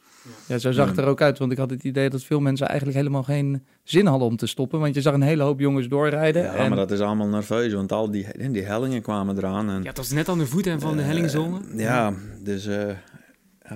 ja, 0.47 0.59
zo 0.59 0.73
zag 0.73 0.89
het 0.89 0.99
er 0.99 1.05
ook 1.05 1.21
uit. 1.21 1.39
Want 1.39 1.53
ik 1.53 1.59
had 1.59 1.71
het 1.71 1.85
idee 1.85 2.11
dat 2.11 2.25
veel 2.25 2.41
mensen 2.41 2.69
eigenlijk 2.69 2.99
helemaal 2.99 3.23
geen 3.23 3.65
zin 3.85 4.07
hadden 4.07 4.29
om 4.29 4.37
te 4.37 4.47
stoppen. 4.47 4.81
Want 4.81 4.95
je 4.95 5.01
zag 5.01 5.15
een 5.15 5.23
hele 5.23 5.43
hoop 5.43 5.61
jongens 5.61 5.89
doorrijden. 5.89 6.43
Ja, 6.43 6.55
en, 6.55 6.69
maar 6.69 6.79
dat 6.79 6.91
is 6.91 7.01
allemaal 7.01 7.29
nerveus, 7.29 7.73
want 7.73 7.93
al 7.93 8.11
die, 8.11 8.51
die 8.51 8.63
hellingen 8.63 9.03
kwamen 9.03 9.37
eraan. 9.37 9.71
En, 9.71 9.83
Ja, 9.83 9.89
het 9.89 9.97
was 9.97 10.11
net 10.11 10.29
aan 10.29 10.39
de 10.39 10.47
voet 10.47 10.65
hè, 10.65 10.81
van 10.81 10.97
de 10.97 11.03
eh, 11.03 11.09
hellingzone. 11.09 11.61
ja, 11.77 12.15
dus 12.43 12.67
eh 12.67 12.89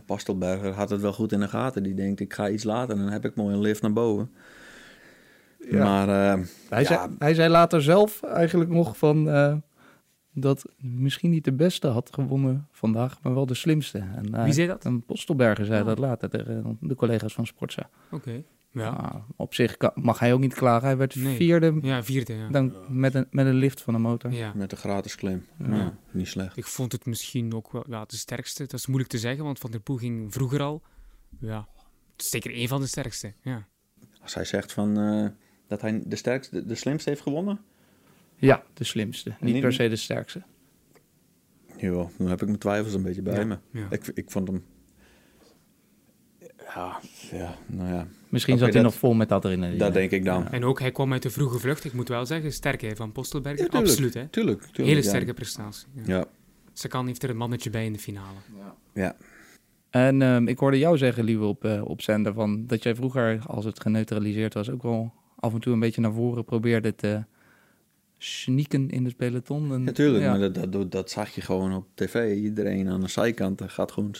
Pastelberger 0.06 0.72
had 0.72 0.90
het 0.90 1.00
wel 1.00 1.12
goed 1.12 1.32
in 1.32 1.40
de 1.40 1.48
gaten. 1.48 1.82
Die 1.82 1.94
denkt, 1.94 2.20
ik 2.20 2.32
ga 2.34 2.48
iets 2.48 2.64
later 2.64 2.96
en 2.96 3.02
dan 3.02 3.12
heb 3.12 3.24
ik 3.24 3.34
mooi 3.34 3.54
een 3.54 3.60
lift 3.60 3.82
naar 3.82 3.92
boven. 3.92 4.30
Ja. 5.70 5.84
Maar 5.84 6.08
eh, 6.38 6.44
hij, 6.68 6.80
ja. 6.80 6.86
zei, 6.86 7.16
hij 7.18 7.34
zei 7.34 7.48
later 7.50 7.82
zelf 7.82 8.22
eigenlijk 8.22 8.70
nog 8.70 8.98
van... 8.98 9.28
eh, 9.30 9.56
dat 10.32 10.64
misschien 10.78 11.30
niet 11.30 11.44
de 11.44 11.52
beste 11.52 11.86
had 11.86 12.14
gewonnen 12.14 12.68
vandaag, 12.70 13.22
maar 13.22 13.34
wel 13.34 13.46
de 13.46 13.54
slimste. 13.54 13.98
En, 13.98 14.34
eh, 14.34 14.44
Wie 14.44 14.52
zei 14.52 14.66
dat? 14.66 14.84
Een 14.84 15.02
Postelberger 15.04 15.64
zei 15.64 15.80
Oh. 15.80 15.86
dat 15.86 15.98
later 15.98 16.30
tegen 16.30 16.78
de 16.80 16.94
collega's 16.94 17.34
van 17.34 17.46
Sportza. 17.46 17.90
Oké. 18.10 18.42
Ja. 18.70 18.88
Ah, 18.88 19.14
op 19.36 19.54
zich 19.54 19.76
kan- 19.76 19.90
mag 19.94 20.18
hij 20.18 20.32
ook 20.32 20.40
niet 20.40 20.54
klagen. 20.54 20.86
Hij 20.86 20.96
werd 20.96 21.14
Nee. 21.14 21.36
vierde 21.36 21.78
ja, 21.82 22.02
vierde. 22.02 22.34
Ja. 22.34 22.48
dan 22.48 22.72
met, 22.88 23.14
een, 23.14 23.26
met 23.30 23.46
een 23.46 23.54
lift 23.54 23.80
van 23.82 23.94
de 23.94 24.00
motor. 24.00 24.32
ja. 24.32 24.52
met 24.54 24.70
de 24.70 24.76
gratis 24.76 25.14
klim. 25.14 25.44
Ja. 25.58 25.76
Ja, 25.76 25.96
niet 26.10 26.28
slecht. 26.28 26.56
Ik 26.56 26.64
vond 26.66 26.92
het 26.92 27.06
misschien 27.06 27.54
ook 27.54 27.72
wel 27.72 27.84
ja, 27.88 28.04
de 28.04 28.16
sterkste. 28.16 28.62
Dat 28.62 28.72
is 28.72 28.86
moeilijk 28.86 29.10
te 29.10 29.18
zeggen, 29.18 29.44
want 29.44 29.58
Van 29.58 29.70
der 29.70 29.80
Poel 29.80 29.96
ging 29.96 30.32
vroeger 30.32 30.60
al. 30.62 30.82
Ja, 31.40 31.66
zeker 32.16 32.52
één 32.52 32.68
van 32.68 32.80
de 32.80 32.86
sterkste. 32.86 33.32
Ja. 33.42 33.66
Als 34.22 34.34
hij 34.34 34.44
zegt 34.44 34.72
van, 34.72 34.98
eh, 35.00 35.26
dat 35.66 35.80
hij 35.80 36.02
de, 36.06 36.16
sterkste, 36.16 36.66
de 36.66 36.74
slimste 36.74 37.08
heeft 37.10 37.22
gewonnen, 37.22 37.60
Ja, 38.36 38.62
de 38.74 38.84
slimste. 38.84 39.34
Niet 39.40 39.52
Niet- 39.52 39.62
per 39.62 39.72
se 39.72 39.88
de 39.88 39.96
sterkste. 39.96 40.42
joh, 41.76 42.08
dan 42.18 42.28
heb 42.28 42.40
ik 42.40 42.46
mijn 42.46 42.58
twijfels 42.58 42.94
een 42.94 43.02
beetje 43.02 43.22
bij 43.22 43.38
Ja, 43.38 43.44
me. 43.44 43.58
ja. 43.70 43.86
Ik, 43.90 44.06
ik 44.14 44.30
vond 44.30 44.48
hem... 44.48 44.64
Ja, 46.74 47.00
ja, 47.30 47.54
nou 47.66 47.88
ja, 47.94 48.06
Misschien 48.28 48.58
zat 48.58 48.72
hij 48.72 48.82
dat- 48.82 48.90
nog 48.90 49.00
vol 49.00 49.14
met 49.14 49.32
adrenaline. 49.32 49.78
dat 49.78 49.92
denk 49.92 50.10
ik 50.10 50.24
dan. 50.24 50.48
En 50.48 50.64
ook, 50.64 50.80
hij 50.80 50.90
kwam 50.92 51.12
uit 51.12 51.22
de 51.22 51.30
vroege 51.30 51.58
vlucht. 51.58 51.84
Ik 51.84 51.92
moet 51.92 52.08
wel 52.08 52.26
zeggen, 52.26 52.52
sterk 52.52 52.80
hè, 52.80 52.96
van 52.96 53.12
tuurlijk, 53.12 53.74
Absoluut, 53.74 54.14
hè. 54.14 54.28
Tuurlijk, 54.28 54.58
tuurlijk. 54.60 54.76
Hele 54.88 55.02
ja. 55.02 55.08
sterke 55.08 55.34
prestatie. 55.34 55.86
Ja. 56.04 56.24
Kan 56.88 57.06
heeft 57.06 57.22
er 57.22 57.30
een 57.30 57.36
mannetje 57.36 57.70
bij 57.70 57.84
in 57.84 57.92
de 57.92 57.98
finale. 57.98 58.36
ja. 58.92 59.16
En 59.90 60.22
ehm, 60.22 60.48
ik 60.48 60.58
hoorde 60.58 60.78
jou 60.78 60.96
zeggen, 60.98 61.24
Lieve, 61.24 61.44
op, 61.44 61.64
eh, 61.64 61.84
op 61.84 62.02
zender, 62.02 62.32
van 62.34 62.66
dat 62.66 62.82
jij 62.82 62.94
vroeger, 62.94 63.40
als 63.46 63.64
het 63.64 63.80
geneutraliseerd 63.80 64.54
was, 64.54 64.70
ook 64.70 64.82
wel 64.82 65.12
af 65.46 65.54
en 65.54 65.60
toe 65.60 65.72
een 65.72 65.80
beetje 65.80 66.00
naar 66.00 66.12
voren 66.12 66.44
probeerde 66.44 66.94
te 66.94 67.24
sneaken 68.18 68.90
in 68.90 69.04
het 69.04 69.16
peloton. 69.16 69.72
En, 69.72 69.84
Natuurlijk, 69.84 70.24
ja. 70.24 70.30
maar 70.30 70.52
dat, 70.52 70.72
dat, 70.72 70.92
dat 70.92 71.10
zag 71.10 71.34
je 71.34 71.40
gewoon 71.40 71.74
op 71.74 71.86
tv. 71.94 72.36
Iedereen 72.36 72.88
aan 72.88 73.00
de 73.00 73.08
zijkant 73.08 73.60
eh, 73.60 73.68
gaat 73.68 73.92
gewoon 73.92 74.14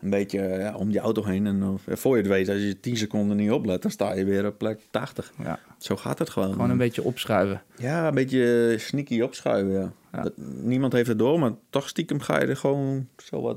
een 0.00 0.10
beetje 0.10 0.40
eh, 0.40 0.60
ja, 0.60 0.74
om 0.74 0.90
die 0.90 1.00
auto 1.00 1.24
heen. 1.24 1.46
En 1.46 1.62
eh, 1.62 1.96
voor 1.96 2.16
je 2.16 2.22
het 2.22 2.30
weet, 2.30 2.48
als 2.48 2.58
je 2.58 2.80
10 2.80 2.96
seconden 2.96 3.36
niet 3.36 3.50
oplet, 3.50 3.82
dan 3.82 3.90
sta 3.90 4.12
je 4.12 4.24
weer 4.24 4.46
op 4.46 4.58
plek 4.58 4.80
80. 4.90 5.32
Ja, 5.38 5.58
Zo 5.78 5.96
gaat 5.96 6.18
het 6.18 6.30
gewoon. 6.30 6.52
gewoon 6.52 6.70
een 6.70 6.76
beetje 6.78 7.02
opschuiven. 7.02 7.62
Ja, 7.76 8.08
een 8.08 8.14
beetje 8.14 8.74
sneaky 8.78 9.20
opschuiven. 9.20 9.94
Dat, 10.10 10.32
niemand 10.62 10.92
heeft 10.92 11.08
het 11.08 11.18
door, 11.18 11.38
maar 11.38 11.52
toch 11.70 11.88
stiekem 11.88 12.20
ga 12.20 12.40
je 12.40 12.46
er 12.46 12.56
gewoon 12.56 13.08
zo 13.16 13.40
wat 13.40 13.56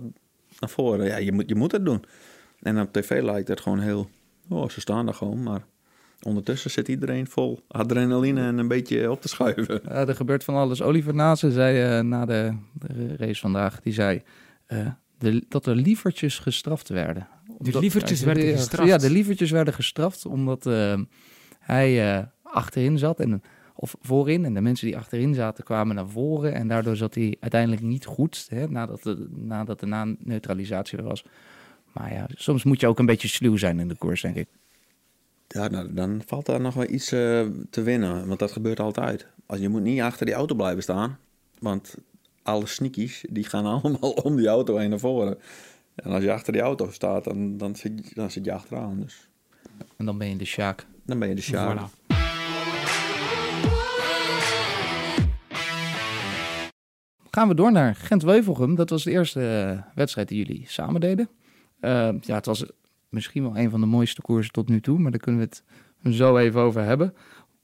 naar 0.60 0.70
voren. 0.70 1.06
Ja, 1.06 1.18
je 1.18 1.32
moet, 1.32 1.50
je 1.50 1.56
moet 1.56 1.72
het 1.72 1.86
doen. 1.86 2.04
En 2.62 2.82
op 2.82 2.94
tv 2.94 3.22
lijkt 3.22 3.48
het 3.48 3.62
gewoon 3.62 3.80
heel... 3.80 4.10
Oh, 4.50 4.70
ze 4.70 4.82
staan 4.82 5.06
daar 5.06 5.16
gewoon, 5.16 5.44
maar 5.44 5.66
ondertussen 6.26 6.72
zit 6.72 6.88
iedereen 6.88 7.28
vol 7.28 7.60
adrenaline 7.68 8.42
en 8.42 8.58
een 8.58 8.68
beetje 8.68 9.12
op 9.12 9.22
te 9.22 9.28
schuiven. 9.28 9.82
Ja, 9.84 10.08
er 10.08 10.16
gebeurt 10.16 10.44
van 10.44 10.56
alles. 10.56 10.82
Oliver 10.82 11.14
Nase 11.16 11.52
zei 11.52 11.98
eh, 11.98 12.04
na 12.06 12.26
de, 12.26 12.54
de 12.74 13.16
race 13.18 13.40
vandaag, 13.42 13.82
die 13.82 13.94
zei... 13.94 14.22
eh, 14.66 14.88
de, 15.18 15.44
dat 15.50 15.66
er 15.66 15.76
lievertjes 15.76 16.40
gestraft 16.40 16.90
werden. 16.90 17.28
Omdat- 17.58 17.82
lievertjes 17.82 18.20
ja, 18.20 18.26
werden 18.26 18.44
gestraft? 18.58 18.90
Ja, 18.90 18.98
de 18.98 19.10
lievertjes 19.10 19.52
werden 19.52 19.74
gestraft 19.74 20.26
omdat 20.26 20.66
eh, 20.66 21.00
hij 21.60 22.18
eh, 22.18 22.24
achterin 22.44 22.98
zat 22.98 23.20
en 23.20 23.42
of 23.76 23.96
voorin 24.02 24.46
en 24.46 24.54
de 24.54 24.62
mensen 24.62 24.88
die 24.88 24.98
achterin 24.98 25.34
zaten 25.34 25.64
kwamen 25.64 25.96
naar 25.96 26.08
voren 26.10 26.54
en 26.54 26.68
daardoor 26.68 26.96
zat 26.96 27.16
hij 27.16 27.38
uiteindelijk 27.40 27.82
niet 27.82 28.06
goed 28.06 28.46
hè, 28.50 28.68
nadat, 28.70 29.04
de, 29.04 29.28
nadat 29.36 29.80
de 29.80 29.86
na-neutralisatie 29.86 30.98
er 30.98 31.04
was. 31.04 31.26
Maar 31.94 32.14
ja, 32.14 32.26
soms 32.34 32.64
moet 32.64 32.80
je 32.80 32.88
ook 32.88 33.00
een 33.00 33.06
beetje 33.06 33.28
sluw 33.28 33.58
zijn 33.58 33.80
in 33.80 33.88
de 33.88 33.96
koers, 33.98 34.22
denk 34.22 34.36
ik. 34.36 34.48
Ja, 35.54 35.68
nou, 35.68 35.94
dan 35.94 36.22
valt 36.26 36.46
daar 36.46 36.62
nog 36.62 36.74
wel 36.74 36.90
iets 36.90 37.12
eh, 37.12 37.46
te 37.70 37.82
winnen. 37.82 38.28
Want 38.28 38.40
dat 38.40 38.52
gebeurt 38.52 38.80
altijd. 38.80 39.28
Als, 39.46 39.60
je 39.60 39.70
moet 39.70 39.82
niet 39.82 40.02
achter 40.02 40.26
die 40.26 40.36
auto 40.36 40.56
blijven 40.56 40.84
staan. 40.84 41.18
Want 41.60 41.96
alle 42.44 42.66
sneakies, 42.66 43.26
die 43.30 43.44
gaan 43.44 43.66
allemaal 43.82 44.12
om 44.12 44.36
die 44.36 44.48
auto 44.48 44.78
heen 44.78 44.90
naar 44.90 45.00
voren. 45.00 45.38
En 45.96 46.12
als 46.12 46.24
je 46.24 46.32
achter 46.32 46.54
die 46.54 46.62
auto 46.62 46.92
staat, 46.92 47.24
dan, 47.24 47.58
dan, 47.58 47.76
zit, 47.76 48.16
dan 48.16 48.32
zit 48.32 48.46
je 48.46 48.54
achteraan. 48.54 49.00
Dus 49.00 49.30
En 49.98 50.06
dan 50.06 50.18
ben 50.18 50.30
je 50.30 50.36
de 50.36 50.46
Sjaak. 50.46 50.86
dan 51.06 51.20
ben 51.20 51.30
je 51.30 51.36
de 51.36 51.42
sjaak. 51.42 51.78
Voilà. 51.78 52.02
Gaan 57.32 57.48
we 57.48 57.56
door 57.56 57.72
naar 57.72 57.96
Gent-Wevelgem. 57.96 58.76
Dat 58.76 58.90
was 58.90 59.04
de 59.04 59.12
eerste 59.12 59.42
eh, 59.48 59.96
wedstrijd 59.96 60.28
die 60.28 60.46
jullie 60.46 60.66
samen 60.68 61.02
deden. 61.02 61.30
Eh, 61.80 62.10
ja, 62.22 62.36
het 62.36 62.46
was 62.46 62.66
misschien 63.14 63.44
wel 63.44 63.58
een 63.58 63.70
van 63.70 63.80
de 63.80 63.86
mooiste 63.86 64.22
koersen 64.22 64.52
tot 64.52 64.70
nu 64.70 64.82
toe, 64.82 65.00
maar 65.00 65.12
daar 65.12 65.20
kunnen 65.20 65.42
we 65.42 65.48
het 65.48 66.16
zo 66.16 66.38
even 66.38 66.62
over 66.62 66.84
hebben. 66.84 67.14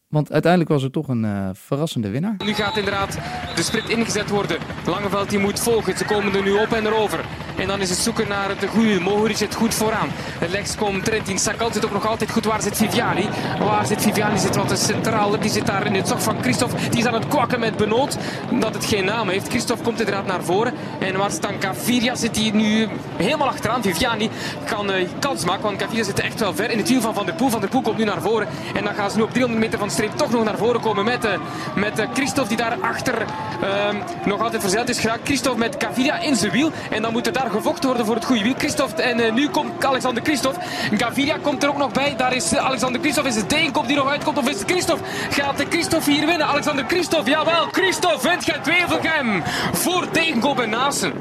Want 0.07 0.31
uiteindelijk 0.31 0.71
was 0.71 0.83
er 0.83 0.91
toch 0.91 1.07
een 1.07 1.25
eh, 1.25 1.49
verrassende 1.53 2.09
winnaar. 2.09 2.35
Nu 2.45 2.53
gaat 2.53 2.77
inderdaad 2.77 3.13
de 3.55 3.62
sprint 3.63 3.89
ingezet 3.89 4.29
worden. 4.29 4.57
Langeveld 4.85 5.29
die 5.29 5.39
moet 5.39 5.59
volgen. 5.59 5.97
Ze 5.97 6.05
komen 6.05 6.33
er 6.33 6.43
nu 6.43 6.51
op 6.51 6.71
en 6.71 6.85
erover. 6.85 7.25
En 7.60 7.67
dan 7.67 7.82
is 7.82 7.89
het 7.89 8.00
zoeken 8.00 8.28
naar 8.28 8.50
het 8.50 8.65
goede. 8.69 9.00
Mohoric 9.00 9.38
zit 9.38 9.56
goed 9.56 9.74
vooraan. 9.74 10.10
Rechts 10.52 10.76
komt 10.76 11.06
Trentin. 11.06 11.39
Sakal 11.39 11.74
zit 11.74 11.86
ook 11.86 11.91
nog 11.91 12.08
altijd 12.08 12.32
goed. 12.32 12.45
Waar 12.45 12.62
zit 12.62 12.78
Viviani? 12.78 13.30
Waar 13.60 13.86
zit 13.86 14.02
Viviani? 14.02 14.38
Zit 14.38 14.56
wat 14.56 14.80
centraal. 14.80 15.39
Die 15.39 15.50
zit 15.50 15.65
daar 15.65 15.86
in 15.86 15.93
het 15.93 16.08
zog 16.08 16.24
van 16.24 16.41
Christophe. 16.41 16.89
Die 16.89 17.00
is 17.00 17.06
aan 17.06 17.13
het 17.13 17.28
kwakken 17.28 17.60
met 17.60 17.78
Benoot. 17.78 18.17
Dat 18.60 18.74
het 18.74 18.86
geen 18.86 19.06
naam 19.06 19.30
heeft. 19.30 19.48
Christophe 19.48 19.84
komt 19.84 20.00
inderdaad 20.00 20.26
naar 20.26 20.43
voren. 20.43 20.74
En 21.00 21.17
waar 21.17 21.32
staat 21.32 21.54
Gaviria? 21.60 22.15
Zit 22.15 22.36
hij 22.36 22.52
nu 22.54 22.88
helemaal 23.17 23.48
achteraan. 23.48 23.82
Viviani 23.82 24.30
kan 24.65 24.91
eh, 24.91 25.08
kans 25.19 25.45
maken. 25.45 25.63
Want 25.63 25.82
Gaviria 25.82 26.04
zit 26.04 26.19
echt 26.19 26.39
wel 26.39 26.54
ver 26.54 26.72
in 26.72 26.78
het 26.78 26.89
wiel 26.89 27.02
van 27.02 27.13
Van 27.13 27.26
der 27.26 27.36
Poel. 27.36 27.50
Van 27.50 27.60
der 27.60 27.69
Poel 27.69 27.82
komt 27.82 27.98
nu 27.98 28.04
naar 28.04 28.22
voren. 28.22 28.48
En 28.74 28.84
dan 28.84 28.93
gaan 28.93 29.12
ze 29.12 29.17
nu 29.17 29.24
op 29.24 29.32
300 29.32 29.63
meter 29.63 29.80
van 29.80 29.88
de 29.88 29.93
streep 29.93 30.12
toch 30.15 30.32
nog 30.32 30.43
naar 30.43 30.58
voren 30.58 30.82
komen 30.82 31.06
met, 31.06 31.26
eh, 31.26 31.32
met 31.76 32.00
eh, 32.00 32.08
Christophe 32.13 32.50
die 32.50 32.58
daar 32.58 32.78
achter 32.82 33.26
ehm, 33.62 33.95
nog 34.26 34.41
altijd 34.41 34.62
verzeild 34.62 34.89
is 34.89 35.00
geraakt. 35.00 35.22
Christophe 35.24 35.60
met 35.60 35.76
Gaviria 35.78 36.19
in 36.19 36.36
zijn 36.36 36.52
wiel. 36.52 36.72
En 36.89 37.02
dan 37.02 37.12
moet 37.12 37.28
er 37.28 37.34
daar 37.49 37.62
gevochten 37.62 37.88
worden 37.88 38.05
voor 38.05 38.15
het 38.15 38.25
goede 38.25 38.43
wiel. 38.43 38.53
Christophe 38.57 39.01
en 39.01 39.19
eh, 39.19 39.33
nu 39.33 39.49
komt 39.49 39.85
Alexander 39.85 40.23
Christophe. 40.23 40.59
Gaviria 40.97 41.38
komt 41.38 41.63
er 41.63 41.69
ook 41.69 41.77
nog 41.77 41.91
bij. 41.91 42.15
Daar 42.15 42.35
is 42.35 42.51
eh, 42.51 42.65
Alexander 42.65 43.01
Christophe. 43.01 43.29
Is 43.29 43.35
het 43.35 43.49
Deenkop 43.49 43.88
die 43.88 43.95
nog 43.95 44.09
uitkomt 44.09 44.38
of 44.38 44.49
is 44.49 44.59
het 44.59 44.71
Christophe? 44.71 45.03
Gaat 45.29 45.57
de 45.57 45.65
Christophe 45.65 46.12
hier 46.12 46.25
winnen? 46.25 46.47
Alexander 46.47 46.85
Christophe, 46.85 47.29
jawel. 47.29 47.67
Christophe 47.71 48.29
wint 48.29 48.43
Gent 48.43 48.65
Wevelgem 48.65 49.43
voor 49.73 50.07
Deenkop 50.12 50.59
en 50.59 50.69
Naassen. 50.69 51.13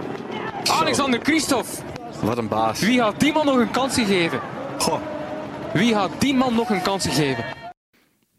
Alexander 0.70 1.20
Christophe. 1.22 1.70
Wat 2.22 2.38
een 2.38 2.48
baas. 2.48 2.80
Wie 2.80 3.00
had 3.00 3.20
die 3.20 3.32
man 3.32 3.46
nog 3.46 3.56
een 3.56 3.70
kans 3.70 3.94
gegeven? 3.94 4.40
Goh. 4.78 5.00
Wie 5.72 5.94
had 5.94 6.10
die 6.18 6.34
man 6.34 6.54
nog 6.54 6.70
een 6.70 6.82
kans 6.82 7.06
gegeven? 7.06 7.44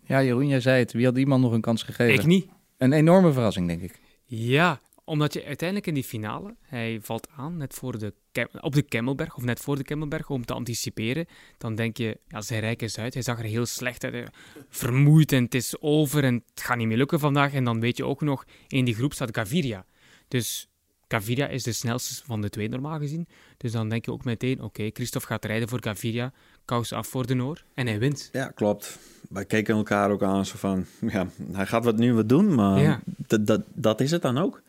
Ja, 0.06 0.24
Jeroen, 0.24 0.48
jij 0.48 0.60
zei 0.60 0.80
het. 0.80 0.92
Wie 0.94 1.06
had 1.06 1.16
die 1.16 1.28
man 1.28 1.42
nog 1.42 1.52
een 1.52 1.62
kans 1.62 1.84
gegeven? 1.84 2.14
Ik 2.14 2.26
niet. 2.26 2.48
Een 2.78 2.94
enorme 2.94 3.32
verrassing, 3.32 3.68
denk 3.68 3.82
ik. 3.82 4.00
Ja, 4.26 4.80
omdat 5.10 5.34
je 5.34 5.46
uiteindelijk 5.46 5.88
in 5.88 5.94
die 5.94 6.04
finale, 6.04 6.56
hij 6.62 7.00
valt 7.02 7.28
aan 7.36 7.58
net 7.58 7.74
voor 7.74 8.00
de, 8.00 8.14
op 8.62 8.74
de 8.74 8.82
Kemmelberg, 8.82 9.36
of 9.36 9.44
net 9.44 9.60
voor 9.60 9.76
de 9.76 9.84
Kemmelberg, 9.84 10.30
om 10.30 10.46
te 10.46 10.54
anticiperen. 10.54 11.26
Dan 11.58 11.76
denk 11.76 11.98
je, 11.98 12.18
ja, 12.28 12.42
zijn 12.42 12.60
rijk 12.60 12.82
is 12.82 12.98
uit. 12.98 13.14
Hij 13.14 13.24
zag 13.24 13.38
er 13.40 13.46
heel 13.46 13.66
slecht 13.66 14.04
uit. 14.04 14.30
Vermoeid 14.70 15.32
en 15.32 15.44
het 15.44 15.56
is 15.56 15.76
over 15.82 16.24
en 16.24 16.44
het 16.54 16.62
gaat 16.64 16.78
niet 16.78 16.88
meer 16.88 16.98
lukken 16.98 17.20
vandaag. 17.20 17.54
En 17.54 17.64
dan 17.64 17.80
weet 17.80 17.98
je 17.98 18.06
ook 18.06 18.22
nog, 18.22 18.46
in 18.68 18.86
die 18.86 18.96
groep 18.96 19.14
staat 19.14 19.36
Gaviria. 19.38 19.86
Dus 20.28 20.68
Gaviria 21.08 21.48
is 21.48 21.64
de 21.64 21.72
snelste 21.72 22.24
van 22.26 22.42
de 22.42 22.50
twee 22.50 22.70
normaal 22.70 23.00
gezien. 23.00 23.28
Dus 23.58 23.72
dan 23.72 23.90
denk 23.90 24.06
je 24.06 24.12
ook 24.12 24.24
meteen, 24.24 24.62
oké, 24.62 24.90
Christophe 24.94 25.28
gaat 25.28 25.46
rijden 25.46 25.70
voor 25.70 25.84
Gaviria. 25.84 26.34
Kous 26.66 26.94
af 26.94 27.08
voor 27.08 27.26
de 27.28 27.34
Noor. 27.34 27.64
En 27.74 27.88
hij 27.88 28.00
wint. 28.00 28.30
Ja, 28.32 28.48
klopt. 28.48 29.00
Wij 29.30 29.46
keken 29.46 29.76
elkaar 29.76 30.12
ook 30.12 30.24
aan 30.24 30.46
zo 30.46 30.58
van, 30.58 30.86
ja, 31.08 31.28
hij 31.52 31.66
gaat 31.66 31.84
wat 31.84 31.98
nu 31.98 32.14
wat 32.14 32.30
doen, 32.30 32.56
maar 32.56 32.80
Ja. 32.82 33.02
dat, 33.06 33.48
dat, 33.48 33.62
dat 33.74 34.02
is 34.02 34.12
het 34.12 34.22
dan 34.22 34.38
ook. 34.38 34.62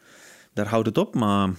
Daar 0.61 0.69
houdt 0.69 0.87
het 0.87 0.99
op, 0.99 1.15
maar 1.15 1.51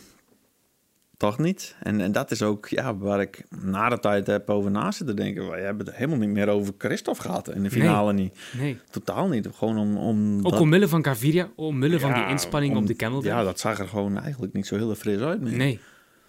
toch 1.17 1.37
niet. 1.37 1.75
En, 1.79 2.01
en 2.01 2.11
dat 2.11 2.31
is 2.31 2.41
ook 2.41 2.67
ja, 2.67 2.95
waar 2.97 3.21
ik 3.21 3.43
na 3.49 3.89
de 3.89 3.99
tijd 3.99 4.27
heb 4.27 4.49
over 4.49 4.71
na 4.71 4.91
zitten 4.91 5.15
denken. 5.15 5.49
We 5.51 5.57
hebben 5.57 5.85
het 5.85 5.95
helemaal 5.95 6.17
niet 6.19 6.29
meer 6.29 6.47
over 6.47 6.73
Christophe 6.77 7.21
gehad 7.21 7.49
in 7.49 7.63
de 7.63 7.69
finale 7.71 8.13
niet. 8.13 8.39
Nee. 8.57 8.77
Totaal 8.89 9.27
niet. 9.27 9.47
Gewoon 9.53 9.77
om... 9.77 9.97
om 9.97 10.37
Ook 10.45 10.51
dat- 10.51 10.59
omwille 10.59 10.87
van 10.87 11.03
Gaviria, 11.05 11.49
omwille 11.55 11.99
van 11.99 12.13
die 12.13 12.21
Ja, 12.21 12.27
inspanning 12.29 12.73
om- 12.75 12.81
op 12.81 12.87
de 12.87 12.93
Kemmelberg. 12.93 13.35
Ja, 13.35 13.43
dat 13.43 13.59
zag 13.59 13.79
er 13.79 13.87
gewoon 13.87 14.17
eigenlijk 14.17 14.53
niet 14.53 14.67
zo 14.67 14.75
heel 14.75 14.95
fris 14.95 15.19
uit 15.19 15.41
meer. 15.41 15.57
Nee. 15.57 15.79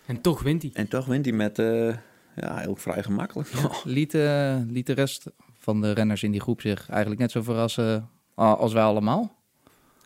En 0.06 0.20
toch 0.20 0.42
wint 0.42 0.62
hij. 0.62 0.70
En 0.74 0.88
toch 0.88 1.06
wint 1.06 1.24
hij 1.24 1.34
met, 1.34 1.58
eh, 1.58 1.88
ja, 2.36 2.56
heel 2.56 2.76
vrij 2.76 3.02
gemakkelijk. 3.02 3.48
Liet, 3.84 4.14
eh, 4.14 4.56
liet 4.66 4.86
de 4.86 4.92
rest 4.92 5.24
van 5.58 5.80
de 5.80 5.92
renners 5.92 6.22
in 6.22 6.30
die 6.30 6.40
groep 6.40 6.60
zich 6.60 6.88
eigenlijk 6.88 7.20
net 7.20 7.30
zo 7.30 7.42
verrassen 7.42 8.08
a- 8.40 8.52
als 8.54 8.72
wij 8.72 8.82
allemaal? 8.82 9.36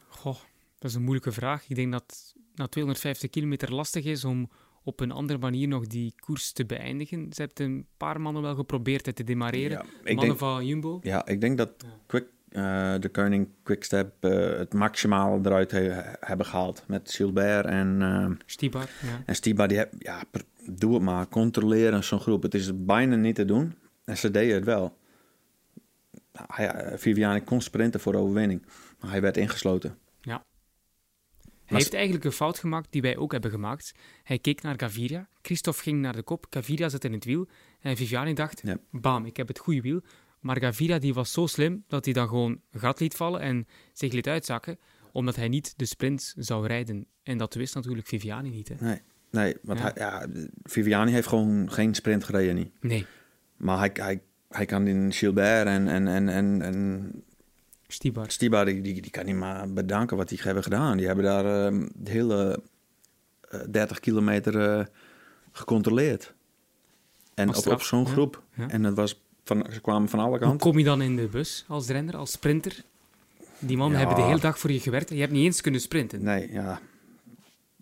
Goh, 0.09 0.37
dat 0.79 0.91
is 0.91 0.95
een 0.97 1.03
moeilijke 1.03 1.33
vraag. 1.33 1.65
Ik 1.69 1.77
denk 1.77 1.93
dat 1.93 2.35
na 2.57 2.67
250 2.67 3.31
kilometer 3.31 3.75
lastig 3.75 4.05
is 4.05 4.25
om 4.25 4.51
op 4.85 5.01
een 5.01 5.11
andere 5.11 5.39
manier 5.39 5.69
nog 5.69 5.87
die 5.87 6.15
koers 6.19 6.53
te 6.53 6.67
beëindigen. 6.67 7.27
Ze 7.33 7.43
hebben 7.43 7.67
een 7.67 7.87
paar 7.97 8.21
mannen 8.21 8.43
wel 8.43 8.55
geprobeerd 8.55 9.07
het 9.07 9.17
te 9.17 9.25
demareren. 9.25 9.71
Ja, 9.71 9.85
mannen 10.05 10.25
denk- 10.27 10.39
van 10.39 10.67
Jumbo. 10.67 10.99
Ja, 11.03 11.27
ik 11.27 11.41
denk 11.41 11.59
dat 11.59 11.71
Quick, 12.07 12.27
eh, 12.49 12.95
de 13.01 13.09
Koning 13.09 13.49
Quickstep 13.63 14.25
eh, 14.25 14.59
het 14.59 14.75
maximaal 14.75 15.39
eruit 15.43 15.71
he- 15.71 16.15
hebben 16.21 16.47
gehaald. 16.47 16.85
Met 16.89 17.13
Gilbert 17.13 17.67
en, 17.67 18.39
Stibar, 18.47 18.89
ja. 19.03 19.23
en 19.27 19.35
Stiba. 19.35 19.67
Die 19.67 19.79
heb, 19.79 19.93
ja, 19.99 20.23
doe 20.71 20.95
het 20.95 21.03
maar. 21.03 21.29
Controleren 21.29 22.05
zo'n 22.05 22.21
groep. 22.21 22.43
Het 22.43 22.55
is 22.55 22.85
bijna 22.85 23.17
niet 23.17 23.35
te 23.35 23.45
doen. 23.45 23.75
En 24.05 24.17
ze 24.17 24.31
deden 24.31 24.55
het 24.55 24.65
wel. 24.65 24.97
Nou, 26.33 26.99
Viviani 26.99 27.41
kon 27.41 27.61
sprinten 27.61 28.01
voor 28.01 28.13
de 28.13 28.19
overwinning. 28.19 28.67
Maar 29.01 29.11
hij 29.11 29.21
werd 29.21 29.37
ingesloten. 29.37 29.99
Hij 31.67 31.79
heeft 31.79 31.95
eigenlijk 31.95 32.25
een 32.25 32.33
fout 32.33 32.59
gemaakt 32.59 32.93
die 32.93 33.03
wij 33.03 33.17
ook 33.17 33.33
hebben 33.33 33.51
gemaakt. 33.51 33.93
Hij 34.23 34.39
keek 34.39 34.63
naar 34.63 34.75
Gaviria. 34.77 35.29
Christophe 35.43 35.83
ging 35.83 36.01
naar 36.01 36.13
de 36.17 36.23
kop. 36.23 36.47
Gaviria 36.51 36.89
zat 36.89 37.05
in 37.05 37.13
het 37.13 37.25
wiel. 37.25 37.49
En 37.81 37.97
Viviani 37.97 38.35
dacht, 38.35 38.61
Ja. 38.65 38.77
bam, 38.91 39.25
ik 39.25 39.37
heb 39.37 39.49
het 39.49 39.59
goede 39.59 39.81
wiel. 39.81 40.01
Maar 40.41 40.61
Gaviria 40.61 40.99
die 40.99 41.15
was 41.15 41.33
zo 41.33 41.47
slim 41.47 41.85
dat 41.89 42.05
hij 42.05 42.15
dan 42.15 42.29
gewoon 42.29 42.61
gat 42.73 43.01
liet 43.01 43.15
vallen 43.15 43.41
en 43.41 43.67
zich 43.93 44.13
liet 44.13 44.29
uitzakken, 44.29 44.79
omdat 45.13 45.37
hij 45.37 45.49
niet 45.49 45.75
de 45.79 45.85
sprint 45.85 46.35
zou 46.37 46.67
rijden. 46.67 47.07
En 47.23 47.39
dat 47.39 47.55
wist 47.55 47.75
natuurlijk 47.75 48.07
Viviani 48.07 48.51
niet. 48.51 48.69
Hè? 48.69 48.75
Nee, 48.81 49.01
nee 49.31 49.57
want 49.63 49.79
Ja. 49.79 49.85
Hij, 49.85 49.93
ja, 49.97 50.27
Viviani 50.63 51.13
heeft 51.13 51.29
gewoon 51.29 51.73
geen 51.73 51.95
sprint 51.95 52.25
gereden. 52.25 52.55
Niet. 52.55 52.71
Nee, 52.81 53.07
Maar 53.57 53.79
hij, 53.79 53.91
hij, 53.93 54.23
hij 54.49 54.67
kan 54.67 54.87
in 54.87 55.13
Gilbert 55.13 55.67
en, 55.67 55.89
en, 55.89 56.07
en, 56.09 56.29
en, 56.29 56.63
en 56.63 57.11
Stibar. 57.89 58.31
Stiba, 58.31 58.65
die, 58.65 58.81
die, 58.81 59.03
die 59.03 59.11
kan 59.11 59.25
niet 59.27 59.35
maar 59.35 59.73
bedanken 59.73 60.17
wat 60.17 60.29
die 60.29 60.39
hebben 60.43 60.63
gedaan. 60.63 60.97
Die 60.97 61.07
hebben 61.07 61.25
daar 61.25 61.67
ehm, 61.67 61.87
de 61.95 62.11
hele 62.11 62.63
eh, 63.51 63.61
30 63.71 64.01
kilometer 64.01 64.61
eh, 64.79 64.85
gecontroleerd. 65.53 66.35
En 67.35 67.55
op, 67.55 67.67
op 67.67 67.83
zo'n 67.83 68.05
ja. 68.05 68.11
groep. 68.11 68.43
Ja. 68.55 68.69
En 68.69 68.83
dat 68.83 68.95
was 68.95 69.21
van, 69.45 69.67
ze 69.73 69.81
kwamen 69.81 70.09
van 70.09 70.19
alle 70.19 70.29
Hoe 70.31 70.39
kanten. 70.39 70.59
kom 70.59 70.79
je 70.79 70.85
dan 70.85 71.03
in 71.03 71.17
de 71.17 71.29
bus 71.29 71.65
als 71.69 71.89
renner, 71.89 72.17
als 72.17 72.31
sprinter? 72.31 72.83
Die 73.59 73.77
mannen 73.77 73.99
Ja. 74.01 74.07
hebben 74.07 74.23
de 74.25 74.29
hele 74.31 74.41
dag 74.43 74.59
voor 74.59 74.73
je 74.73 74.81
gewerkt 74.81 75.09
en 75.11 75.15
je 75.15 75.21
hebt 75.21 75.33
niet 75.33 75.45
eens 75.45 75.61
kunnen 75.61 75.81
sprinten. 75.81 76.23
Nee, 76.23 76.53
ja. 76.53 76.81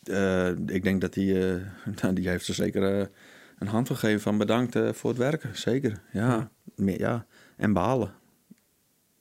Eh, 0.05 0.49
ik 0.49 0.83
denk 0.83 1.01
dat 1.01 1.13
die, 1.13 1.49
eh, 1.55 1.61
nou, 2.03 2.15
die 2.19 2.29
heeft 2.29 2.45
ze 2.45 2.53
zeker 2.53 2.99
eh, 3.01 3.07
een 3.59 3.67
hand 3.67 3.87
gegeven 3.87 4.21
van 4.21 4.39
bedankt 4.39 4.77
eh, 4.77 4.93
voor 4.93 5.11
het 5.11 5.19
werken. 5.19 5.57
Zeker, 5.57 6.01
ja. 6.13 6.29
Ja. 6.29 6.51
Meer, 6.77 6.99
ja. 6.99 7.27
En 7.57 7.73
behalen. 7.73 8.13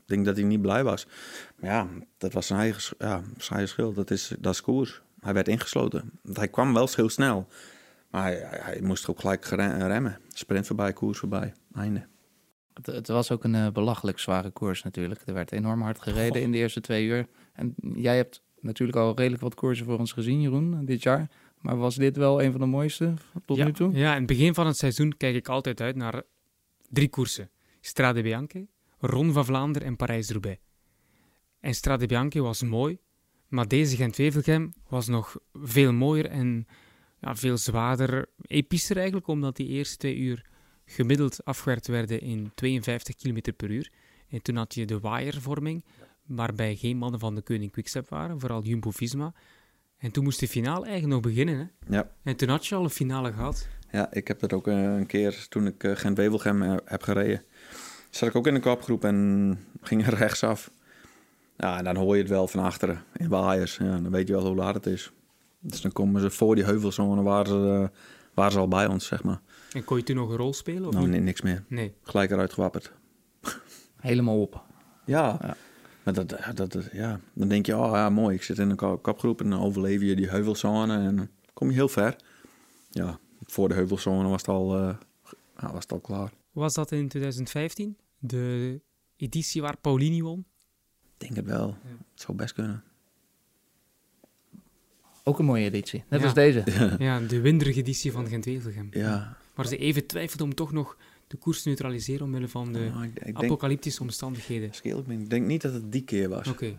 Ik 0.04 0.10
denk 0.10 0.26
dat 0.26 0.36
hij 0.36 0.46
niet 0.46 0.62
blij 0.62 0.84
was. 0.84 1.08
Maar 1.56 1.70
ja, 1.70 1.88
dat 2.18 2.34
was 2.34 2.48
zijn 2.48 2.60
eigen, 2.60 2.96
ja, 3.00 3.22
zijn 3.38 3.60
eigen 3.60 3.68
schuld. 3.68 3.96
Dat 3.96 4.12
is, 4.12 4.34
dat 4.40 4.54
is 4.54 4.62
koers. 4.62 5.02
Hij 5.20 5.34
werd 5.34 5.48
ingesloten. 5.48 6.12
Want 6.22 6.38
Hij 6.38 6.48
kwam 6.48 6.74
wel 6.74 6.88
heel 6.96 7.10
snel. 7.10 7.48
Maar 8.10 8.32
hij, 8.64 8.80
moest 8.82 9.08
ook 9.08 9.20
gelijk 9.20 9.46
remmen. 9.46 10.20
Sprint 10.30 10.68
voorbij, 10.68 10.94
koers 10.94 11.20
voorbij. 11.20 11.54
Einde. 11.74 12.06
Het, 12.74 12.86
het 12.86 13.08
was 13.08 13.32
ook 13.32 13.44
een 13.44 13.56
eh, 13.56 13.72
belachelijk 13.72 14.20
zware 14.20 14.50
koers 14.50 14.84
natuurlijk. 14.84 15.22
Er 15.26 15.34
werd 15.34 15.52
enorm 15.52 15.82
hard 15.82 16.02
gereden 16.02 16.42
in 16.42 16.52
de 16.52 16.58
eerste 16.58 16.82
twee 16.82 17.06
uur. 17.06 17.28
En 17.54 17.76
jij 17.96 18.16
hebt 18.16 18.42
natuurlijk 18.60 18.98
al 18.98 19.16
redelijk 19.16 19.42
wat 19.42 19.56
koersen 19.56 19.86
voor 19.86 20.00
ons 20.00 20.12
gezien, 20.12 20.42
Jeroen, 20.42 20.86
dit 20.86 21.04
jaar. 21.04 21.30
Maar 21.60 21.78
was 21.78 21.96
dit 21.96 22.18
wel 22.18 22.44
een 22.44 22.52
van 22.52 22.62
de 22.62 22.68
mooiste 22.68 23.14
tot 23.46 23.58
ja, 23.58 23.66
nu 23.66 23.72
toe? 23.72 23.94
Ja, 23.94 24.12
in 24.12 24.18
het 24.18 24.26
begin 24.26 24.54
van 24.54 24.68
het 24.68 24.78
seizoen 24.78 25.18
kijk 25.18 25.36
ik 25.36 25.48
altijd 25.48 25.82
uit 25.82 25.96
naar 25.96 26.22
drie 26.90 27.10
koersen. 27.10 27.50
Strade 27.82 28.22
Bianche, 28.22 28.68
Ron 29.06 29.34
van 29.34 29.46
Vlaanderen 29.46 29.88
en 29.88 29.96
Parijs-Roubaix. 29.96 30.60
En 31.60 31.74
Strade 31.74 32.06
Bianche 32.06 32.42
was 32.42 32.62
mooi, 32.62 32.98
maar 33.48 33.68
deze 33.68 33.96
Gent-Wevelgem 33.96 34.74
was 34.90 35.08
nog 35.08 35.38
veel 35.54 35.94
mooier 35.94 36.26
en 36.26 36.68
ja, 37.20 37.36
veel 37.36 37.58
zwaarder, 37.58 38.30
epischer 38.42 38.96
eigenlijk, 38.96 39.28
omdat 39.28 39.56
die 39.56 39.68
eerste 39.68 39.98
twee 39.98 40.18
uur 40.18 40.46
gemiddeld 40.86 41.46
afgewerkt 41.46 41.88
werden 41.88 42.22
in 42.22 42.52
52 42.56 43.16
km 43.16 43.54
per 43.58 43.70
uur. 43.70 43.92
En 44.30 44.42
toen 44.42 44.56
had 44.56 44.74
je 44.74 44.86
de 44.86 45.00
waaiervorming, 45.00 45.86
waarbij 46.26 46.76
geen 46.76 46.98
mannen 46.98 47.20
van 47.20 47.36
de 47.36 47.42
Koning 47.42 47.72
Quickstep 47.72 48.10
waren, 48.10 48.40
vooral 48.40 48.64
Jumbo-Visma. 48.64 49.34
En 49.98 50.12
toen 50.12 50.24
moest 50.24 50.40
de 50.40 50.48
finale 50.48 50.86
eigenlijk 50.86 51.14
nog 51.14 51.34
beginnen. 51.34 51.58
Hè? 51.58 51.96
Ja. 51.96 52.12
En 52.24 52.36
toen 52.36 52.50
had 52.50 52.68
je 52.68 52.76
al 52.76 52.84
een 52.84 52.90
finale 52.90 53.34
gehad. 53.34 53.68
Ja, 53.92 54.12
ik 54.12 54.28
heb 54.28 54.40
dat 54.40 54.54
ook 54.54 54.68
eh, 54.68 54.84
een 54.84 55.06
keer 55.06 55.46
toen 55.50 55.68
ik 55.68 55.84
uh, 55.84 55.96
Gent-Wevelgem 55.96 56.62
uh, 56.62 56.76
heb 56.86 57.04
gereden. 57.04 57.44
Zat 58.16 58.30
ik 58.30 58.36
ook 58.36 58.48
in 58.48 58.56
een 58.56 58.62
kopgroep 58.62 59.04
en 59.04 59.60
ging 59.82 60.06
er 60.08 60.14
rechtsaf. 60.24 60.72
Ja, 61.58 61.78
en 61.78 61.84
dan 61.84 61.96
hoor 61.96 62.16
je 62.16 62.22
het 62.22 62.32
wel 62.32 62.48
van 62.48 62.64
achteren 62.64 63.04
in 63.18 63.30
waaiers. 63.30 63.78
Ja, 63.78 63.98
dan 63.98 64.10
weet 64.12 64.28
je 64.28 64.34
wel 64.34 64.46
hoe 64.46 64.56
laat 64.56 64.76
het 64.76 64.86
is. 64.86 65.12
Dus 65.60 65.82
dan 65.82 65.92
komen 65.92 66.22
ze 66.22 66.30
voor 66.30 66.56
die 66.56 66.64
heuvelzone, 66.64 67.22
waren 67.22 67.46
ze, 67.48 67.90
waren 68.34 68.52
ze 68.52 68.60
al 68.60 68.68
bij 68.68 68.88
ons, 68.88 69.06
zeg 69.06 69.24
maar. 69.24 69.42
En 69.72 69.84
kon 69.84 69.98
je 69.98 70.04
toen 70.04 70.16
nog 70.16 70.30
een 70.30 70.36
rol 70.38 70.54
spelen? 70.54 70.88
Of 70.88 70.94
nou, 70.94 71.08
nee, 71.08 71.20
niks 71.20 71.42
meer. 71.42 71.64
Nee. 71.68 71.94
Gelijk 72.04 72.32
eruit 72.32 72.54
gewapperd. 72.54 72.92
Helemaal 74.00 74.42
op. 74.42 74.64
Ja, 75.06 75.38
Ja. 75.42 75.56
Maar 76.04 76.14
dat, 76.14 76.30
dat, 76.56 76.72
dat- 76.72 76.90
ja. 76.92 77.20
dan 77.34 77.48
denk 77.48 77.66
je, 77.66 77.78
oh 77.78 77.92
ja, 77.94 78.10
mooi, 78.10 78.36
ik 78.36 78.44
zit 78.44 78.58
in 78.60 78.70
een 78.70 78.76
kopgroep 79.02 79.42
en 79.42 79.50
dan 79.50 79.62
overleef 79.62 80.02
je 80.02 80.16
die 80.16 80.30
heuvelzone 80.30 80.98
en 80.98 81.16
dan 81.16 81.28
kom 81.54 81.68
je 81.68 81.74
heel 81.74 81.88
ver. 81.90 82.16
Ja, 82.90 83.20
voor 83.46 83.68
de 83.68 83.74
heuvelzone 83.74 84.28
was 84.30 84.42
het 84.42 84.50
al, 84.50 84.78
eh, 84.78 84.96
ja, 85.60 85.72
was 85.72 85.84
het 85.84 85.92
al 85.92 86.00
klaar. 86.00 86.32
Was 86.52 86.74
dat 86.74 86.92
in 86.92 87.08
2015? 87.08 87.98
De 88.26 88.82
editie 89.18 89.62
waar 89.62 89.78
Paulini 89.78 90.22
won? 90.22 90.46
Ik 91.04 91.18
denk 91.18 91.36
het 91.36 91.46
wel. 91.46 91.78
Het 92.12 92.22
zou 92.22 92.38
best 92.38 92.54
kunnen. 92.54 92.84
Ook 95.24 95.40
een 95.40 95.46
mooie 95.46 95.66
editie. 95.66 96.04
Net 96.10 96.20
Ja. 96.20 96.26
als 96.26 96.34
deze. 96.36 96.64
Ja, 97.00 97.20
de 97.20 97.42
winderige 97.42 97.80
editie 97.80 98.12
van 98.12 98.28
Gent-Wevelgem. 98.28 98.88
Ja, 98.92 99.38
Waar 99.56 99.68
ze 99.68 99.78
even 99.78 100.06
twijfelden 100.08 100.46
om 100.48 100.56
toch 100.56 100.72
nog 100.72 100.98
de 101.28 101.38
koers 101.38 101.62
te 101.62 101.68
neutraliseren 101.68 102.26
omwille 102.26 102.48
van 102.48 102.74
de 102.74 102.92
maar 102.94 103.04
ik, 103.04 103.16
ik 103.16 103.24
denk, 103.24 103.38
apocalyptische 103.44 104.02
omstandigheden. 104.02 104.68
als 104.70 104.78
ik 104.78 104.84
eerlijk 104.84 105.08
ben, 105.08 105.20
ik 105.22 105.30
denk 105.30 105.46
niet 105.46 105.62
dat 105.62 105.74
het 105.74 105.92
die 105.92 106.04
keer 106.04 106.30
was. 106.30 106.48
Oké. 106.48 106.76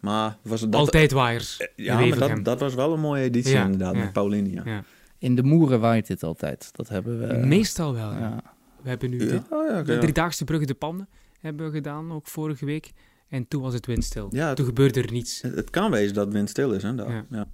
Maar 0.00 0.38
was 0.42 0.60
het 0.60 0.72
dat, 0.72 0.80
Altijd 0.80 1.12
waaiers. 1.12 1.68
Ja, 1.76 1.94
maar 1.94 2.02
Wevelgem. 2.02 2.34
dat, 2.36 2.44
dat 2.44 2.60
was 2.60 2.74
wel 2.74 2.92
een 2.92 3.00
mooie 3.00 3.22
editie 3.22 3.52
Ja, 3.52 3.64
inderdaad, 3.64 3.94
ja. 3.94 4.00
met 4.00 4.12
Pauline. 4.12 4.50
Ja. 4.50 4.62
Ja. 4.64 4.84
In 5.18 5.34
de 5.34 5.42
moeren 5.42 5.80
waait 5.80 6.06
dit 6.06 6.22
altijd. 6.22 6.68
Dat 6.72 6.88
hebben 6.88 7.28
we. 7.28 7.46
Meestal 7.46 7.92
wel. 7.94 8.10
ja. 8.12 8.53
We 8.84 8.90
hebben 8.90 9.10
nu 9.10 9.20
Ja, 9.20 9.26
de, 9.26 9.40
oh 9.50 9.68
ja, 9.68 9.82
de 9.82 9.98
driedaagse 9.98 10.44
Brugge 10.44 10.66
de 10.66 10.74
Pannen 10.74 11.08
hebben 11.40 11.66
we 11.66 11.72
gedaan, 11.72 12.12
ook 12.12 12.26
vorige 12.26 12.64
week. 12.64 12.92
En 13.28 13.48
toen 13.48 13.62
was 13.62 13.74
het 13.74 13.86
windstil. 13.86 14.28
Ja, 14.32 14.46
het- 14.48 14.56
toen 14.56 14.66
gebeurde 14.66 15.02
er 15.02 15.12
niets. 15.12 15.42
Het, 15.42 15.54
het 15.54 15.70
kan 15.70 15.90
wezen 15.90 16.14
dat 16.14 16.24
het 16.24 16.34
windstil 16.34 16.72
is, 16.72 16.82
hè? 16.82 16.94
daar. 16.94 17.10
Ja. 17.12 17.26
Ja. 17.30 17.46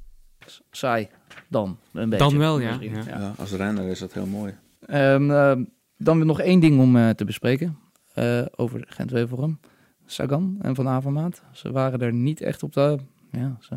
Saai. 0.70 1.08
Dan. 1.48 1.78
Een 1.92 2.08
beetje. 2.10 2.28
Dan 2.28 2.38
wel, 2.38 2.60
ja. 2.60 2.78
Ja. 2.80 3.02
Ja, 3.06 3.34
als 3.38 3.52
renner 3.52 3.84
is 3.88 3.98
dat 3.98 4.12
heel 4.12 4.26
mooi. 4.26 4.54
Ehm, 4.86 5.30
ehm, 5.30 5.64
dan 5.96 6.26
nog 6.26 6.40
één 6.40 6.60
ding 6.60 6.80
om 6.80 6.96
eh, 6.96 7.08
te 7.10 7.24
bespreken. 7.24 7.78
eh, 8.14 8.42
over 8.56 8.84
Gent-Wevelgem. 8.88 9.58
Sagan 10.06 10.56
en 10.60 10.74
Van 10.74 10.88
Avermaat. 10.88 11.42
Ze 11.52 11.70
waren 11.72 12.00
er 12.00 12.12
niet 12.12 12.40
echt 12.40 12.62
op 12.62 12.72
de... 12.72 12.98
Ja, 13.30 13.56
ze, 13.60 13.76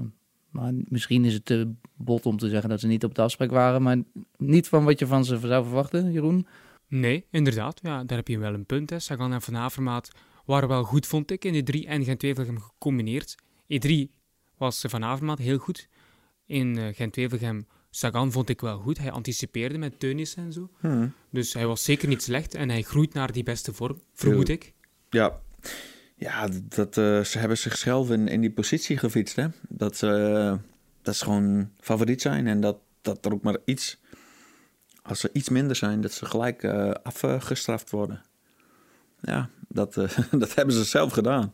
maar 0.50 0.72
misschien 0.88 1.26
is 1.26 1.34
het 1.34 1.46
te 1.46 1.72
bot 1.96 2.26
om 2.26 2.38
te 2.38 2.50
zeggen 2.50 2.70
dat 2.70 2.80
ze 2.80 2.88
niet 2.88 3.04
op 3.04 3.16
de 3.16 3.22
afspraak 3.22 3.52
waren. 3.52 3.82
Maar 3.82 3.98
niet 4.38 4.68
van 4.68 4.84
wat 4.84 5.00
je 5.00 5.08
van 5.08 5.26
ze 5.26 5.38
zou 5.40 5.64
verwachten, 5.66 6.12
Jeroen. 6.12 6.48
Nee, 6.94 7.26
inderdaad. 7.32 7.80
Ja, 7.84 8.04
daar 8.04 8.18
heb 8.18 8.28
je 8.28 8.38
wel 8.38 8.54
een 8.54 8.66
punt. 8.66 8.90
Hè. 8.90 9.00
Sagan 9.00 9.34
en 9.34 9.42
Van 9.42 9.58
Avermaat 9.58 10.12
waren 10.46 10.70
wel 10.70 10.84
goed, 10.84 11.08
vond 11.08 11.32
ik, 11.32 11.46
in 11.46 11.66
de 11.66 11.84
E3 11.84 11.88
en 11.88 12.04
Gent-Wevelgem 12.04 12.60
gecombineerd. 12.60 13.36
E3 13.74 13.92
was 14.58 14.86
Van 14.88 15.04
Avermaat 15.04 15.38
heel 15.38 15.58
goed. 15.58 15.88
In 16.46 16.78
eh, 16.78 16.96
Gent-Wevelgem, 16.96 17.68
Sagan 17.90 18.32
vond 18.32 18.50
ik 18.50 18.62
wel 18.62 18.80
goed. 18.80 18.98
Hij 18.98 19.12
anticipeerde 19.12 19.78
met 19.78 20.00
Teunissen 20.00 20.44
en 20.44 20.54
zo. 20.54 20.70
Hm. 20.80 21.08
Dus 21.30 21.54
hij 21.54 21.68
was 21.68 21.84
zeker 21.84 22.08
niet 22.08 22.22
slecht 22.22 22.54
en 22.54 22.70
hij 22.70 22.82
groeit 22.82 23.14
naar 23.14 23.32
die 23.32 23.44
beste 23.44 23.74
vorm, 23.74 24.02
vermoed 24.14 24.50
ik. 24.50 24.74
Ja, 25.10 25.40
ja 26.16 26.50
dat, 26.64 26.98
eh, 26.98 27.24
ze 27.24 27.40
hebben 27.40 27.58
zichzelf 27.58 28.10
in, 28.10 28.28
in 28.28 28.42
die 28.42 28.52
positie 28.52 28.98
gefietst. 28.98 29.36
Hè? 29.36 29.48
Dat, 29.70 29.98
ze, 29.98 30.08
eh, 30.08 30.70
dat 31.02 31.16
ze 31.16 31.24
gewoon 31.24 31.70
favoriet 31.80 32.22
zijn 32.22 32.48
en 32.48 32.62
dat, 32.62 32.78
dat 33.02 33.26
er 33.26 33.34
ook 33.34 33.44
maar 33.44 33.58
iets, 33.66 34.02
als 35.04 35.20
ze 35.20 35.30
iets 35.34 35.50
minder 35.50 35.76
zijn, 35.76 36.02
dat 36.02 36.12
ze 36.12 36.26
gelijk 36.26 36.64
eh, 36.64 36.92
afgestraft 37.04 37.90
worden. 37.90 38.22
Ja, 39.22 39.50
dat, 39.68 39.98
eh, 39.98 40.10
dat 40.42 40.56
hebben 40.56 40.76
ze 40.76 40.84
zelf 40.84 41.12
gedaan. 41.14 41.54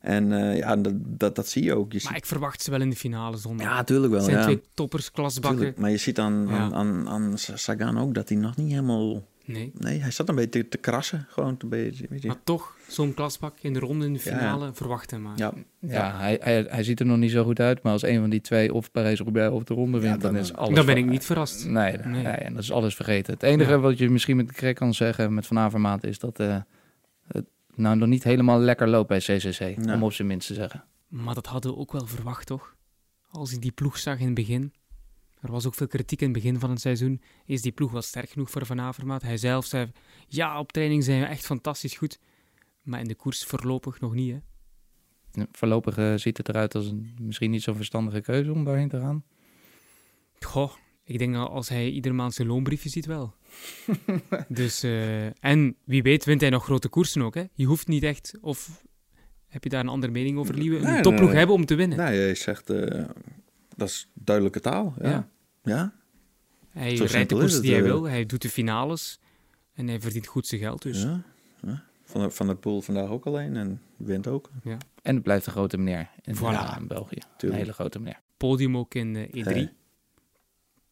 En 0.00 0.32
eh, 0.32 0.56
ja, 0.56 0.76
dat, 0.76 0.92
dat, 0.96 1.36
dat 1.36 1.48
zie 1.48 1.62
je 1.64 1.74
ook. 1.74 1.92
Je 1.92 1.98
Maar 2.02 2.12
ziet, 2.12 2.22
ik 2.22 2.26
verwacht 2.26 2.62
ze 2.62 2.70
wel 2.70 2.80
in 2.80 2.90
de 2.90 2.96
finale 2.96 3.36
zondag. 3.36 3.66
ja, 3.66 3.84
tuurlijk 3.84 4.12
wel. 4.12 4.20
het 4.22 4.30
zijn 4.30 4.38
Ja. 4.40 4.44
twee 4.46 4.62
toppers, 4.74 5.10
klasbakken. 5.10 5.58
Tuurlijk. 5.58 5.78
Maar 5.78 5.90
je 5.90 5.96
ziet 5.96 6.18
aan, 6.18 6.46
Ja. 6.48 6.56
aan, 6.56 6.74
aan, 6.74 7.08
aan 7.08 7.38
Sagan 7.38 7.98
ook 7.98 8.14
dat 8.14 8.28
hij 8.28 8.38
nog 8.38 8.56
niet 8.56 8.70
helemaal... 8.70 9.22
Nee. 9.44 9.72
Nee, 9.78 9.98
hij 10.00 10.10
zat 10.10 10.28
een 10.28 10.34
beetje 10.34 10.62
te, 10.62 10.68
te 10.68 10.76
krassen. 10.78 11.26
Gewoon 11.28 11.56
een 11.58 11.68
beetje. 11.68 12.06
Maar 12.26 12.42
toch, 12.44 12.76
zo'n 12.88 13.14
klasbak 13.14 13.54
in 13.60 13.72
de 13.72 13.78
ronde 13.78 14.06
in 14.06 14.12
de 14.12 14.20
ja. 14.24 14.36
finale, 14.36 14.70
verwacht 14.74 15.10
hem 15.10 15.22
maar. 15.22 15.36
Ja, 15.36 15.52
Ja, 15.80 16.18
Hij, 16.18 16.38
hij, 16.42 16.66
hij 16.68 16.82
ziet 16.82 17.00
er 17.00 17.06
nog 17.06 17.16
niet 17.18 17.30
zo 17.30 17.44
goed 17.44 17.60
uit. 17.60 17.82
Maar 17.82 17.92
als 17.92 18.02
een 18.02 18.20
van 18.20 18.30
die 18.30 18.40
twee 18.40 18.74
of 18.74 18.90
Parijs-Roubaix 18.90 19.52
of 19.54 19.64
de 19.64 19.74
ronde 19.74 19.98
wint, 20.00 20.20
dan, 20.20 20.32
dan- 20.32 20.42
is 20.42 20.52
alles... 20.54 20.74
Dan 20.74 20.86
ben 20.86 20.96
ik 20.96 21.06
niet 21.06 21.24
verrast. 21.24 21.64
Nee, 21.66 21.96
Nee. 21.96 22.22
nee. 22.22 22.32
en 22.32 22.54
dat 22.54 22.62
is 22.62 22.72
alles 22.72 22.94
vergeten. 22.94 23.32
Het 23.32 23.42
enige 23.42 23.70
Ja. 23.70 23.78
wat 23.78 23.98
je 23.98 24.10
misschien 24.10 24.36
met 24.36 24.52
Krek 24.52 24.76
kan 24.76 24.94
zeggen 24.94 25.34
met 25.34 25.46
Van 25.46 25.58
Avermaat 25.58 26.04
is 26.04 26.18
dat 26.18 26.40
eh, 26.40 26.56
het 27.26 27.46
nou 27.74 27.96
nog 27.96 28.08
niet 28.08 28.24
helemaal 28.24 28.58
lekker 28.58 28.88
loopt 28.88 29.08
bij 29.08 29.18
CCC. 29.18 29.60
Nee. 29.60 29.94
Om 29.94 30.02
op 30.02 30.12
zijn 30.12 30.28
minst 30.28 30.46
te 30.46 30.54
zeggen. 30.54 30.84
Maar 31.08 31.34
dat 31.34 31.46
hadden 31.46 31.70
we 31.72 31.78
ook 31.78 31.92
wel 31.92 32.06
verwacht, 32.06 32.46
toch? 32.46 32.74
Als 33.30 33.52
ik 33.52 33.62
die 33.62 33.72
ploeg 33.72 33.98
zag 33.98 34.18
in 34.18 34.24
het 34.26 34.34
begin. 34.34 34.72
Er 35.40 35.50
was 35.52 35.66
ook 35.66 35.74
veel 35.74 35.86
kritiek 35.86 36.20
in 36.20 36.24
het 36.32 36.36
begin 36.42 36.58
van 36.58 36.70
het 36.70 36.80
seizoen. 36.80 37.22
Is 37.46 37.62
die 37.62 37.72
ploeg 37.72 37.90
wel 37.92 38.02
sterk 38.02 38.30
genoeg 38.30 38.50
voor 38.50 38.66
Van 38.66 38.80
Avermaat? 38.80 39.22
Hij 39.22 39.36
zelf 39.36 39.64
zei, 39.66 39.90
ja, 40.26 40.58
op 40.58 40.72
training 40.72 41.04
zijn 41.04 41.20
we 41.20 41.26
echt 41.26 41.44
fantastisch 41.46 41.96
goed. 41.96 42.18
Maar 42.88 43.00
in 43.00 43.08
de 43.08 43.14
koers 43.14 43.44
voorlopig 43.44 44.00
nog 44.00 44.14
niet, 44.14 44.32
hè? 44.32 44.38
Ja, 45.32 45.46
Voorlopig 45.52 45.98
eh, 45.98 46.14
ziet 46.14 46.36
het 46.36 46.48
eruit 46.48 46.74
als 46.74 46.86
een 46.86 47.14
misschien 47.20 47.50
niet 47.50 47.62
zo'n 47.62 47.76
verstandige 47.76 48.20
keuze 48.20 48.52
om 48.52 48.64
daarheen 48.64 48.88
te 48.88 49.00
gaan. 49.00 49.24
Goh, 50.40 50.72
ik 51.04 51.18
denk 51.18 51.34
dat 51.34 51.48
als 51.48 51.68
hij 51.68 51.90
iedere 51.90 52.14
maand 52.14 52.34
zijn 52.34 52.48
loonbriefje 52.48 52.88
ziet, 52.88 53.06
wel. 53.06 53.34
dus, 54.48 54.82
eh, 54.82 55.44
en 55.44 55.76
wie 55.84 56.02
weet 56.02 56.24
wint 56.24 56.40
hij 56.40 56.50
nog 56.50 56.64
grote 56.64 56.88
koersen 56.88 57.22
ook, 57.22 57.34
hè? 57.34 57.44
Je 57.54 57.64
hoeft 57.64 57.86
niet 57.88 58.02
echt, 58.02 58.34
of 58.40 58.84
heb 59.48 59.64
je 59.64 59.70
daar 59.70 59.80
een 59.80 59.88
andere 59.88 60.12
mening 60.12 60.38
over, 60.38 60.54
Liewe? 60.54 60.76
Een 60.76 60.82
Nee, 60.82 61.02
topploeg 61.02 61.28
nee. 61.28 61.38
hebben 61.38 61.54
om 61.54 61.64
te 61.64 61.74
winnen. 61.74 61.98
Nee, 61.98 62.28
je 62.28 62.34
zegt, 62.34 62.70
eh, 62.70 63.04
dat 63.76 63.88
is 63.88 64.10
duidelijke 64.14 64.60
taal. 64.60 64.94
Ja. 65.00 65.08
Ja. 65.08 65.28
ja. 65.62 65.94
Hij 66.70 66.96
Zo 66.96 67.04
rijdt 67.04 67.28
de 67.28 67.34
koers 67.34 67.60
die 67.60 67.72
hij 67.72 67.82
wil, 67.82 68.04
hij 68.04 68.26
doet 68.26 68.42
de 68.42 68.48
finales 68.50 69.20
en 69.74 69.88
hij 69.88 70.00
verdient 70.00 70.26
goed 70.26 70.46
zijn 70.46 70.60
geld. 70.60 70.82
Dus 70.82 71.02
Ja, 71.02 71.22
ja. 71.62 71.86
Van, 72.10 72.32
van 72.32 72.46
der 72.46 72.56
Poel 72.56 72.80
vandaag 72.80 73.08
ook 73.08 73.26
alleen 73.26 73.56
en 73.56 73.82
wint 73.96 74.26
ook. 74.26 74.50
En 75.02 75.14
het 75.14 75.22
blijft 75.22 75.46
een 75.46 75.52
grote 75.52 75.76
meneer 75.78 76.10
in, 76.22 76.36
Voilà. 76.36 76.40
ja, 76.40 76.78
in 76.78 76.86
België. 76.86 77.16
Een 77.16 77.36
Tuurlijk. 77.36 77.60
hele 77.60 77.72
grote 77.72 77.98
meneer. 77.98 78.20
podium 78.36 78.76
ook 78.76 78.94
in 78.94 79.16
eh, 79.16 79.42
E3. 79.44 79.44
Hey. 79.48 79.72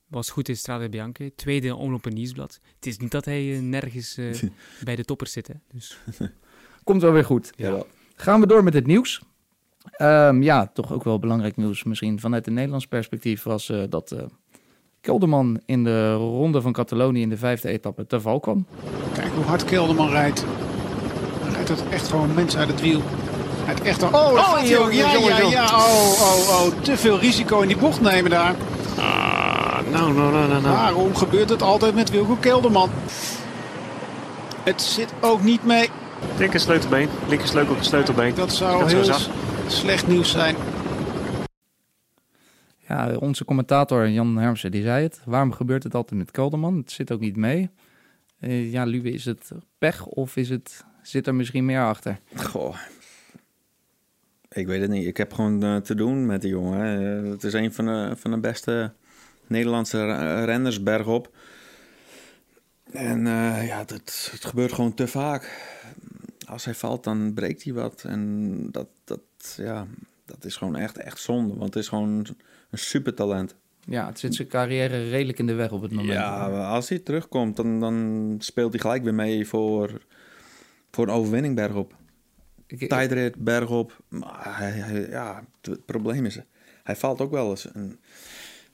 Was 0.07 0.31
goed 0.31 0.49
in 0.49 0.57
Strade 0.57 0.89
Bianche. 0.89 1.33
Tweede 1.37 1.75
omloop 1.75 2.07
in 2.07 2.15
Nieuwsblad. 2.15 2.61
Het 2.75 2.87
is 2.87 2.99
niet 2.99 3.11
dat 3.11 3.25
hij 3.25 3.55
eh, 3.55 3.61
nergens 3.61 4.17
eh, 4.17 4.43
bij 4.85 4.97
de 4.97 5.05
toppers 5.05 5.33
zit. 5.33 5.49
Hè. 5.49 5.55
Dus 5.73 5.99
Komt 6.85 7.03
wel 7.03 7.13
weer 7.13 7.25
goed. 7.25 7.53
Jawel. 7.57 7.87
Gaan 8.17 8.41
we 8.41 8.47
door 8.47 8.65
met 8.65 8.75
het 8.75 8.87
nieuws. 8.87 9.23
Ehm, 9.91 10.43
ja, 10.43 10.67
toch 10.67 10.93
ook 10.93 11.05
wel 11.05 11.19
belangrijk 11.19 11.57
nieuws 11.57 11.85
misschien 11.85 12.21
vanuit 12.21 12.47
een 12.47 12.55
Nederlands 12.55 12.87
perspectief 12.87 13.43
was 13.43 13.69
eh, 13.69 13.83
dat 13.89 14.13
eh 14.13 14.25
Kelderman 15.01 15.61
in 15.67 15.85
de 15.85 16.13
ronde 16.15 16.61
van 16.61 16.73
Catalonië 16.73 17.23
in 17.23 17.29
de 17.29 17.37
vijfde 17.37 17.69
etappe 17.69 18.07
te 18.07 18.21
val 18.21 18.41
kwam. 18.41 18.67
Kijk 19.15 19.33
hoe 19.33 19.45
hard 19.45 19.65
Kelderman 19.65 20.09
rijdt. 20.09 20.45
Rijdt 21.67 21.83
het 21.83 21.93
echt 21.93 22.09
gewoon 22.09 22.35
mensen 22.35 22.61
uit 22.61 22.69
het 22.69 22.81
wiel. 22.81 23.03
Rijdt 23.65 23.83
echt... 23.83 24.03
Oh, 24.03 24.39
gaat 24.39 24.61
hij 24.61 24.79
ook. 24.79 24.93
Ja, 24.93 25.13
ja, 25.13 25.39
ja. 25.39 25.65
Oh, 25.65 26.21
oh, 26.21 26.65
oh. 26.65 26.83
Te 26.83 26.97
veel 26.97 27.19
risico 27.19 27.61
in 27.61 27.69
die 27.69 27.77
bocht 27.77 28.01
nemen 28.01 28.31
daar. 28.31 28.55
Nou, 29.91 30.15
nou, 30.15 30.33
nou, 30.33 30.49
nou, 30.49 30.63
nou. 30.63 30.77
Waarom 30.77 31.15
gebeurt 31.15 31.49
het 31.49 31.63
altijd 31.63 31.95
met 31.95 32.11
Wilco 32.11 32.37
Kelderman? 32.41 32.91
Het 34.63 34.83
zit 34.83 35.13
ook 35.21 35.43
niet 35.43 35.65
mee. 35.65 35.89
Linker 36.39 36.61
sleutelbeen, 36.61 37.09
linker 37.29 37.49
sleutel, 37.49 37.77
sleutelbeen. 37.81 38.35
Dat 38.35 38.53
zou 38.53 38.83
ik 38.83 38.89
heel 38.89 39.15
slecht 39.67 40.07
nieuws 40.07 40.31
zijn. 40.31 40.57
Ja, 42.89 43.17
onze 43.17 43.45
commentator 43.45 44.09
Jan 44.09 44.37
Hermsen 44.37 44.71
die 44.71 44.83
zei 44.83 45.03
het. 45.03 45.21
Waarom 45.25 45.53
gebeurt 45.53 45.83
het 45.83 45.95
altijd 45.95 46.21
met 46.21 46.31
Kelderman? 46.31 46.77
Het 46.77 46.93
zit 46.93 47.13
ook 47.13 47.21
niet 47.21 47.37
mee. 47.37 47.71
Eh, 48.41 48.73
ja, 48.73 48.85
Luwe, 48.85 49.11
is 49.11 49.25
het 49.25 49.51
pech 49.79 50.07
of 50.07 50.37
is 50.37 50.49
het, 50.49 50.85
zit 51.09 51.27
er 51.27 51.35
misschien 51.35 51.65
meer 51.65 51.83
achter? 51.83 52.19
Goh. 52.37 52.77
Ik 54.49 54.67
weet 54.67 54.81
het 54.81 54.91
niet. 54.91 55.07
Ik 55.07 55.17
heb 55.17 55.33
gewoon 55.33 55.63
eh, 55.63 55.77
te 55.77 55.95
doen 55.95 56.27
met 56.27 56.41
die 56.41 56.51
jongen. 56.51 56.85
het 57.25 57.45
is 57.45 57.53
een 57.53 57.73
van 57.73 57.85
de, 57.87 58.13
van 58.17 58.31
de 58.31 58.39
beste 58.39 58.93
Nederlandse 59.47 60.05
re- 60.05 60.45
renners 60.45 60.83
bergop. 60.83 61.35
En 62.93 63.27
eh, 63.27 63.67
ja, 63.67 63.79
het, 63.79 64.29
het 64.33 64.45
gebeurt 64.45 64.73
gewoon 64.73 64.95
te 64.95 65.07
vaak. 65.07 65.75
Als 66.47 66.65
hij 66.65 66.75
valt, 66.75 67.05
dan 67.05 67.35
breekt 67.35 67.65
hij 67.65 67.73
wat. 67.73 68.05
En 68.05 68.71
dat, 68.71 68.89
dat, 69.05 69.21
ja, 69.57 69.87
dat 70.25 70.45
is 70.45 70.57
gewoon 70.57 70.77
echt, 70.77 70.97
echt 70.99 71.21
zonde. 71.21 71.55
Want 71.55 71.75
het 71.75 71.83
is 71.83 71.89
gewoon 71.89 72.27
een 72.71 72.79
supertalent. 72.79 73.55
Ja, 73.85 74.07
het 74.07 74.19
zit 74.19 74.35
zijn 74.35 74.49
carrière 74.49 75.09
redelijk 75.09 75.39
in 75.39 75.47
de 75.47 75.55
weg 75.55 75.71
op 75.73 75.83
het 75.83 75.91
moment. 75.91 76.13
Ja, 76.13 76.47
als 76.69 76.89
hij 76.89 76.99
terugkomt, 76.99 77.57
dan, 77.57 77.81
dan 77.81 78.37
speelt 78.39 78.73
hij 78.73 78.81
gelijk 78.81 79.03
weer 79.03 79.15
mee 79.15 79.47
voor, 79.47 80.01
voor 80.97 81.07
een 81.09 81.15
overwinning 81.15 81.55
bergop. 81.55 81.95
Ik- 82.67 82.89
Tijdrit, 82.89 83.37
bergop. 83.37 84.01
Maar 84.09 84.59
hij, 84.59 84.71
hij- 84.71 85.09
ja, 85.09 85.45
het 85.61 85.85
probleem 85.87 86.25
is, 86.25 86.39
hij 86.83 86.97
valt 86.97 87.21
ook 87.21 87.31
wel 87.31 87.51
eens. 87.51 87.73
En, 87.73 87.99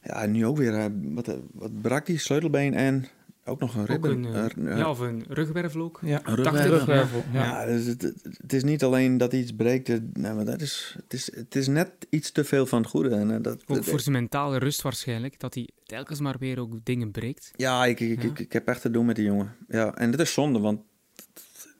ja, 0.02 0.26
nu 0.26 0.46
ook 0.46 0.56
weer. 0.56 0.72
hij- 0.72 0.90
Wat, 1.02 1.36
wat 1.52 1.80
brak 1.80 2.06
hij? 2.06 2.16
Sleutelbeen 2.16 2.74
en 2.74 3.04
ook 3.44 3.60
nog 3.60 3.74
een 3.74 3.86
ribben. 3.86 4.24
een, 4.24 4.68
eh, 4.68 4.76
ja, 4.78 4.90
of 4.90 4.98
een 4.98 5.24
rugwervel 5.28 5.80
ook. 5.82 5.98
ja, 6.02 6.20
een 6.24 6.34
rugwervel. 6.34 7.22
Ja. 7.32 7.44
Ja, 7.44 7.66
dus 7.66 7.86
het, 7.86 8.02
het 8.40 8.52
is 8.52 8.62
niet 8.64 8.82
alleen 8.84 9.18
dat 9.18 9.32
hij 9.32 9.40
iets 9.40 9.54
breekt. 9.54 9.88
het- 9.88 10.16
Nee, 10.16 10.32
maar 10.32 10.44
dat 10.44 10.60
is, 10.60 10.94
het, 11.02 11.12
is, 11.12 11.34
het 11.34 11.54
is 11.56 11.66
net 11.68 11.90
iets 12.10 12.32
te 12.32 12.44
veel 12.44 12.66
van 12.66 12.80
het 12.80 12.90
goede. 12.90 13.14
En, 13.14 13.30
eh, 13.30 13.42
dat, 13.42 13.62
Ook 13.66 13.76
dat- 13.76 13.84
voor 13.84 14.00
zijn 14.00 14.14
mentale 14.14 14.58
rust 14.58 14.82
waarschijnlijk, 14.82 15.40
dat 15.40 15.54
hij 15.54 15.68
telkens 15.84 16.20
maar 16.20 16.36
weer 16.38 16.58
ook 16.60 16.84
dingen 16.84 17.10
breekt. 17.10 17.50
Ja, 17.56 17.84
ik, 17.84 18.00
ik, 18.00 18.22
Ja. 18.22 18.28
Ik, 18.28 18.38
ik 18.38 18.52
heb 18.52 18.68
echt 18.68 18.80
te 18.80 18.90
doen 18.90 19.06
met 19.06 19.16
die 19.16 19.24
jongen. 19.24 19.56
Ja, 19.68 19.94
en 19.94 20.10
dat 20.10 20.20
is 20.20 20.32
zonde, 20.32 20.58
want 20.58 20.80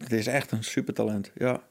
het 0.03 0.13
is 0.13 0.27
echt 0.27 0.51
een 0.53 0.65
supertalent. 0.65 1.31
Ja. 1.35 1.63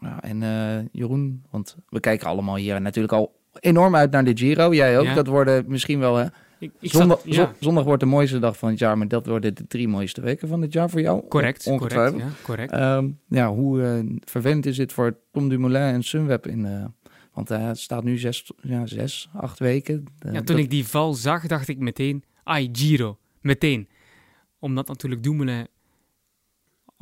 Ja, 0.00 0.22
en 0.22 0.42
eh, 0.42 0.84
Jeroen, 0.92 1.44
want 1.50 1.76
we 1.88 2.00
kijken 2.00 2.26
allemaal 2.26 2.56
hier 2.56 2.80
natuurlijk 2.80 3.12
al 3.14 3.40
enorm 3.60 3.94
uit 3.96 4.10
naar 4.10 4.24
de 4.24 4.36
Giro. 4.36 4.74
Jij 4.74 4.98
ook. 4.98 5.04
Ja. 5.04 5.14
Dat 5.14 5.26
worden 5.26 5.64
misschien 5.68 5.98
wel... 5.98 6.16
Hè, 6.16 6.24
Ik, 6.58 6.72
ik 6.80 6.90
zondag, 6.90 7.20
zat- 7.24 7.34
ja, 7.34 7.44
zo- 7.46 7.52
zondag 7.60 7.84
wordt 7.84 8.00
de 8.00 8.08
mooiste 8.08 8.38
dag 8.38 8.56
van 8.58 8.68
het 8.70 8.78
jaar, 8.78 8.98
maar 8.98 9.08
dat 9.08 9.26
worden 9.26 9.54
de 9.54 9.66
drie 9.66 9.88
mooiste 9.88 10.20
weken 10.20 10.48
van 10.48 10.62
het 10.62 10.72
jaar 10.72 10.90
voor 10.90 11.00
jou. 11.00 11.28
correct, 11.28 11.64
correct, 11.64 12.16
ja, 12.18 12.28
correct. 12.42 12.72
Ehm, 12.72 13.08
ja, 13.28 13.48
hoe 13.54 13.82
eh, 13.82 14.16
vervelend 14.24 14.66
is 14.66 14.76
dit 14.76 14.92
voor 14.92 15.18
Tom 15.32 15.48
Dumoulin 15.48 15.80
en 15.94 16.02
Sunweb 16.02 16.46
in... 16.46 16.64
eh, 16.66 16.84
want 17.32 17.50
eh, 17.50 17.66
het 17.66 17.78
staat 17.78 18.04
nu 18.04 18.18
zes, 18.18 18.50
ja, 18.62 18.86
zes 18.86 19.28
acht 19.34 19.58
weken. 19.58 20.04
Ja, 20.18 20.32
toen 20.32 20.44
dat- 20.44 20.58
ik 20.58 20.70
die 20.70 20.86
val 20.86 21.14
zag, 21.14 21.46
dacht 21.46 21.68
ik 21.68 21.78
meteen, 21.78 22.24
ai, 22.44 22.68
Giro, 22.72 23.18
meteen. 23.40 23.88
Omdat 24.58 24.88
natuurlijk 24.88 25.22
Dumoulin 25.22 25.66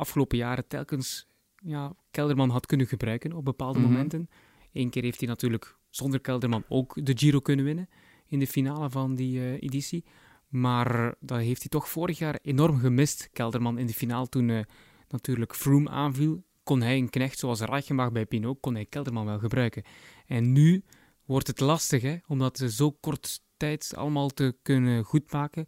afgelopen 0.00 0.38
jaren 0.38 0.66
telkens 0.66 1.26
ja, 1.62 1.94
Kelderman 2.10 2.50
had 2.50 2.66
kunnen 2.66 2.86
gebruiken 2.86 3.32
op 3.32 3.44
bepaalde 3.44 3.78
Mhm. 3.78 3.88
momenten. 3.88 4.28
Eén 4.72 4.90
keer 4.90 5.02
heeft 5.02 5.18
hij 5.18 5.28
natuurlijk 5.28 5.76
zonder 5.88 6.20
Kelderman 6.20 6.64
ook 6.68 7.06
de 7.06 7.18
Giro 7.18 7.40
kunnen 7.40 7.64
winnen 7.64 7.88
in 8.26 8.38
de 8.38 8.46
finale 8.46 8.90
van 8.90 9.14
die 9.14 9.38
eh, 9.40 9.52
editie. 9.52 10.04
Maar 10.48 11.14
dat 11.20 11.38
heeft 11.38 11.60
hij 11.60 11.68
toch 11.68 11.88
vorig 11.88 12.18
jaar 12.18 12.38
enorm 12.42 12.78
gemist, 12.78 13.28
Kelderman, 13.32 13.78
in 13.78 13.86
de 13.86 13.92
finale 13.94 14.28
toen 14.28 14.50
eh, 14.50 14.60
natuurlijk 15.08 15.54
Froome 15.54 15.88
aanviel. 15.88 16.42
Kon 16.62 16.82
hij 16.82 16.96
een 16.96 17.10
knecht 17.10 17.38
zoals 17.38 17.60
Reichenbach 17.60 18.12
bij 18.12 18.26
Pinot, 18.26 18.60
kon 18.60 18.74
hij 18.74 18.84
Kelderman 18.86 19.26
wel 19.26 19.38
gebruiken. 19.38 19.82
En 20.26 20.52
nu 20.52 20.84
wordt 21.24 21.46
het 21.46 21.60
lastig, 21.60 22.02
hè, 22.02 22.16
omdat 22.26 22.58
ze 22.58 22.70
zo 22.70 22.90
kort 22.90 23.42
tijd 23.56 23.92
allemaal 23.96 24.28
te 24.28 24.56
kunnen 24.62 25.04
goedmaken. 25.04 25.66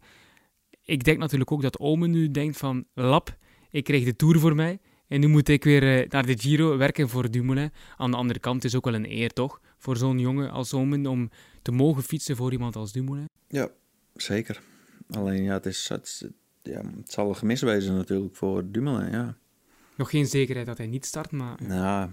Ik 0.81 1.03
denk 1.03 1.17
natuurlijk 1.17 1.51
ook 1.51 1.61
dat 1.61 1.79
Omen 1.79 2.11
nu 2.11 2.31
denkt 2.31 2.57
van, 2.57 2.85
lap, 2.93 3.37
ik 3.73 3.83
kreeg 3.83 4.03
de 4.03 4.15
Tour 4.15 4.39
voor 4.39 4.55
mij 4.55 4.79
en 5.07 5.19
nu 5.19 5.27
moet 5.27 5.47
ik 5.49 5.63
weer 5.63 5.99
eh, 6.01 6.09
naar 6.09 6.25
de 6.25 6.37
Giro 6.39 6.77
werken 6.77 7.09
voor 7.09 7.31
Dumoulin. 7.31 7.71
Aan 7.97 8.11
de 8.11 8.17
andere 8.17 8.39
kant 8.39 8.63
is 8.63 8.75
ook 8.75 8.85
wel 8.85 8.93
een 8.93 9.11
eer, 9.11 9.33
toch? 9.33 9.61
Voor 9.77 9.97
zo'n 9.97 10.19
jongen 10.19 10.51
als 10.51 10.73
Omen 10.73 11.05
om 11.05 11.29
te 11.61 11.71
mogen 11.71 12.03
fietsen 12.03 12.35
voor 12.35 12.51
iemand 12.51 12.75
als 12.75 12.91
Dumoulin. 12.91 13.29
ja, 13.47 13.69
zeker. 14.15 14.61
Alleen 15.09 15.43
ja, 15.43 15.53
het, 15.53 15.65
is, 15.65 15.89
het, 15.89 16.29
ja, 16.61 16.81
het 16.97 17.11
zal 17.11 17.29
een 17.29 17.35
gemis 17.35 17.61
wezen 17.61 17.95
natuurlijk 17.95 18.35
voor 18.35 18.71
Dumoulin, 18.71 19.11
ja. 19.11 19.37
Nog 19.95 20.09
geen 20.09 20.25
zekerheid 20.25 20.67
dat 20.67 20.77
hij 20.77 20.87
niet 20.87 21.05
start, 21.05 21.31
maar 21.31 21.59
eh, 21.59 21.67
Nou, 21.67 22.09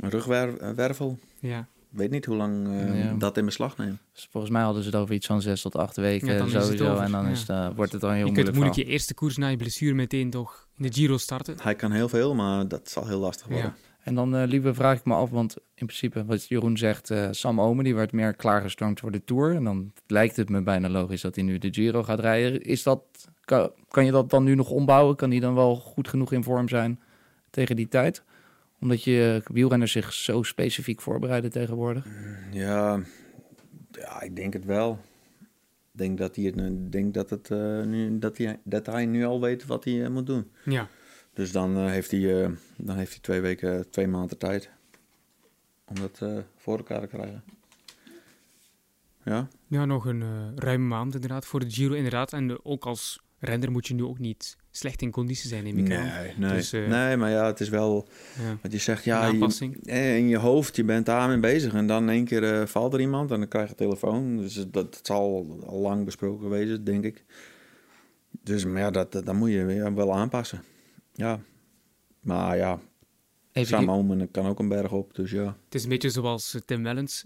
een 0.00 0.10
rugwervel. 0.10 1.18
ja. 1.40 1.68
Ik 1.92 1.98
weet 1.98 2.10
niet 2.10 2.24
hoe 2.24 2.36
lang 2.36 2.66
eh, 2.68 3.04
Ja. 3.04 3.12
dat 3.18 3.36
in 3.36 3.44
beslag 3.44 3.76
neemt. 3.76 3.98
Dus 4.12 4.28
volgens 4.30 4.52
mij 4.52 4.62
hadden 4.62 4.82
ze 4.82 4.88
het 4.88 4.98
over 4.98 5.14
iets 5.14 5.26
van 5.26 5.42
zes 5.42 5.60
tot 5.62 5.76
acht 5.76 5.96
weken 5.96 6.26
Ja, 6.32 6.38
dan 6.38 6.46
is 6.46 6.52
het 6.52 6.62
sowieso. 6.62 6.90
over, 6.90 7.04
en 7.04 7.10
dan 7.10 7.24
ja. 7.24 7.30
is 7.30 7.40
het, 7.40 7.48
eh, 7.48 7.68
wordt 7.76 7.92
het 7.92 8.00
dan 8.00 8.10
heel 8.12 8.18
Je 8.18 8.24
kunt 8.24 8.34
moeilijk 8.34 8.54
moeilijk 8.56 8.74
verhaal. 8.74 8.90
je 8.90 8.92
eerste 8.98 9.14
koers 9.14 9.36
na 9.36 9.48
je 9.48 9.56
blessure 9.56 9.94
meteen 9.94 10.30
toch 10.30 10.66
in 10.76 10.82
de 10.86 10.92
Giro 10.92 11.16
starten. 11.16 11.56
Hij 11.62 11.74
kan 11.74 11.92
heel 11.92 12.08
veel, 12.08 12.34
maar 12.34 12.68
dat 12.68 12.88
zal 12.90 13.06
heel 13.06 13.18
lastig 13.18 13.46
worden. 13.46 13.64
Ja. 13.66 13.74
En 14.02 14.14
dan, 14.14 14.36
eh 14.36 14.46
lieve, 14.46 14.74
vraag 14.74 14.98
ik 14.98 15.04
me 15.04 15.14
af, 15.14 15.30
want 15.30 15.56
in 15.74 15.86
principe, 15.86 16.24
wat 16.24 16.46
Jeroen 16.48 16.76
zegt, 16.76 17.10
eh, 17.10 17.28
Sam 17.30 17.60
Omen, 17.60 17.84
die 17.84 17.94
werd 17.94 18.12
meer 18.12 18.34
klaargestoomd 18.34 19.00
voor 19.00 19.10
de 19.10 19.24
Tour. 19.24 19.54
En 19.54 19.64
dan 19.64 19.92
lijkt 20.06 20.36
het 20.36 20.48
me 20.48 20.62
bijna 20.62 20.88
logisch 20.88 21.20
dat 21.20 21.34
hij 21.34 21.44
nu 21.44 21.58
de 21.58 21.68
Giro 21.74 22.02
gaat 22.02 22.20
rijden. 22.20 22.62
Is 22.62 22.82
dat, 22.82 23.00
kan, 23.44 23.70
kan 23.88 24.04
je 24.04 24.10
dat 24.10 24.30
dan 24.30 24.44
nu 24.44 24.54
nog 24.54 24.70
ombouwen? 24.70 25.16
Kan 25.16 25.30
hij 25.30 25.40
dan 25.40 25.54
wel 25.54 25.76
goed 25.76 26.08
genoeg 26.08 26.32
in 26.32 26.42
vorm 26.44 26.68
zijn 26.68 27.00
tegen 27.50 27.76
die 27.76 27.88
tijd? 27.88 28.22
Omdat 28.80 29.04
je 29.04 29.42
wielrenners 29.52 29.92
zich 29.92 30.12
zo 30.12 30.42
specifiek 30.42 31.00
voorbereiden 31.00 31.50
tegenwoordig. 31.50 32.06
Ja, 32.52 33.00
ja, 33.90 34.20
ik 34.22 34.36
denk 34.36 34.52
het 34.52 34.64
wel. 34.64 34.98
Ik 35.92 36.04
denk 36.04 36.18
dat 36.18 36.36
hij, 36.36 36.44
het, 36.44 36.92
denk 36.92 37.14
dat, 37.14 37.30
het, 37.30 37.50
eh, 37.50 37.82
nu, 37.82 38.18
dat, 38.18 38.38
hij, 38.38 38.60
dat 38.64 38.86
hij 38.86 39.06
nu 39.06 39.24
al 39.24 39.40
weet 39.40 39.66
wat 39.66 39.84
hij 39.84 40.04
eh, 40.04 40.10
moet 40.10 40.26
doen. 40.26 40.50
Ja. 40.64 40.88
Dus 41.32 41.52
dan, 41.52 41.76
eh, 41.76 41.86
heeft, 41.86 42.10
hij, 42.10 42.42
eh, 42.44 42.50
dan 42.76 42.96
heeft 42.96 43.10
hij 43.10 43.20
twee 43.20 43.40
weken, 43.40 43.90
twee 43.90 44.06
maanden 44.06 44.38
tijd 44.38 44.70
om 45.88 45.94
dat 45.94 46.18
eh, 46.22 46.38
voor 46.56 46.76
elkaar 46.76 47.00
te 47.00 47.06
krijgen. 47.06 47.44
Ja, 49.24 49.48
Ja, 49.66 49.84
nog 49.84 50.06
een 50.06 50.22
eh, 50.22 50.28
ruime 50.54 50.84
maand 50.86 51.14
inderdaad 51.14 51.46
voor 51.46 51.60
de 51.60 51.70
Giro 51.70 51.94
inderdaad. 51.94 52.32
En 52.32 52.50
eh, 52.50 52.56
ook 52.62 52.86
als 52.86 53.20
renner 53.38 53.70
moet 53.70 53.86
je 53.86 53.94
nu 53.94 54.04
ook 54.04 54.18
niet 54.18 54.56
slecht 54.70 55.02
in 55.02 55.10
conditie 55.10 55.48
zijn, 55.48 55.64
neem 55.64 55.78
ik 55.78 55.92
aan. 55.92 56.04
nee, 56.06 56.34
nee. 56.36 56.52
Dus, 56.52 56.72
eh, 56.72 56.88
nee, 56.88 57.16
maar 57.16 57.30
ja, 57.30 57.46
het 57.46 57.60
is 57.60 57.68
wel 57.68 58.08
Ja. 58.42 58.58
wat 58.62 58.72
je 58.72 58.78
zegt. 58.78 59.04
Ja, 59.04 59.26
je, 59.26 59.78
eh, 59.84 60.16
in 60.16 60.28
je 60.28 60.36
hoofd, 60.36 60.76
je 60.76 60.84
bent 60.84 61.06
daarmee 61.06 61.38
bezig 61.38 61.74
en 61.74 61.86
dan 61.86 62.02
in 62.02 62.08
één 62.08 62.24
keer 62.24 62.60
eh, 62.60 62.66
valt 62.66 62.94
er 62.94 63.00
iemand 63.00 63.30
en 63.30 63.38
dan 63.38 63.48
krijg 63.48 63.64
je 63.64 63.70
een 63.70 63.76
telefoon. 63.76 64.36
Dus 64.36 64.54
dat, 64.54 64.72
dat 64.72 65.00
zal 65.02 65.58
al 65.66 65.78
lang 65.78 66.04
besproken 66.04 66.48
wezen, 66.48 66.84
denk 66.84 67.04
ik. 67.04 67.24
Dus 68.42 68.64
maar 68.64 68.80
ja, 68.80 68.90
dat, 68.90 69.12
dat, 69.12 69.26
dat 69.26 69.34
moet 69.34 69.50
je 69.50 69.64
weer 69.64 69.94
wel 69.94 70.14
aanpassen. 70.14 70.62
Ja, 71.12 71.40
maar 72.20 72.56
ja, 72.56 72.80
Even 73.52 73.68
Sam 73.68 73.90
Omen 73.90 74.30
kan 74.30 74.46
ook 74.46 74.58
een 74.58 74.68
berg 74.68 74.92
op, 74.92 75.14
dus 75.14 75.30
ja. 75.30 75.56
Het 75.64 75.74
is 75.74 75.82
een 75.82 75.88
beetje 75.88 76.10
zoals 76.10 76.56
Tim 76.64 76.82
Wellens 76.82 77.24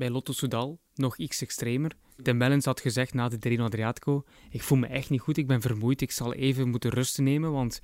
bij 0.00 0.10
Lotto 0.10 0.32
Soudal, 0.32 0.80
nog 0.94 1.16
iets 1.16 1.42
extremer. 1.42 1.92
Tim 2.22 2.38
Wellens 2.38 2.64
had 2.64 2.80
gezegd 2.80 3.14
na 3.14 3.28
de 3.28 3.38
Treno 3.38 3.64
Adriatico, 3.64 4.24
ik 4.50 4.62
voel 4.62 4.78
me 4.78 4.86
echt 4.86 5.10
niet 5.10 5.20
goed, 5.20 5.36
ik 5.36 5.46
ben 5.46 5.60
vermoeid, 5.60 6.00
ik 6.00 6.10
zal 6.10 6.34
even 6.34 6.68
moeten 6.68 6.90
rusten 6.90 7.24
nemen, 7.24 7.52
want 7.52 7.80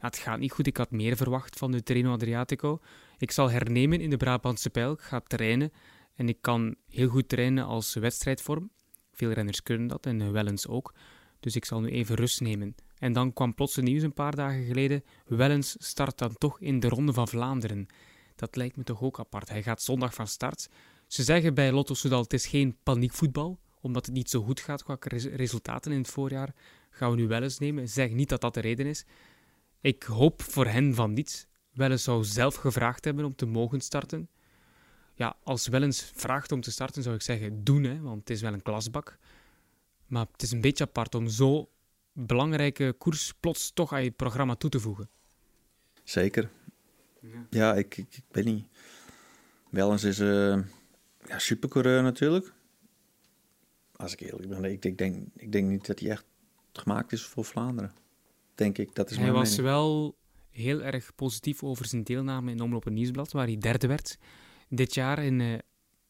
ja, 0.00 0.06
het 0.06 0.18
gaat 0.18 0.38
niet 0.38 0.52
goed. 0.52 0.66
Ik 0.66 0.76
had 0.76 0.90
meer 0.90 1.16
verwacht 1.16 1.58
van 1.58 1.70
de 1.70 1.82
Treno 1.82 2.12
Adriatico. 2.12 2.80
Ik 3.18 3.30
zal 3.30 3.50
hernemen 3.50 4.00
in 4.00 4.10
de 4.10 4.16
Brabantse 4.16 4.70
pijl, 4.70 4.92
ik 4.92 5.00
ga 5.00 5.20
trainen 5.20 5.72
en 6.14 6.28
ik 6.28 6.38
kan 6.40 6.74
heel 6.88 7.08
goed 7.08 7.28
trainen 7.28 7.64
als 7.64 7.94
wedstrijdvorm. 7.94 8.70
Veel 9.12 9.30
renners 9.30 9.62
kunnen 9.62 9.86
dat 9.86 10.06
en 10.06 10.20
eh, 10.20 10.30
Wellens 10.30 10.66
ook. 10.66 10.94
Dus 11.40 11.56
ik 11.56 11.64
zal 11.64 11.80
nu 11.80 11.88
even 11.88 12.16
rust 12.16 12.40
nemen. 12.40 12.74
En 12.98 13.12
dan 13.12 13.32
kwam 13.32 13.54
plots 13.54 13.76
nieuws 13.76 14.02
een 14.02 14.12
paar 14.12 14.34
dagen 14.34 14.64
geleden. 14.64 15.04
Wellens 15.26 15.76
start 15.78 16.18
dan 16.18 16.34
toch 16.38 16.60
in 16.60 16.80
de 16.80 16.88
Ronde 16.88 17.12
van 17.12 17.28
Vlaanderen. 17.28 17.86
Dat 18.36 18.56
lijkt 18.56 18.76
me 18.76 18.82
toch 18.82 19.02
ook 19.02 19.18
apart. 19.18 19.48
Hij 19.48 19.62
gaat 19.62 19.82
zondag 19.82 20.14
van 20.14 20.26
start. 20.26 20.68
Ze 21.06 21.22
zeggen 21.22 21.54
bij 21.54 21.72
Lotto 21.72 21.94
Soudal, 21.94 22.22
het 22.22 22.32
is 22.32 22.46
geen 22.46 22.76
paniekvoetbal, 22.82 23.58
omdat 23.80 24.06
het 24.06 24.14
niet 24.14 24.30
zo 24.30 24.42
goed 24.42 24.60
gaat 24.60 24.82
qua 24.82 24.96
res- 25.00 25.24
resultaten 25.24 25.92
in 25.92 25.98
het 25.98 26.08
voorjaar. 26.08 26.54
Gaan 26.90 27.10
we 27.10 27.16
nu 27.16 27.26
wel 27.26 27.42
eens 27.42 27.58
nemen. 27.58 27.86
Ze 27.88 27.94
zeggen 27.94 28.16
niet 28.16 28.28
dat 28.28 28.40
dat 28.40 28.54
de 28.54 28.60
reden 28.60 28.86
is. 28.86 29.04
Ik 29.80 30.02
hoop 30.02 30.42
voor 30.42 30.66
hen 30.66 30.94
van 30.94 31.12
niets. 31.12 31.46
Wellens 31.72 32.02
zou 32.02 32.24
zelf 32.24 32.54
gevraagd 32.54 33.04
hebben 33.04 33.24
om 33.24 33.34
te 33.34 33.46
mogen 33.46 33.80
starten. 33.80 34.28
Ja, 35.14 35.36
als 35.42 35.66
Wellens 35.66 36.10
vraagt 36.14 36.52
om 36.52 36.60
te 36.60 36.70
starten, 36.70 37.02
zou 37.02 37.14
ik 37.14 37.22
zeggen 37.22 37.64
doen, 37.64 37.82
hè, 37.84 38.00
want 38.00 38.18
het 38.20 38.30
is 38.30 38.40
wel 38.40 38.52
een 38.52 38.62
klasbak. 38.62 39.18
Maar 40.06 40.26
het 40.32 40.42
is 40.42 40.50
een 40.50 40.60
beetje 40.60 40.84
apart 40.84 41.14
om 41.14 41.28
zo 41.28 41.68
belangrijke 42.12 42.94
koers 42.98 43.32
plots 43.40 43.72
toch 43.72 43.92
aan 43.92 44.04
je 44.04 44.10
programma 44.10 44.54
toe 44.54 44.70
te 44.70 44.80
voegen. 44.80 45.08
Zeker. 46.04 46.50
Ja, 47.50 47.74
ik, 47.74 47.96
ik, 47.96 48.16
ik 48.16 48.24
weet 48.30 48.44
niet. 48.44 48.66
Wellens 49.70 50.04
is 50.04 50.18
eh 50.18 50.58
ja, 51.28 51.38
supercoureur 51.38 52.02
natuurlijk. 52.02 52.52
Als 53.96 54.12
ik 54.12 54.20
eerlijk 54.20 54.48
ben, 54.48 54.64
ik, 54.64 54.84
ik, 54.84 54.98
denk, 54.98 55.26
ik 55.36 55.52
denk 55.52 55.68
niet 55.68 55.86
dat 55.86 56.00
hij 56.00 56.10
echt 56.10 56.24
gemaakt 56.72 57.12
is 57.12 57.22
voor 57.22 57.44
Vlaanderen. 57.44 57.92
Denk 58.54 58.78
ik, 58.78 58.94
dat 58.94 59.10
is 59.10 59.16
Hij 59.16 59.32
was 59.32 59.48
mening. 59.48 59.66
wel 59.66 60.16
heel 60.50 60.82
erg 60.82 61.14
positief 61.14 61.62
over 61.62 61.86
zijn 61.86 62.04
deelname 62.04 62.50
in 62.50 62.60
Omloop 62.60 62.86
en 62.86 62.92
Nieuwsblad, 62.92 63.32
waar 63.32 63.46
hij 63.46 63.58
derde 63.58 63.86
werd. 63.86 64.18
Dit 64.68 64.94
jaar 64.94 65.24
in 65.24 65.40
eh, 65.40 65.58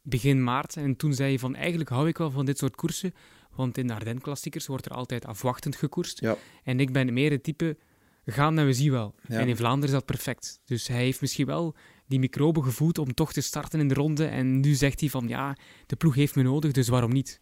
begin 0.03 0.45
maart. 0.45 0.77
En 0.77 0.97
toen 0.97 1.15
zei 1.15 1.29
hij 1.29 1.39
van, 1.39 1.55
eigenlijk 1.55 1.91
hou 1.91 2.09
ik 2.09 2.19
wel 2.19 2.31
van 2.31 2.45
dit 2.45 2.59
soort 2.59 2.77
koersen, 2.77 3.15
want 3.55 3.79
in 3.79 3.87
de 3.87 3.95
Ardennes-klassiekers 3.95 4.67
wordt 4.67 4.87
er 4.87 4.93
altijd 4.93 5.27
afwachtend 5.27 5.77
gekoerst. 5.77 6.21
Ja. 6.21 6.37
En 6.65 6.81
ik 6.81 6.93
ben 6.93 7.13
meer 7.13 7.31
het 7.31 7.43
type, 7.43 7.77
gaan 8.25 8.59
en 8.59 8.67
we 8.67 8.73
zien 8.73 8.91
wel. 8.91 9.15
Ja. 9.29 9.39
En 9.39 9.49
in 9.49 9.57
Vlaanderen 9.57 9.87
is 9.87 9.95
dat 9.95 10.05
perfect. 10.05 10.61
Dus 10.65 10.89
hij 10.89 11.03
heeft 11.03 11.21
misschien 11.21 11.47
wel 11.47 11.75
die 12.07 12.19
microben 12.19 12.65
gevoed 12.65 12.99
om 12.99 13.15
toch 13.15 13.33
te 13.33 13.41
starten 13.41 13.81
in 13.81 13.89
de 13.89 13.95
ronde. 13.95 14.27
En 14.27 14.61
nu 14.61 14.75
zegt 14.75 15.01
hij 15.01 15.09
van, 15.09 15.29
ja, 15.29 15.57
de 15.87 15.97
ploeg 15.97 16.15
heeft 16.15 16.35
me 16.35 16.43
nodig, 16.43 16.73
dus 16.73 16.89
waarom 16.89 17.13
niet? 17.13 17.41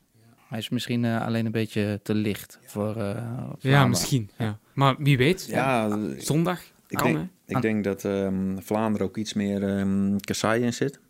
Hij 0.48 0.58
is 0.58 0.68
misschien 0.68 1.04
eh, 1.04 1.26
alleen 1.26 1.46
een 1.46 1.52
beetje 1.52 2.00
te 2.02 2.14
licht 2.14 2.58
voor 2.64 2.96
uh, 2.96 3.52
Ja, 3.58 3.86
misschien. 3.86 4.30
Ja. 4.38 4.58
Maar 4.74 4.96
wie 4.98 5.16
weet, 5.16 5.46
Ja, 5.46 5.98
zondag 6.18 6.60
ik 6.92 6.98
kan, 6.98 7.12
denk, 7.12 7.28
ik 7.46 7.62
denk 7.62 7.84
dat 7.84 8.04
ehm, 8.04 8.58
Vlaanderen 8.58 9.06
ook 9.06 9.16
iets 9.16 9.32
meer 9.32 9.78
ehm 9.78 10.16
kassei 10.18 10.62
in 10.62 10.72
zit. 10.72 11.00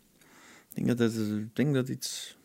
Ik 0.73 0.85
denk 0.85 0.87
dat 0.87 1.13
het, 1.13 1.15
ik 1.29 1.55
denk 1.55 1.73
dat 1.73 1.89
iets... 1.89 2.37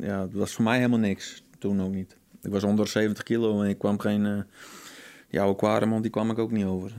ja, 0.00 0.20
het 0.20 0.32
was 0.32 0.52
voor 0.52 0.64
mij 0.64 0.76
helemaal 0.76 0.98
niks. 0.98 1.42
Toen 1.58 1.82
ook 1.82 1.94
niet. 1.94 2.16
Ik 2.42 2.50
was 2.50 2.64
onder 2.64 2.88
70 2.88 3.22
kilo 3.22 3.62
en 3.62 3.68
ik 3.68 3.78
kwam 3.78 3.98
geen... 3.98 4.24
Uh, 4.24 4.40
oude 5.40 5.56
Quaremont, 5.56 6.02
die 6.02 6.10
kwam 6.10 6.30
ik 6.30 6.38
ook 6.38 6.50
niet 6.50 6.64
over. 6.64 6.92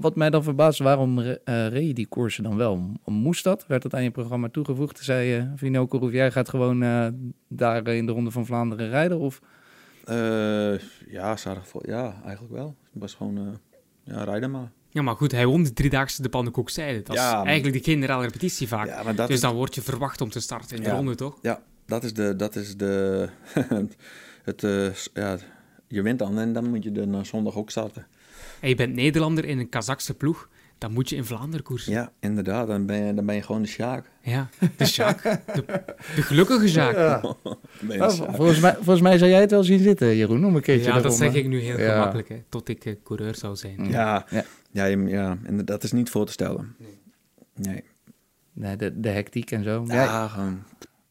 Wat 0.00 0.16
mij 0.16 0.30
dan 0.30 0.42
verbaast, 0.42 0.78
waarom 0.78 1.18
uh, 1.18 1.34
reed 1.44 1.86
je 1.86 1.94
die 1.94 2.06
koersen 2.06 2.42
dan 2.42 2.56
wel? 2.56 2.92
Moest 3.04 3.44
dat? 3.44 3.66
Werd 3.66 3.82
dat 3.82 3.94
aan 3.94 4.02
je 4.02 4.10
programma 4.10 4.48
toegevoegd? 4.48 4.98
Zei 5.04 5.28
je, 5.28 5.50
Vino 5.56 5.86
jij 6.10 6.30
gaat 6.30 6.48
gewoon 6.48 6.82
uh, 6.82 7.06
daar 7.48 7.86
in 7.86 8.06
de 8.06 8.12
Ronde 8.12 8.30
van 8.30 8.46
Vlaanderen 8.46 8.88
rijden? 8.88 9.18
Of... 9.18 9.40
Uh, 10.08 10.78
ja, 11.08 11.36
ja, 11.82 12.20
eigenlijk 12.24 12.52
wel. 12.52 12.76
Het 12.92 13.02
was 13.02 13.14
gewoon, 13.14 13.58
ja, 14.04 14.24
rijden 14.24 14.50
maar. 14.50 14.70
Ja, 14.90 15.02
maar 15.02 15.16
goed, 15.16 15.32
hij 15.32 15.46
won 15.46 15.62
de 15.62 15.72
driedaagse 15.72 16.22
de 16.22 16.28
pannenkoekzijde. 16.28 17.02
Dat 17.02 17.16
ja, 17.16 17.40
is 17.40 17.46
eigenlijk 17.46 17.84
de 17.84 17.90
generale 17.90 18.24
repetitie 18.24 18.68
vaak. 18.68 18.86
Ja, 18.86 19.12
dus 19.12 19.28
is... 19.28 19.40
dan 19.40 19.54
word 19.54 19.74
je 19.74 19.82
verwacht 19.82 20.20
om 20.20 20.30
te 20.30 20.40
starten 20.40 20.76
in 20.76 20.82
de 20.82 20.90
ronde, 20.90 21.14
toch? 21.14 21.38
Ja, 21.42 21.62
dat 21.86 22.04
is 22.04 22.14
de... 22.14 22.36
Dat 22.36 22.56
is 22.56 22.76
de 22.76 23.28
het, 24.44 24.62
uh, 24.62 24.92
ja, 25.14 25.36
je 25.88 26.02
wint 26.02 26.18
dan 26.18 26.38
en 26.38 26.52
dan 26.52 26.68
moet 26.68 26.84
je 26.84 26.92
de 26.92 27.20
zondag 27.22 27.56
ook 27.56 27.70
starten. 27.70 28.06
En 28.60 28.68
je 28.68 28.74
bent 28.74 28.94
Nederlander 28.94 29.44
in 29.44 29.58
een 29.58 29.68
Kazakse 29.68 30.14
ploeg. 30.14 30.48
Dan 30.78 30.92
moet 30.92 31.08
je 31.08 31.16
in 31.16 31.24
Vlaanderen 31.24 31.64
koersen. 31.64 31.92
Ja, 31.92 32.12
inderdaad. 32.20 32.66
Dan 32.66 32.86
ben 32.86 33.04
je, 33.04 33.14
dan 33.14 33.26
ben 33.26 33.34
je 33.34 33.42
gewoon 33.42 33.62
de 33.62 33.68
Sjaak. 33.68 34.10
Ja, 34.22 34.48
de 34.76 34.86
Sjaak. 34.86 35.22
De, 35.22 35.64
de 36.14 36.22
gelukkige 36.22 36.68
Sjaak. 36.68 36.94
Ja. 36.94 37.20
Oh, 37.88 38.08
volgens, 38.10 38.60
mij, 38.60 38.74
volgens 38.74 39.00
mij 39.00 39.18
zou 39.18 39.30
jij 39.30 39.40
het 39.40 39.50
wel 39.50 39.62
zien 39.64 39.78
zitten, 39.78 40.16
Jeroen, 40.16 40.44
om 40.44 40.56
een 40.56 40.62
keertje 40.62 40.92
Ja, 40.92 41.00
dat 41.00 41.16
zeg 41.16 41.34
ik 41.34 41.46
nu 41.46 41.60
heel 41.60 41.76
gemakkelijk, 41.76 42.28
hè, 42.28 42.42
tot 42.48 42.68
ik 42.68 42.84
uh, 42.84 42.94
coureur 43.04 43.34
zou 43.34 43.56
zijn. 43.56 43.90
Ja, 43.90 44.26
ja. 44.30 44.44
ja, 44.70 44.84
ja, 44.86 45.38
en 45.42 45.64
dat 45.64 45.82
is 45.82 45.92
niet 45.92 46.10
voor 46.10 46.26
te 46.26 46.32
stellen. 46.32 46.74
Nee. 46.78 46.98
Nee, 47.54 47.84
nee 48.52 48.76
de, 48.76 49.00
de 49.00 49.08
hectiek 49.08 49.50
en 49.50 49.64
zo. 49.64 49.84
Ja, 49.86 50.28
gewoon... 50.28 50.62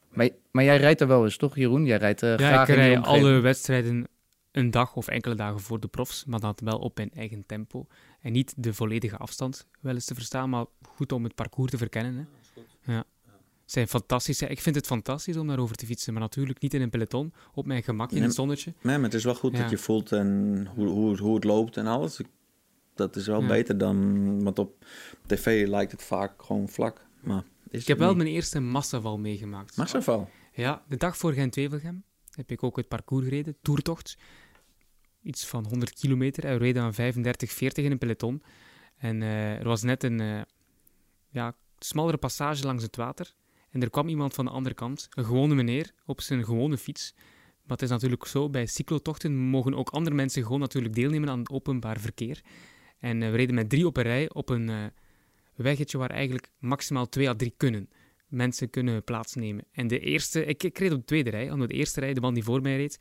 Maar, 0.09 0.29
maar 0.51 0.63
jij 0.63 0.77
rijdt 0.77 1.01
er 1.01 1.07
wel 1.07 1.23
eens, 1.23 1.37
toch, 1.37 1.55
Jeroen? 1.55 1.85
Jij 1.85 1.97
rijdt 1.97 2.23
uh, 2.23 2.37
ja, 2.37 2.47
graag 2.47 2.69
ik 2.69 2.75
rij 2.75 2.99
alle 2.99 3.39
wedstrijden 3.39 4.07
een 4.55 4.71
dag 4.71 4.95
of 4.95 5.07
enkele 5.07 5.35
dagen 5.35 5.59
voor 5.59 5.79
de 5.79 5.87
profs, 5.87 6.25
maar 6.25 6.39
dan 6.39 6.55
wel 6.63 6.79
op 6.79 6.97
mijn 6.97 7.11
eigen 7.11 7.45
tempo. 7.45 7.87
En 8.21 8.31
niet 8.31 8.53
de 8.57 8.73
volledige 8.73 9.17
afstand 9.17 9.67
wel 9.81 9.93
eens 9.93 10.05
te 10.05 10.13
verstaan, 10.13 10.49
maar 10.49 10.65
goed 10.87 11.11
om 11.11 11.23
het 11.23 11.35
parcours 11.35 11.71
te 11.71 11.77
verkennen. 11.77 12.15
Hè. 12.15 12.61
Ja. 12.93 13.03
Zijn 13.65 13.87
fantastische. 13.87 14.47
Ik 14.47 14.61
vind 14.61 14.75
het 14.75 14.85
fantastisch 14.85 15.37
om 15.37 15.47
daarover 15.47 15.75
te 15.75 15.85
fietsen, 15.85 16.13
maar 16.13 16.21
natuurlijk 16.21 16.61
niet 16.61 16.73
in 16.73 16.81
een 16.81 16.89
peloton, 16.89 17.33
op 17.53 17.65
mijn 17.65 17.83
gemak 17.83 18.11
in 18.11 18.23
het 18.23 18.33
zonnetje. 18.33 18.73
Nee, 18.81 18.95
maar 18.95 19.05
het 19.05 19.13
is 19.13 19.23
wel 19.23 19.35
goed 19.35 19.57
dat 19.57 19.69
je 19.69 19.77
voelt 19.77 20.11
en 20.11 20.67
hoe, 20.75 20.87
hoe, 20.87 21.17
hoe 21.17 21.35
het 21.35 21.43
loopt 21.43 21.77
en 21.77 21.87
alles. 21.87 22.19
Dat 22.93 23.15
is 23.15 23.27
wel 23.27 23.45
beter 23.45 23.77
dan, 23.77 24.43
want 24.43 24.59
op 24.59 24.85
tv 25.25 25.67
lijkt 25.67 25.91
het 25.91 26.03
vaak 26.03 26.43
gewoon 26.43 26.69
vlak. 26.69 27.05
Maar 27.19 27.43
ik 27.69 27.87
heb 27.87 27.97
wel 27.97 28.15
mijn 28.15 28.29
eerste 28.29 28.59
massaval 28.59 29.17
meegemaakt. 29.17 29.77
Massaval? 29.77 30.29
Ja, 30.53 30.83
de 30.87 30.97
dag 30.97 31.17
voor 31.17 31.33
Gent-Wevelgem 31.33 32.03
heb 32.31 32.51
ik 32.51 32.63
ook 32.63 32.75
het 32.77 32.87
parcours 32.87 33.23
gereden, 33.23 33.57
toertocht 33.61 34.17
iets 35.25 35.45
van 35.45 35.65
100 35.65 35.93
kilometer. 35.99 36.43
Hij 36.43 36.57
reed 36.57 36.75
dan 36.75 36.93
35, 36.93 37.51
40 37.51 37.85
in 37.85 37.91
een 37.91 37.97
peloton. 37.97 38.43
En 38.97 39.21
uh, 39.21 39.59
er 39.59 39.67
was 39.67 39.83
net 39.83 40.03
een 40.03 40.21
uh, 40.21 40.41
ja, 41.29 41.55
smallere 41.79 42.17
passage 42.17 42.63
langs 42.63 42.83
het 42.83 42.95
water. 42.95 43.33
En 43.69 43.81
er 43.81 43.89
kwam 43.89 44.07
iemand 44.07 44.33
van 44.33 44.45
de 44.45 44.51
andere 44.51 44.75
kant, 44.75 45.07
een 45.09 45.25
gewone 45.25 45.55
meneer, 45.55 45.91
op 46.05 46.21
zijn 46.21 46.45
gewone 46.45 46.77
fiets. 46.77 47.13
Maar 47.61 47.77
het 47.77 47.81
is 47.81 47.89
natuurlijk 47.89 48.25
zo, 48.25 48.49
bij 48.49 48.65
cyclotochten 48.65 49.37
mogen 49.37 49.73
ook 49.73 49.89
andere 49.89 50.15
mensen 50.15 50.43
gewoon 50.43 50.59
natuurlijk 50.59 50.95
deelnemen 50.95 51.29
aan 51.29 51.39
het 51.39 51.49
openbaar 51.49 51.99
verkeer. 51.99 52.41
En 52.99 53.21
uh, 53.21 53.29
we 53.29 53.35
reden 53.35 53.55
met 53.55 53.69
drie 53.69 53.85
op 53.85 53.97
een 53.97 54.03
rij 54.03 54.29
op 54.33 54.49
een 54.49 54.91
weggetje 55.55 55.97
waar 55.97 56.09
eigenlijk 56.09 56.51
maximaal 56.59 57.09
twee 57.09 57.29
à 57.29 57.35
drie 57.35 57.53
kunnen. 57.57 57.89
Mensen 58.27 58.69
kunnen 58.69 59.03
plaatsnemen. 59.03 59.65
En 59.71 59.87
de 59.87 59.99
eerste, 59.99 60.45
ik, 60.45 60.63
ik 60.63 60.77
reed 60.77 60.91
op 60.91 60.99
de 60.99 61.05
tweede 61.05 61.29
rij, 61.29 61.51
omdat 61.51 61.69
de 61.69 61.75
eerste 61.75 61.99
rij, 61.99 62.13
de 62.13 62.21
man 62.21 62.33
die 62.33 62.43
voor 62.43 62.61
mij 62.61 62.75
reed, 62.75 62.99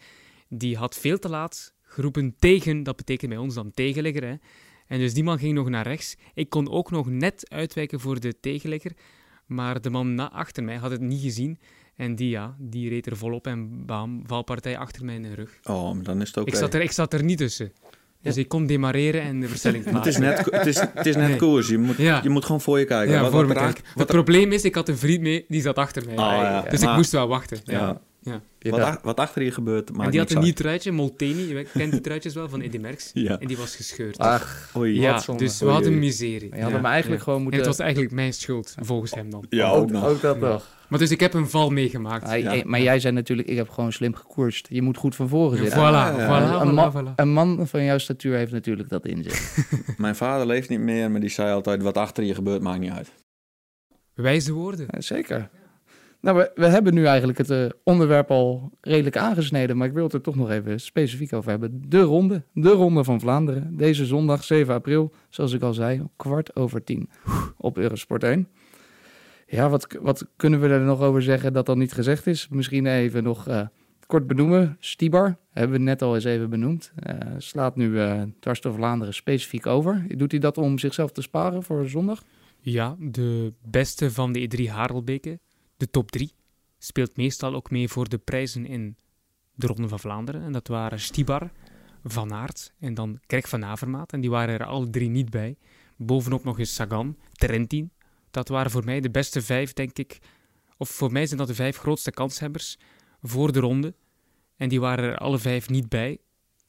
die 0.48 0.76
had 0.76 0.96
veel 0.96 1.18
te 1.18 1.28
laat 1.28 1.73
geroepen 1.94 2.34
tegen, 2.38 2.82
dat 2.82 2.96
betekent 2.96 3.30
bij 3.30 3.40
ons 3.40 3.54
dan 3.54 3.70
tegenligger. 3.74 4.24
Hè. 4.24 4.34
En 4.86 4.98
dus 4.98 5.14
die 5.14 5.24
man 5.24 5.38
ging 5.38 5.54
nog 5.54 5.68
naar 5.68 5.86
rechts. 5.86 6.16
Ik 6.34 6.50
kon 6.50 6.70
ook 6.70 6.90
nog 6.90 7.06
net 7.06 7.46
uitwijken 7.48 8.00
voor 8.00 8.20
de 8.20 8.40
tegenligger, 8.40 8.92
maar 9.46 9.80
de 9.80 9.90
man 9.90 10.14
na 10.14 10.30
achter 10.30 10.64
mij 10.64 10.76
had 10.76 10.90
het 10.90 11.00
niet 11.00 11.22
gezien. 11.22 11.58
En 11.96 12.14
die, 12.14 12.28
ja, 12.28 12.56
die 12.58 12.88
reed 12.88 13.06
er 13.06 13.16
volop 13.16 13.46
en 13.46 13.86
bam, 13.86 14.22
valpartij 14.26 14.78
achter 14.78 15.04
mij 15.04 15.14
in 15.14 15.22
de 15.22 15.34
rug. 15.34 15.58
Oh, 15.64 15.96
dan 16.02 16.20
is 16.20 16.28
het 16.28 16.38
ook... 16.38 16.46
Ik 16.46 16.54
zat 16.54 16.74
er, 16.74 16.80
ik 16.80 16.92
zat 16.92 17.12
er 17.12 17.24
niet 17.24 17.38
tussen. 17.38 17.72
Dus 18.22 18.36
ik 18.36 18.48
kon 18.48 18.66
demareren 18.66 19.22
en 19.22 19.40
de 19.40 19.48
versnelling 19.48 19.84
het 19.90 20.06
is 20.06 20.18
net, 20.18 20.44
het 20.50 20.66
is, 20.66 20.80
het 20.80 21.06
is 21.06 21.16
net 21.16 21.36
koers. 21.36 21.68
Je 21.68 21.78
moet, 21.78 21.96
je 21.96 22.28
moet 22.28 22.44
gewoon 22.44 22.60
voor 22.60 22.78
je 22.78 22.84
kijken. 22.84 23.14
Ja, 23.14 23.20
wat, 23.20 23.30
voor 23.30 23.46
wat, 23.46 23.80
het 23.94 24.06
probleem 24.06 24.52
is, 24.52 24.64
ik 24.64 24.74
had 24.74 24.88
een 24.88 24.98
vriend 24.98 25.20
mee, 25.20 25.44
die 25.48 25.60
zat 25.60 25.76
achter 25.76 26.04
mij. 26.06 26.16
Oh, 26.16 26.70
dus 26.70 26.82
ik 26.82 26.94
moest 26.96 27.12
wel 27.12 27.28
wachten. 27.28 27.58
Ja. 27.64 28.00
Ja. 28.24 28.40
Wat, 28.70 28.98
wat, 29.02 29.18
achter 29.18 29.42
je 29.42 29.50
gebeurt, 29.50 29.90
En 29.90 30.10
die 30.10 30.20
had 30.20 30.30
een 30.30 30.42
nieuw 30.42 30.52
truitje, 30.52 30.92
Molteni. 30.92 31.48
Je 31.48 31.66
kent 31.72 31.92
die 31.92 32.00
truitjes 32.00 32.34
wel, 32.34 32.48
van 32.48 32.60
Eddy 32.60 32.78
Merckx. 32.78 33.10
ja. 33.12 33.38
En 33.38 33.46
die 33.46 33.56
was 33.56 33.76
gescheurd. 33.76 34.18
Ach, 34.18 34.72
oei. 34.76 35.00
Ja, 35.00 35.22
dus 35.36 35.60
we 35.60 35.66
hadden 35.66 35.98
miserie. 35.98 36.54
Je 36.54 36.62
had 36.62 36.72
hem 36.72 36.84
eigenlijk 36.84 37.22
gewoon 37.22 37.42
moeten... 37.42 37.60
En 37.60 37.66
het 37.66 37.76
was 37.76 37.84
eigenlijk 37.84 38.14
mijn 38.14 38.32
schuld, 38.32 38.74
volgens 38.80 39.14
hem 39.14 39.30
dan. 39.30 39.46
Ja, 39.48 39.70
ook, 39.70 39.94
ook 39.94 40.20
dat 40.20 40.40
nog. 40.40 40.66
Maar 40.88 40.98
dus 40.98 41.10
ik 41.10 41.20
heb 41.20 41.34
een 41.34 41.48
val 41.48 41.70
meegemaakt. 41.70 42.28
Ah, 42.28 42.64
maar 42.64 42.80
jij 42.80 43.00
zei 43.00 43.14
natuurlijk, 43.14 43.48
ik 43.48 43.56
heb 43.56 43.68
gewoon 43.68 43.92
slim 43.92 44.14
gekoerst. 44.14 44.66
Je 44.70 44.82
moet 44.82 44.96
goed 44.96 45.14
van 45.14 45.28
voren 45.28 45.58
zitten. 45.58 45.78
Voilà, 45.78 46.14
voilà, 46.14 46.60
een, 46.60 46.74
man, 46.74 47.12
een, 47.16 47.32
man, 47.32 47.66
van 47.66 47.84
jouw 47.84 47.98
statuur 47.98 48.36
heeft 48.36 48.52
natuurlijk 48.52 48.88
dat 48.88 49.06
in 49.06 49.22
zich. 49.22 49.56
Mijn 49.96 50.16
vader 50.16 50.46
leeft 50.46 50.68
niet 50.68 50.80
meer, 50.80 51.10
maar 51.10 51.20
die 51.20 51.30
zei 51.30 51.52
altijd, 51.52 51.82
wat 51.82 51.96
achter 51.96 52.24
je 52.24 52.34
gebeurt, 52.34 52.62
maakt 52.62 52.80
niet 52.80 52.90
uit. 52.90 53.12
Wijze 54.14 54.52
woorden. 54.52 54.86
zeker. 54.98 55.50
Nou, 56.24 56.36
we, 56.36 56.50
we 56.54 56.66
hebben 56.66 56.94
nu 56.94 57.04
eigenlijk 57.06 57.38
het 57.38 57.50
uh, 57.50 57.66
onderwerp 57.82 58.30
al 58.30 58.70
redelijk 58.80 59.16
aangesneden, 59.16 59.76
maar 59.76 59.86
ik 59.86 59.92
wil 59.92 60.04
het 60.04 60.12
er 60.12 60.20
toch 60.20 60.34
nog 60.34 60.50
even 60.50 60.80
specifiek 60.80 61.32
over 61.32 61.50
hebben. 61.50 61.82
De 61.88 62.00
ronde, 62.00 62.42
de 62.52 62.70
ronde 62.70 63.04
van 63.04 63.20
Vlaanderen. 63.20 63.76
Deze 63.76 64.06
zondag 64.06 64.44
7 64.44 64.74
april, 64.74 65.12
zoals 65.28 65.52
ik 65.52 65.62
al 65.62 65.74
zei, 65.74 66.02
kwart 66.16 66.56
over 66.56 66.84
tien 66.84 67.10
op 67.56 67.78
Eurosport 67.78 68.22
1. 68.22 68.48
Ja, 69.46 69.68
wat, 69.68 69.96
wat 70.00 70.26
kunnen 70.36 70.60
we 70.60 70.68
er 70.68 70.80
nog 70.80 71.00
over 71.00 71.22
zeggen 71.22 71.52
dat 71.52 71.66
dan 71.66 71.78
niet 71.78 71.92
gezegd 71.92 72.26
is? 72.26 72.48
Misschien 72.48 72.86
even 72.86 73.22
nog 73.22 73.48
uh, 73.48 73.66
kort 74.06 74.26
benoemen. 74.26 74.76
Stibar, 74.80 75.36
hebben 75.50 75.76
we 75.76 75.82
net 75.82 76.02
al 76.02 76.14
eens 76.14 76.24
even 76.24 76.50
benoemd. 76.50 76.92
Uh, 77.06 77.14
slaat 77.38 77.76
nu 77.76 77.88
uh, 77.88 78.22
dwars 78.40 78.60
Vlaanderen 78.60 79.14
specifiek 79.14 79.66
over. 79.66 80.04
Doet 80.08 80.30
hij 80.30 80.40
dat 80.40 80.58
om 80.58 80.78
zichzelf 80.78 81.12
te 81.12 81.22
sparen 81.22 81.62
voor 81.62 81.88
zondag? 81.88 82.22
Ja, 82.60 82.96
de 82.98 83.52
beste 83.62 84.10
van 84.10 84.32
de 84.32 84.48
E3 84.48 84.70
Harelbeke 84.70 85.38
de 85.76 85.90
top 85.90 86.10
drie 86.10 86.32
speelt 86.78 87.16
meestal 87.16 87.54
ook 87.54 87.70
mee 87.70 87.88
voor 87.88 88.08
de 88.08 88.18
prijzen 88.18 88.66
in 88.66 88.96
de 89.54 89.66
Ronde 89.66 89.88
van 89.88 90.00
Vlaanderen. 90.00 90.42
En 90.42 90.52
dat 90.52 90.68
waren 90.68 91.00
Stibar, 91.00 91.52
Van 92.04 92.32
Aert 92.32 92.72
en 92.78 92.94
dan 92.94 93.20
Greg 93.26 93.48
van 93.48 93.64
Avermaat. 93.64 94.12
En 94.12 94.20
die 94.20 94.30
waren 94.30 94.54
er 94.54 94.66
alle 94.66 94.90
drie 94.90 95.08
niet 95.08 95.30
bij. 95.30 95.56
Bovenop 95.96 96.44
nog 96.44 96.58
eens 96.58 96.74
Sagan, 96.74 97.16
Trentin. 97.32 97.92
Dat 98.30 98.48
waren 98.48 98.70
voor 98.70 98.84
mij 98.84 99.00
de 99.00 99.10
beste 99.10 99.42
vijf, 99.42 99.72
denk 99.72 99.98
ik. 99.98 100.18
Of 100.76 100.88
voor 100.88 101.12
mij 101.12 101.26
zijn 101.26 101.38
dat 101.38 101.48
de 101.48 101.54
vijf 101.54 101.76
grootste 101.76 102.10
kanshebbers 102.10 102.78
voor 103.22 103.52
de 103.52 103.60
ronde. 103.60 103.94
En 104.56 104.68
die 104.68 104.80
waren 104.80 105.04
er 105.04 105.18
alle 105.18 105.38
vijf 105.38 105.68
niet 105.68 105.88
bij. 105.88 106.18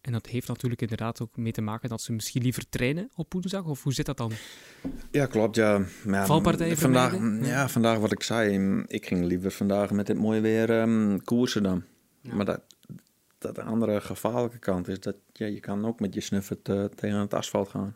En 0.05 0.11
dat 0.11 0.25
heeft 0.25 0.47
natuurlijk 0.47 0.81
inderdaad 0.81 1.21
ook 1.21 1.37
mee 1.37 1.51
te 1.51 1.61
maken 1.61 1.89
dat 1.89 2.01
ze 2.01 2.13
misschien 2.13 2.41
liever 2.41 2.69
trainen 2.69 3.09
op 3.15 3.33
woensdag. 3.33 3.65
Of 3.65 3.83
hoe 3.83 3.93
zit 3.93 4.05
dat 4.05 4.17
dan? 4.17 4.31
Ja, 5.11 5.25
klopt. 5.25 5.55
Ja. 5.55 5.81
ja 6.05 6.25
Valpartijen 6.25 6.77
vandaag, 6.77 7.17
ja, 7.41 7.69
vandaag 7.69 7.97
wat 7.97 8.11
ik 8.11 8.23
zei. 8.23 8.83
Ik 8.87 9.05
ging 9.05 9.25
liever 9.25 9.51
vandaag 9.51 9.91
met 9.91 10.07
dit 10.07 10.17
mooie 10.17 10.41
weer 10.41 10.69
um, 10.69 11.23
koersen 11.23 11.63
dan. 11.63 11.83
Maar 12.21 12.45
dat, 12.45 12.61
dat 13.37 13.55
de 13.55 13.63
andere 13.63 14.01
gevaarlijke 14.01 14.57
kant 14.57 14.87
is 14.87 14.99
dat 14.99 15.15
ja, 15.33 15.45
je 15.45 15.59
kan 15.59 15.85
ook 15.85 15.99
met 15.99 16.13
je 16.13 16.21
snuffert 16.21 16.69
uh, 16.69 16.83
tegen 16.85 17.17
het 17.17 17.33
asfalt 17.33 17.69
gaan. 17.69 17.95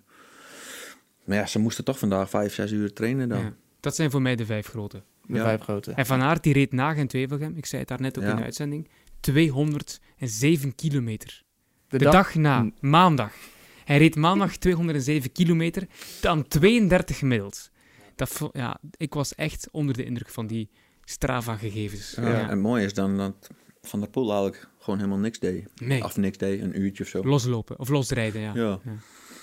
Maar 1.24 1.38
ja, 1.38 1.46
ze 1.46 1.60
moesten 1.60 1.84
toch 1.84 2.00
vandaag 2.00 2.30
vijf, 2.30 2.54
zes 2.54 2.72
uur 2.72 2.94
trainen 2.94 3.30
dan. 3.30 3.56
dat 3.80 3.96
zijn 3.96 4.12
voor 4.12 4.22
mij 4.22 4.36
de 4.36 4.46
vijf 4.46 4.68
grote. 4.68 5.04
De 5.26 5.40
vijf 5.40 5.62
grote. 5.62 5.92
En 5.92 6.06
Van 6.06 6.22
Aert 6.22 6.44
die 6.44 6.54
reed 6.54 6.72
na 6.72 6.94
Gent 6.94 7.12
Wevelgem, 7.12 7.58
ik 7.58 7.66
zei 7.66 7.80
het 7.80 7.90
daar 7.90 8.02
net 8.02 8.18
ook 8.18 8.24
in 8.24 8.36
de 8.36 8.44
uitzending, 8.44 8.90
207 9.20 10.76
kilometer. 10.76 11.48
De, 11.90 11.98
dag, 11.98 12.36
na, 12.36 12.72
maandag. 12.80 13.34
Hij 13.86 13.98
reed 13.98 14.16
maandag 14.16 14.58
207 14.58 15.32
kilometer, 15.32 15.88
dan 16.22 16.48
32 16.48 17.18
gemiddeld. 17.18 17.70
Dat, 18.16 18.50
ja, 18.52 18.80
ik 18.98 19.14
was 19.14 19.36
echt 19.36 19.68
onder 19.72 19.96
de 19.96 20.04
indruk 20.04 20.30
van 20.30 20.48
die 20.48 20.70
Strava-gegevens. 21.04 22.16
Ja, 22.16 22.50
En 22.50 22.60
mooi 22.60 22.84
is 22.86 22.94
dan 22.94 23.18
dat 23.18 23.50
Van 23.82 24.00
der 24.00 24.10
Poel 24.10 24.32
eigenlijk 24.32 24.70
gewoon 24.80 25.00
helemaal 25.00 25.20
niks 25.20 25.40
deed. 25.40 25.68
Nee. 25.76 26.04
Of 26.04 26.18
niks 26.18 26.38
deed, 26.38 26.62
een 26.62 26.82
uurtje 26.82 27.04
of 27.04 27.10
zo. 27.10 27.24
Loslopen, 27.24 27.80
of 27.80 27.90
losrijden, 27.90 28.42
ja. 28.42 28.54
ja. 28.56 28.80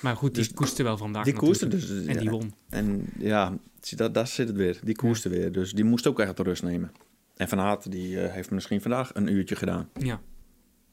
Maar 0.02 0.16
goed, 0.16 0.34
die 0.34 0.44
dus, 0.44 0.52
koerste 0.52 0.82
wel 0.82 0.96
vandaag 0.96 1.24
Die 1.24 1.34
koerste 1.34 1.68
dus. 1.68 2.04
En 2.06 2.18
die 2.18 2.30
won. 2.30 2.54
En 2.68 3.06
ja, 3.18 3.58
dat, 3.96 4.14
daar 4.14 4.26
zit 4.26 4.48
het 4.48 4.56
weer. 4.56 4.78
Die 4.82 4.96
koerste 4.96 5.28
weer. 5.28 5.52
Dus 5.52 5.72
die 5.72 5.84
moest 5.84 6.06
ook 6.06 6.20
echt 6.20 6.36
de 6.36 6.42
rust 6.42 6.62
nemen. 6.62 6.92
En 7.36 7.48
Van 7.48 7.60
Aert, 7.60 7.90
die 7.90 8.16
uh, 8.16 8.32
heeft 8.32 8.50
misschien 8.50 8.80
vandaag 8.80 9.14
een 9.14 9.32
uurtje 9.32 9.56
gedaan. 9.56 9.88
Ja. 9.98 10.20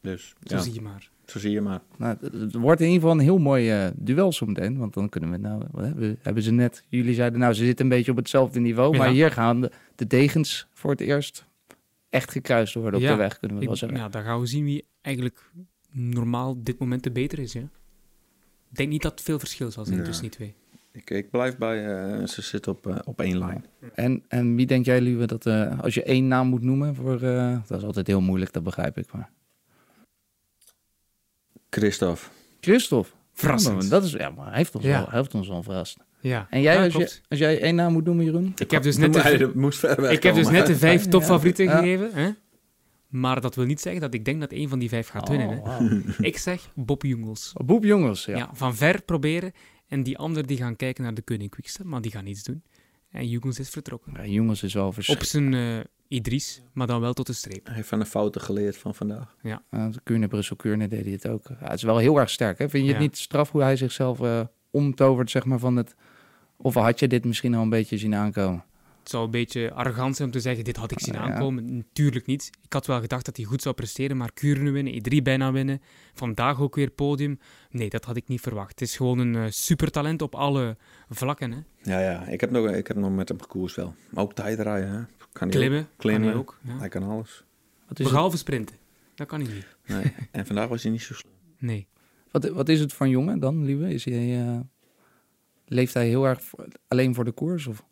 Dus, 0.01 0.33
Zo 0.43 0.57
zie 0.57 0.73
je 0.73 0.81
maar. 0.81 1.09
Zo 1.33 1.39
zie 1.39 1.51
je 1.51 1.61
maar. 1.61 1.81
Nou, 1.97 2.17
het 2.21 2.53
wordt 2.55 2.81
in 2.81 2.87
ieder 2.87 3.01
geval 3.01 3.15
een 3.17 3.23
heel 3.23 3.37
mooi 3.37 3.85
uh, 3.85 3.91
duel 3.95 4.31
zometeen. 4.33 4.77
Want 4.77 4.93
dan 4.93 5.09
kunnen 5.09 5.31
we 5.31 5.37
nou... 5.37 5.63
Wat 5.71 5.85
hebben, 5.85 6.17
hebben 6.21 6.43
ze 6.43 6.51
net... 6.51 6.83
Jullie 6.89 7.13
zeiden 7.13 7.39
nou, 7.39 7.53
ze 7.53 7.65
zitten 7.65 7.85
een 7.85 7.91
beetje 7.91 8.11
op 8.11 8.17
hetzelfde 8.17 8.59
niveau. 8.59 8.97
Maar 8.97 9.09
hier 9.09 9.31
gaan 9.31 9.61
de, 9.61 9.71
de 9.95 10.07
degens 10.07 10.67
voor 10.73 10.91
het 10.91 11.01
eerst 11.01 11.45
echt 12.09 12.31
gekruist 12.31 12.73
worden 12.73 12.93
op 12.95 13.01
Ja, 13.05 13.11
de 13.11 13.17
weg, 13.17 13.39
kunnen 13.39 13.57
we 13.57 13.63
Ik- 13.63 13.69
wel 13.69 13.77
zeggen. 13.77 13.97
ja, 13.97 14.09
dan 14.09 14.23
gaan 14.23 14.39
we 14.39 14.45
zien 14.45 14.63
wie 14.63 14.85
eigenlijk 15.01 15.49
normaal 15.91 16.57
dit 16.63 16.79
moment 16.79 17.03
de 17.03 17.11
beter 17.11 17.39
is. 17.39 17.53
Ja. 17.53 17.61
Ik 18.69 18.77
denk 18.79 18.89
niet 18.89 19.01
dat 19.01 19.11
het 19.11 19.21
veel 19.21 19.39
verschil 19.39 19.71
zal 19.71 19.85
zijn 19.85 20.03
tussen 20.03 20.23
die 20.23 20.31
twee. 20.33 20.53
Ik, 20.91 21.09
ik 21.09 21.29
blijf 21.29 21.57
bij, 21.57 21.85
eh, 22.19 22.27
ze 22.27 22.41
zitten 22.41 22.71
op, 22.71 22.87
eh, 22.87 22.95
op 23.03 23.21
één 23.21 23.37
lijn. 23.37 23.65
En, 23.93 24.23
en 24.27 24.55
wie 24.55 24.65
denk 24.65 24.85
jij, 24.85 25.01
Lieve, 25.01 25.25
dat 25.27 25.45
eh, 25.45 25.79
als 25.79 25.93
je 25.93 26.03
één 26.03 26.27
naam 26.27 26.47
moet 26.47 26.61
noemen 26.61 26.95
voor... 26.95 27.21
eh, 27.21 27.57
dat 27.67 27.77
is 27.77 27.83
altijd 27.85 28.07
heel 28.07 28.21
moeilijk, 28.21 28.53
dat 28.53 28.63
begrijp 28.63 28.97
ik. 28.97 29.11
Maar... 29.13 29.29
Christophe. 31.73 32.25
Christophe. 32.59 33.09
Verrassend. 33.33 33.73
Ja, 33.75 33.79
maar 33.81 33.89
dat 33.89 34.03
is, 34.03 34.11
ja, 34.11 34.29
maar 34.29 34.47
hij 34.47 34.57
heeft 34.57 34.75
ons, 34.75 34.83
Ja. 34.85 34.91
wel, 34.97 35.07
hij 35.09 35.19
heeft 35.19 35.33
ons 35.33 35.47
wel 35.47 35.63
verrast. 35.63 35.97
Ja. 36.19 36.47
En 36.49 36.61
jij, 36.61 36.73
Ja, 36.75 36.83
als, 36.83 36.91
je, 36.93 36.97
klopt. 36.99 37.21
als 37.29 37.39
jij 37.39 37.61
één 37.61 37.75
naam 37.75 37.93
moet 37.93 38.05
noemen, 38.05 38.25
Jeroen? 38.25 38.53
Ik 38.57 38.71
heb 38.71 38.83
dus 38.83 38.97
net 38.97 39.13
de, 39.13 39.51
moest 39.55 39.83
ik 39.83 40.23
heb 40.23 40.35
dus 40.35 40.49
net 40.49 40.65
de 40.67 40.75
vijf 40.75 41.05
topfavorieten 41.07 41.65
Ja. 41.65 41.77
gegeven. 41.77 42.13
Hè? 42.13 42.29
Maar 43.07 43.41
dat 43.41 43.55
wil 43.55 43.65
niet 43.65 43.81
zeggen 43.81 44.01
dat 44.01 44.13
ik 44.13 44.25
denk 44.25 44.39
dat 44.39 44.51
één 44.51 44.69
van 44.69 44.79
die 44.79 44.89
vijf 44.89 45.07
gaat 45.07 45.29
winnen. 45.29 45.49
Hè? 45.49 45.55
Oh. 45.59 45.91
Ik 46.29 46.37
zeg 46.37 46.69
Bob 46.75 47.03
Jungels. 47.03 47.53
Boep 47.65 47.83
jongens, 47.83 48.25
ja. 48.25 48.37
Ja. 48.37 48.49
van 48.53 48.75
ver 48.75 49.01
proberen. 49.01 49.51
En 49.87 50.03
die 50.03 50.17
anderen 50.17 50.47
die 50.47 50.57
gaan 50.57 50.75
kijken 50.75 51.03
naar 51.03 51.13
de 51.13 51.21
Koning 51.21 51.49
Quickstep, 51.49 51.85
maar 51.85 52.01
die 52.01 52.11
gaan 52.11 52.23
niets 52.23 52.43
doen. 52.43 52.63
En 53.11 53.29
Jungels 53.29 53.59
is 53.59 53.69
vertrokken. 53.69 54.13
Ja, 54.17 54.25
jongens 54.25 54.63
is 54.63 54.73
wel 54.73 54.87
Op 54.87 54.93
verschrikkelijk. 54.93 55.53
zijn 55.53 55.77
eh 55.77 55.83
Idris, 56.13 56.61
maar 56.73 56.87
dan 56.87 57.01
wel 57.01 57.13
tot 57.13 57.27
de 57.27 57.33
streep. 57.33 57.65
Hij 57.65 57.75
heeft 57.75 57.87
van 57.87 57.99
de 57.99 58.05
fouten 58.05 58.41
geleerd 58.41 58.77
van 58.77 58.95
vandaag. 58.95 59.35
Uh, 59.41 59.85
Kuurne, 60.03 60.27
Brussel, 60.27 60.55
Kuurne 60.55 60.87
deed 60.87 61.03
hij 61.03 61.11
het 61.13 61.27
ook. 61.27 61.47
Ja, 61.47 61.55
het 61.59 61.73
is 61.73 61.83
wel 61.83 61.97
heel 61.97 62.19
erg 62.19 62.29
sterk. 62.29 62.57
Hè? 62.57 62.69
Vind 62.69 62.83
je 62.83 62.89
het 62.89 62.97
Ja. 63.01 63.05
niet 63.07 63.17
straf 63.17 63.51
hoe 63.51 63.61
hij 63.61 63.75
zichzelf 63.75 64.21
eh, 64.21 64.41
omtovert, 64.71 65.29
zeg 65.31 65.45
maar, 65.45 65.59
van 65.59 65.75
het... 65.75 65.95
Of 66.57 66.73
had 66.73 66.99
je 66.99 67.07
dit 67.07 67.25
misschien 67.25 67.55
al 67.55 67.61
een 67.61 67.69
beetje 67.69 67.97
zien 67.97 68.15
aankomen? 68.15 68.63
Het 68.99 69.11
zou 69.11 69.23
een 69.25 69.31
beetje 69.31 69.71
arrogant 69.73 70.15
zijn 70.15 70.27
om 70.27 70.33
te 70.33 70.39
zeggen, 70.41 70.63
dit 70.63 70.75
had 70.77 70.91
ik 70.91 70.99
zien 70.99 71.13
Ja. 71.13 71.19
aankomen. 71.19 71.75
Natuurlijk 71.75 72.25
niet. 72.25 72.49
Ik 72.61 72.73
had 72.73 72.85
wel 72.87 72.99
gedacht 72.99 73.25
dat 73.25 73.37
hij 73.37 73.45
goed 73.45 73.61
zou 73.61 73.75
presteren, 73.75 74.17
maar 74.17 74.31
Kuurne 74.33 74.71
winnen, 74.71 74.93
E3 74.93 75.21
bijna 75.23 75.51
winnen. 75.51 75.81
Vandaag 76.13 76.59
ook 76.61 76.75
weer 76.75 76.89
podium. 76.89 77.39
Nee, 77.69 77.89
dat 77.89 78.05
had 78.05 78.15
ik 78.15 78.27
niet 78.27 78.41
verwacht. 78.41 78.69
Het 78.69 78.81
is 78.81 78.95
gewoon 78.97 79.19
een 79.19 79.35
eh, 79.35 79.43
supertalent 79.49 80.21
op 80.21 80.35
alle 80.35 80.77
vlakken. 81.09 81.51
Hè. 81.51 81.57
Ja, 81.91 81.99
ja. 82.11 82.25
Ik 82.27 82.41
heb 82.41 82.51
nog, 82.51 82.69
ik 82.69 82.87
heb 82.87 82.97
nog 82.97 83.11
met 83.11 83.27
hem 83.29 83.41
gekoers 83.41 83.75
wel. 83.75 83.95
Maar 84.09 84.23
ook 84.23 84.33
tijdrijden, 84.33 84.89
hè. 84.91 85.01
Kan 85.33 85.47
hij 85.49 85.57
Klimmen, 85.57 85.79
ook. 85.79 85.87
Klimmen. 85.97 86.21
kan 86.21 86.29
hij 86.31 86.39
ook. 86.39 86.57
Ja. 86.63 86.77
Hij 86.77 86.89
kan 86.89 87.03
alles. 87.03 87.43
Wat 87.87 87.99
is, 87.99 88.05
het, 88.05 88.13
Behalve 88.13 88.37
sprinten. 88.37 88.75
Dat 89.15 89.27
kan 89.27 89.41
hij 89.41 89.53
niet. 89.53 89.65
Nee. 89.85 90.13
en 90.31 90.45
vandaag 90.45 90.67
was 90.67 90.83
hij 90.83 90.91
niet 90.91 91.01
zo 91.01 91.13
slecht. 91.13 91.35
Nee. 91.57 91.87
wat, 92.31 92.49
wat 92.49 92.69
is 92.69 92.79
het 92.79 92.95
een 92.99 93.09
jongen 93.09 93.39
dan, 93.39 93.65
Lieve? 93.65 93.93
Is 93.93 94.05
hij, 94.05 94.41
eh, 94.47 94.59
leeft 95.65 95.93
hij 95.93 96.07
heel 96.07 96.25
erg 96.27 96.43
voor- 96.43 96.67
alleen 96.87 97.15
voor 97.15 97.25
de 97.25 97.31
koers? 97.31 97.67
Of? 97.67 97.83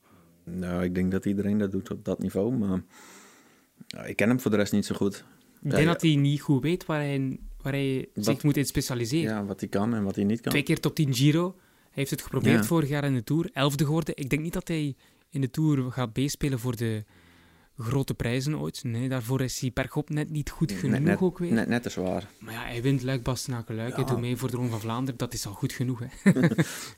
Nou, 0.43 0.83
ik 0.83 0.95
denk 0.95 1.11
dat 1.11 1.25
iedereen 1.25 1.57
dat 1.57 1.71
doet 1.71 1.91
op 1.91 2.05
dat 2.05 2.19
niveau. 2.19 2.57
Maar 2.57 2.83
ja, 3.87 4.03
ik 4.03 4.15
ken 4.15 4.27
hem 4.29 4.39
voor 4.39 4.51
de 4.51 4.57
rest 4.57 4.71
niet 4.73 4.85
zo 4.85 4.95
goed. 4.95 5.25
Ik 5.61 5.69
denk 5.69 5.83
ja. 5.83 5.91
dat 5.91 6.01
hij 6.01 6.15
niet 6.15 6.41
goed 6.41 6.61
weet 6.63 6.85
waar 6.85 6.99
hij, 6.99 7.39
waar 7.61 7.73
hij 7.73 8.09
zich 8.13 8.43
moet 8.43 8.57
in 8.57 8.65
specialiseren. 8.65 9.33
Ja, 9.35 9.45
wat 9.45 9.59
hij 9.59 9.69
kan 9.69 9.93
en 9.93 10.03
wat 10.03 10.15
hij 10.15 10.23
niet 10.23 10.41
kan. 10.41 10.51
Twee 10.51 10.63
keer 10.63 10.79
top 10.79 10.95
10 10.95 11.13
Giro. 11.13 11.55
Hij 11.57 11.89
heeft 11.91 12.09
het 12.11 12.21
geprobeerd 12.21 12.59
Ja. 12.59 12.63
vorig 12.63 12.89
jaar 12.89 13.03
in 13.03 13.13
de 13.13 13.23
Tour. 13.23 13.49
Elfde 13.53 13.85
geworden. 13.85 14.15
Ik 14.17 14.29
denk 14.29 14.41
niet 14.41 14.53
dat 14.53 14.67
hij 14.67 14.95
in 15.29 15.41
de 15.41 15.49
Tour 15.49 15.91
gaat 15.91 16.15
meespelen 16.15 16.59
voor 16.59 16.75
de 16.75 17.03
grote 17.82 18.13
prijzen 18.13 18.59
ooit. 18.59 18.84
Nee, 18.84 19.09
daarvoor 19.09 19.41
is 19.41 19.59
hij 19.59 19.71
bergop 19.73 20.09
net 20.09 20.29
niet 20.29 20.49
goed 20.49 20.71
genoeg 20.71 20.91
net, 20.91 21.03
net, 21.03 21.21
ook 21.21 21.38
weer. 21.38 21.53
Net, 21.53 21.67
net 21.67 21.84
te 21.84 21.89
zwaar. 21.89 22.29
Maar 22.39 22.53
ja, 22.53 22.63
hij 22.63 22.82
wint 22.82 23.03
Luik, 23.03 23.23
Bastenaken, 23.23 23.75
Luik. 23.75 23.95
Hij 23.95 24.05
doet 24.05 24.19
mee 24.19 24.38
voor 24.38 24.49
de 24.49 24.55
Ronde 24.55 24.71
van 24.71 24.79
Vlaanderen. 24.79 25.17
Dat 25.17 25.34
is 25.34 25.45
al 25.47 25.53
goed 25.53 25.73
genoeg, 25.73 25.99
hè. 25.99 26.32
Ja. 26.32 26.49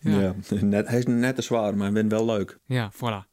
Ja. 0.22 0.36
Net, 0.62 0.88
hij 0.88 0.98
is 1.00 1.06
net 1.06 1.36
te 1.36 1.42
zwaar, 1.42 1.76
maar 1.76 1.86
hij 1.86 1.94
wint 1.94 2.12
wel 2.12 2.26
leuk. 2.26 2.60
Ja, 2.66 2.92
voilà. 2.94 3.30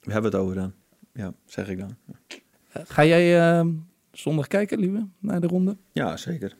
We 0.00 0.12
hebben 0.12 0.30
het 0.30 0.40
over 0.40 0.54
dan. 0.54 0.72
Ja, 1.12 1.34
zeg 1.44 1.68
ik 1.68 1.78
dan. 1.78 1.96
Ga 2.68 3.04
jij 3.04 3.58
eh, 3.58 3.66
zondag 4.12 4.46
kijken, 4.46 4.78
Lieve, 4.78 5.06
naar 5.18 5.40
de 5.40 5.46
ronde? 5.46 5.76
Ja, 5.92 6.16
zeker. 6.16 6.56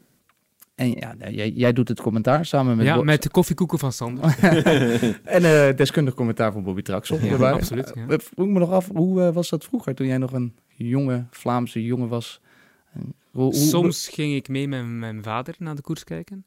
En 0.76 0.90
ja, 0.90 1.14
nee, 1.14 1.34
jij, 1.34 1.50
jij 1.50 1.72
doet 1.72 1.88
het 1.88 2.00
commentaar 2.00 2.46
samen 2.46 2.76
met... 2.76 2.86
ja, 2.86 3.02
met 3.02 3.22
de 3.22 3.30
koffiekoeken 3.30 3.78
van 3.78 3.92
Sander. 3.92 4.24
En 5.24 5.44
eh, 5.68 5.76
deskundig 5.76 6.14
commentaar 6.14 6.52
van 6.52 6.62
Bobby 6.62 6.82
Traxel. 6.82 7.18
Ja, 7.20 7.26
erbij. 7.32 7.52
absoluut, 7.52 7.92
ja. 7.94 8.06
Eh, 8.08 8.18
vroeg 8.18 8.48
me 8.48 8.58
nog 8.58 8.70
af, 8.70 8.88
hoe 8.88 9.22
eh, 9.22 9.34
was 9.34 9.48
dat 9.48 9.64
vroeger, 9.64 9.94
toen 9.94 10.06
jij 10.06 10.18
nog 10.18 10.32
een 10.32 10.56
jonge 10.68 11.26
Vlaamse 11.30 11.84
jongen 11.84 12.08
was? 12.08 12.40
Hoe- 12.92 13.04
hoe- 13.30 13.54
Soms 13.54 14.08
ging 14.08 14.34
ik 14.34 14.48
mee 14.48 14.68
met 14.68 14.86
mijn 14.86 15.22
vader 15.22 15.54
naar 15.58 15.74
de 15.74 15.82
koers 15.82 16.04
kijken. 16.04 16.44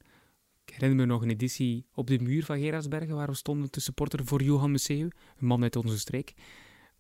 Ik 0.66 0.74
herinner 0.74 0.98
me 1.08 1.14
nog 1.14 1.22
een 1.22 1.30
editie 1.30 1.86
op 1.94 2.08
de 2.08 2.20
muur 2.20 2.46
van 2.46 2.60
Gerardsbergen, 2.60 3.16
waar 3.16 3.28
we 3.28 3.36
stonden 3.36 3.72
te 3.72 3.82
supporteren 3.82 4.26
voor 4.26 4.42
Johan 4.44 4.72
Museeuw, 4.72 5.08
een 5.40 5.48
man 5.48 5.64
uit 5.64 5.76
onze 5.76 6.00
streek. 6.00 6.34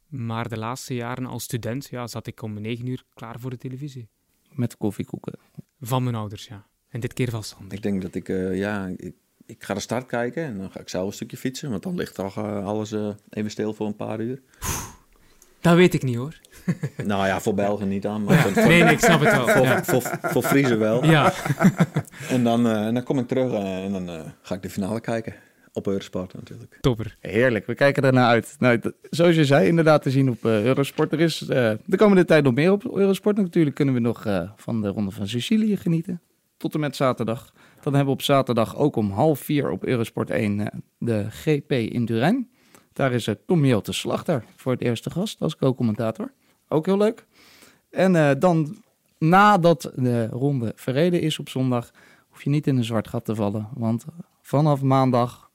Maar 0.07 0.49
de 0.49 0.57
laatste 0.57 0.93
jaren 0.95 1.25
als 1.25 1.43
student 1.43 1.87
ja, 1.91 2.07
zat 2.07 2.27
ik 2.27 2.41
om 2.41 2.61
negen 2.61 2.87
uur 2.87 3.03
klaar 3.13 3.39
voor 3.39 3.49
de 3.49 3.57
televisie. 3.57 4.09
Met 4.51 4.77
koffiekoeken. 4.77 5.33
Van 5.81 6.03
mijn 6.03 6.15
ouders, 6.15 6.47
ja. 6.47 6.67
En 6.89 6.99
dit 6.99 7.13
keer 7.13 7.29
van 7.29 7.43
Sander. 7.43 7.73
Ik 7.77 7.83
denk 7.83 8.01
dat 8.01 8.15
ik, 8.15 8.29
eh, 8.29 8.57
ja, 8.57 8.91
ik, 8.97 9.13
ik 9.45 9.63
ga 9.63 9.73
de 9.73 9.79
start 9.79 10.05
kijken 10.05 10.43
en 10.43 10.57
dan 10.57 10.71
ga 10.71 10.79
ik 10.79 10.89
zelf 10.89 11.07
een 11.07 11.13
stukje 11.13 11.37
fietsen. 11.37 11.69
Want 11.69 11.83
dan 11.83 11.95
ligt 11.95 12.19
al 12.19 12.31
eh, 12.35 12.65
alles 12.65 12.91
eh, 12.91 13.09
even 13.29 13.51
stil 13.51 13.73
voor 13.73 13.87
een 13.87 13.95
paar 13.95 14.19
uur. 14.19 14.41
Dat 15.61 15.75
weet 15.75 15.93
ik 15.93 16.03
niet 16.03 16.15
hoor. 16.15 16.39
nou 17.05 17.27
ja, 17.27 17.39
voor 17.41 17.53
Belgen 17.53 17.87
niet 17.87 18.05
aan, 18.07 18.23
maar 18.23 18.35
Ja. 18.35 18.41
voor, 18.41 18.67
Nee, 18.67 18.83
nee, 18.83 18.93
ik 18.93 18.99
snap 18.99 19.19
het 19.19 19.31
wel. 19.31 19.47
voor, 19.47 19.65
Ja. 19.65 19.83
voor, 19.83 20.01
voor 20.21 20.43
Friesen 20.43 20.79
wel. 20.79 21.05
Ja, 21.05 21.33
En, 22.29 22.43
dan, 22.43 22.67
eh, 22.67 22.93
dan 22.93 23.03
kom 23.03 23.19
ik 23.19 23.27
terug 23.27 23.53
en 23.63 23.91
dan 23.91 24.09
eh, 24.09 24.21
ga 24.41 24.55
ik 24.55 24.61
de 24.61 24.69
finale 24.69 25.01
kijken. 25.01 25.35
Op 25.73 25.87
Eurosport 25.87 26.33
natuurlijk. 26.33 26.77
topper. 26.81 27.17
Heerlijk, 27.19 27.65
we 27.65 27.75
kijken 27.75 28.03
ernaar 28.03 28.27
uit. 28.27 28.55
Nou, 28.59 28.79
zoals 29.09 29.35
je 29.35 29.45
zei, 29.45 29.67
inderdaad 29.67 30.01
te 30.01 30.11
zien 30.11 30.29
op 30.29 30.45
eh, 30.45 30.63
Eurosport. 30.63 31.11
Er 31.11 31.19
is 31.19 31.37
de 31.37 31.97
komende 31.97 32.25
tijd 32.25 32.43
nog 32.43 32.53
meer 32.53 32.71
op 32.71 32.95
Eurosport. 32.95 33.37
Natuurlijk 33.37 33.75
kunnen 33.75 33.93
we 33.93 33.99
nog 33.99 34.25
eh, 34.25 34.49
van 34.55 34.81
de 34.81 34.87
Ronde 34.87 35.11
van 35.11 35.27
Sicilië 35.27 35.77
genieten. 35.77 36.21
Tot 36.59 36.73
en 36.73 36.79
met 36.79 36.95
zaterdag. 36.95 37.53
Dan 37.81 37.93
hebben 37.93 38.05
we 38.05 38.19
op 38.19 38.21
zaterdag 38.21 38.77
ook 38.77 38.95
om 38.95 39.11
half 39.11 39.39
vier 39.39 39.71
op 39.71 39.85
Eurosport 39.85 40.29
1 40.29 40.59
eh, 40.59 40.79
de 40.97 41.25
GP 41.29 41.71
in 41.71 42.05
Turijn. 42.05 42.49
Daar 42.93 43.11
is 43.11 43.27
uh, 43.27 43.35
Tom 43.45 43.81
te 43.81 43.93
Slachter 43.93 44.43
voor 44.55 44.71
het 44.71 44.81
eerste 44.81 45.09
gast 45.09 45.41
als 45.41 45.55
co-commentator. 45.55 46.31
Ook 46.67 46.85
heel 46.85 46.97
leuk. 46.97 47.25
En 47.89 48.15
eh, 48.15 48.31
dan, 48.39 48.77
nadat 49.17 49.91
de 49.95 50.27
ronde 50.27 50.71
verreden 50.75 51.21
is 51.21 51.39
op 51.39 51.49
zondag, 51.49 51.91
hoef 52.29 52.43
je 52.43 52.49
niet 52.49 52.67
in 52.67 52.77
een 52.77 52.83
zwart 52.83 53.07
gat 53.07 53.25
te 53.25 53.35
vallen. 53.35 53.67
Want 53.73 54.05
vanaf 54.41 54.81
maandag 54.81 55.49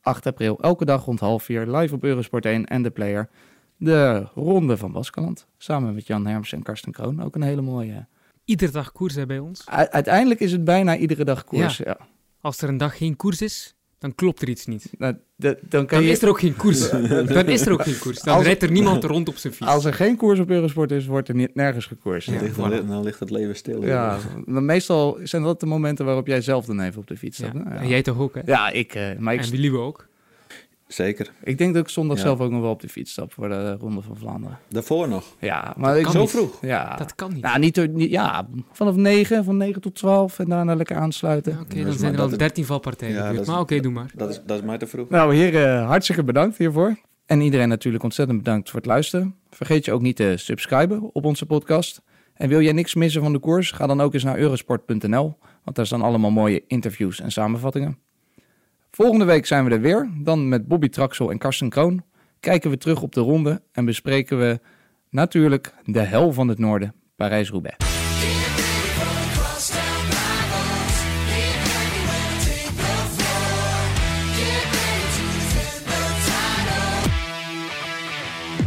8 0.00 0.26
april, 0.26 0.58
elke 0.60 0.84
dag 0.84 1.04
rond 1.04 1.20
half 1.20 1.42
vier, 1.42 1.66
live 1.66 1.94
op 1.94 2.04
Eurosport 2.04 2.46
1 2.46 2.66
en 2.66 2.82
de 2.82 2.90
player. 2.90 3.28
De 3.76 4.26
ronde 4.34 4.76
van 4.76 4.92
Baskeland. 4.92 5.46
Samen 5.58 5.94
met 5.94 6.06
Jan 6.06 6.26
Herms 6.26 6.52
en 6.52 6.62
Karsten 6.62 6.92
Kroon. 6.92 7.22
Ook 7.22 7.34
een 7.34 7.42
hele 7.42 7.62
mooie. 7.62 8.06
Iedere 8.44 8.72
dag 8.72 8.92
koers 8.92 9.14
hè, 9.14 9.26
bij 9.26 9.38
ons. 9.38 9.60
U- 9.60 9.72
uiteindelijk 9.90 10.40
is 10.40 10.52
het 10.52 10.64
bijna 10.64 10.96
iedere 10.96 11.24
dag 11.24 11.44
koers. 11.44 11.76
Ja. 11.76 11.96
Als 12.40 12.60
er 12.60 12.68
een 12.68 12.76
dag 12.78 12.96
geen 12.96 13.16
koers 13.16 13.42
is, 13.42 13.74
dan 13.98 14.14
klopt 14.14 14.42
er 14.42 14.48
iets 14.48 14.66
niet. 14.66 14.90
Nou, 14.98 15.14
de- 15.36 15.58
dan 15.62 15.86
kan 15.86 15.98
Dan 15.98 16.06
je, 16.06 16.12
is 16.12 16.22
er 16.22 16.28
ook 16.28 16.38
geen 16.40 16.56
koers. 16.56 16.90
Dan 17.34 17.46
is 17.46 17.66
er 17.66 17.72
ook 17.72 17.82
geen 17.82 17.98
koers. 17.98 18.20
Dan 18.20 18.34
Als- 18.34 18.44
rijdt 18.44 18.62
er 18.62 18.70
niemand 18.70 19.04
rond 19.04 19.28
op 19.28 19.36
zijn 19.36 19.52
fiets. 19.52 19.70
als 19.70 19.84
er 19.84 19.94
geen 19.94 20.16
koers 20.16 20.38
op 20.38 20.50
Eurosport 20.50 20.90
is, 20.90 21.06
wordt 21.06 21.28
er 21.28 21.34
niet, 21.34 21.54
nergens 21.54 21.86
gekoerst. 21.86 22.26
Dan, 22.26 22.36
Ja. 22.36 22.42
ligt, 22.42 22.56
dan, 22.56 22.68
li- 22.70 22.86
dan 22.86 23.02
ligt 23.02 23.20
het 23.20 23.30
leven 23.30 23.56
stil. 23.56 23.84
Ja, 23.86 24.18
dan 24.46 24.64
meestal 24.64 25.18
zijn 25.22 25.42
dat 25.42 25.60
de 25.60 25.66
momenten 25.66 26.04
waarop 26.04 26.26
jij 26.26 26.40
zelf 26.40 26.64
dan 26.64 26.80
even 26.80 27.00
op 27.00 27.06
de 27.06 27.16
fiets 27.16 27.38
Ja. 27.38 27.48
staat. 27.48 27.62
Ja, 27.64 27.70
En 27.70 27.88
jij 27.88 28.02
toch 28.02 28.18
ook, 28.18 28.34
hè? 28.34 28.40
ja 28.46 28.70
ik, 28.70 28.94
eh, 28.94 29.16
maar 29.18 29.34
ik, 29.34 29.40
En 29.40 29.50
Willy 29.50 29.70
we 29.70 29.78
ook. 29.78 30.08
Zeker. 30.94 31.32
ik 31.42 31.58
denk 31.58 31.74
dat 31.74 31.82
ik 31.82 31.88
zondag 31.88 32.16
Ja. 32.16 32.22
zelf 32.22 32.40
ook 32.40 32.50
nog 32.50 32.60
wel 32.60 32.70
op 32.70 32.80
de 32.80 32.88
fiets 32.88 33.10
stap 33.10 33.32
voor 33.32 33.48
de 33.48 33.72
Ronde 33.72 34.00
van 34.02 34.16
Vlaanderen. 34.16 34.58
Daarvoor 34.68 35.08
nog. 35.08 35.24
Ja, 35.40 35.74
maar 35.76 35.98
ik, 35.98 36.06
Zo 36.06 36.20
niet. 36.20 36.30
vroeg. 36.30 36.58
Ja, 36.62 36.96
Dat 36.96 37.14
kan 37.14 37.32
niet. 37.32 37.42
Nou, 37.42 37.58
niet, 37.58 38.10
ja, 38.10 38.46
vanaf 38.72 38.94
9, 38.94 39.44
van 39.44 39.56
9 39.56 39.80
tot 39.80 39.94
12 39.94 40.38
en 40.38 40.48
daarna 40.48 40.74
lekker 40.74 40.96
aansluiten. 40.96 41.52
Ja, 41.52 41.60
Oké, 41.60 41.82
dan 41.84 41.92
zijn 41.92 42.10
maar 42.10 42.20
er 42.20 42.26
al 42.26 42.32
is- 42.32 42.38
13 42.38 42.64
valpartijen 42.64 43.44
Maar 43.46 43.60
oké, 43.60 43.80
doe 43.80 43.92
maar. 43.92 44.10
Dat 44.14 44.30
is, 44.30 44.40
dat 44.46 44.58
is 44.58 44.64
mij 44.64 44.78
te 44.78 44.86
vroeg. 44.86 45.08
Nou, 45.08 45.34
heren, 45.34 45.84
hartstikke 45.84 46.24
bedankt 46.24 46.58
hiervoor. 46.58 46.96
En 47.26 47.40
iedereen 47.40 47.68
natuurlijk 47.68 48.04
ontzettend 48.04 48.38
bedankt 48.38 48.70
voor 48.70 48.78
het 48.78 48.88
luisteren. 48.88 49.34
Vergeet 49.50 49.84
je 49.84 49.92
ook 49.92 50.02
niet 50.02 50.16
te 50.16 50.32
subscriben 50.36 51.10
op 51.14 51.24
onze 51.24 51.46
podcast. 51.46 52.02
En 52.34 52.48
wil 52.48 52.60
jij 52.60 52.72
niks 52.72 52.94
missen 52.94 53.22
van 53.22 53.32
de 53.32 53.38
koers? 53.38 53.70
Ga 53.70 53.86
dan 53.86 54.00
ook 54.00 54.14
eens 54.14 54.24
naar 54.24 54.38
eurosport.nl, 54.38 55.38
want 55.64 55.76
daar 55.76 55.86
staan 55.86 56.02
allemaal 56.02 56.30
mooie 56.30 56.62
interviews 56.66 57.20
en 57.20 57.32
samenvattingen. 57.32 57.98
Volgende 58.94 59.24
week 59.24 59.46
zijn 59.46 59.64
we 59.64 59.70
er 59.70 59.80
weer, 59.80 60.10
dan 60.16 60.48
met 60.48 60.68
Bobby 60.68 60.88
Traxel 60.88 61.30
en 61.30 61.38
Karsten 61.38 61.68
Kroon. 61.68 62.04
Kijken 62.40 62.70
we 62.70 62.76
terug 62.76 63.02
op 63.02 63.12
de 63.12 63.20
ronde 63.20 63.62
en 63.72 63.84
bespreken 63.84 64.38
we 64.38 64.60
natuurlijk 65.10 65.74
de 65.84 66.00
hel 66.00 66.32
van 66.32 66.48
het 66.48 66.58
noorden, 66.58 66.94
Parijs-Roubaix. 67.16 67.76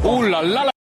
Oeh 0.03 0.29
la 0.29 0.43
la 0.43 0.63
la. 0.63 0.76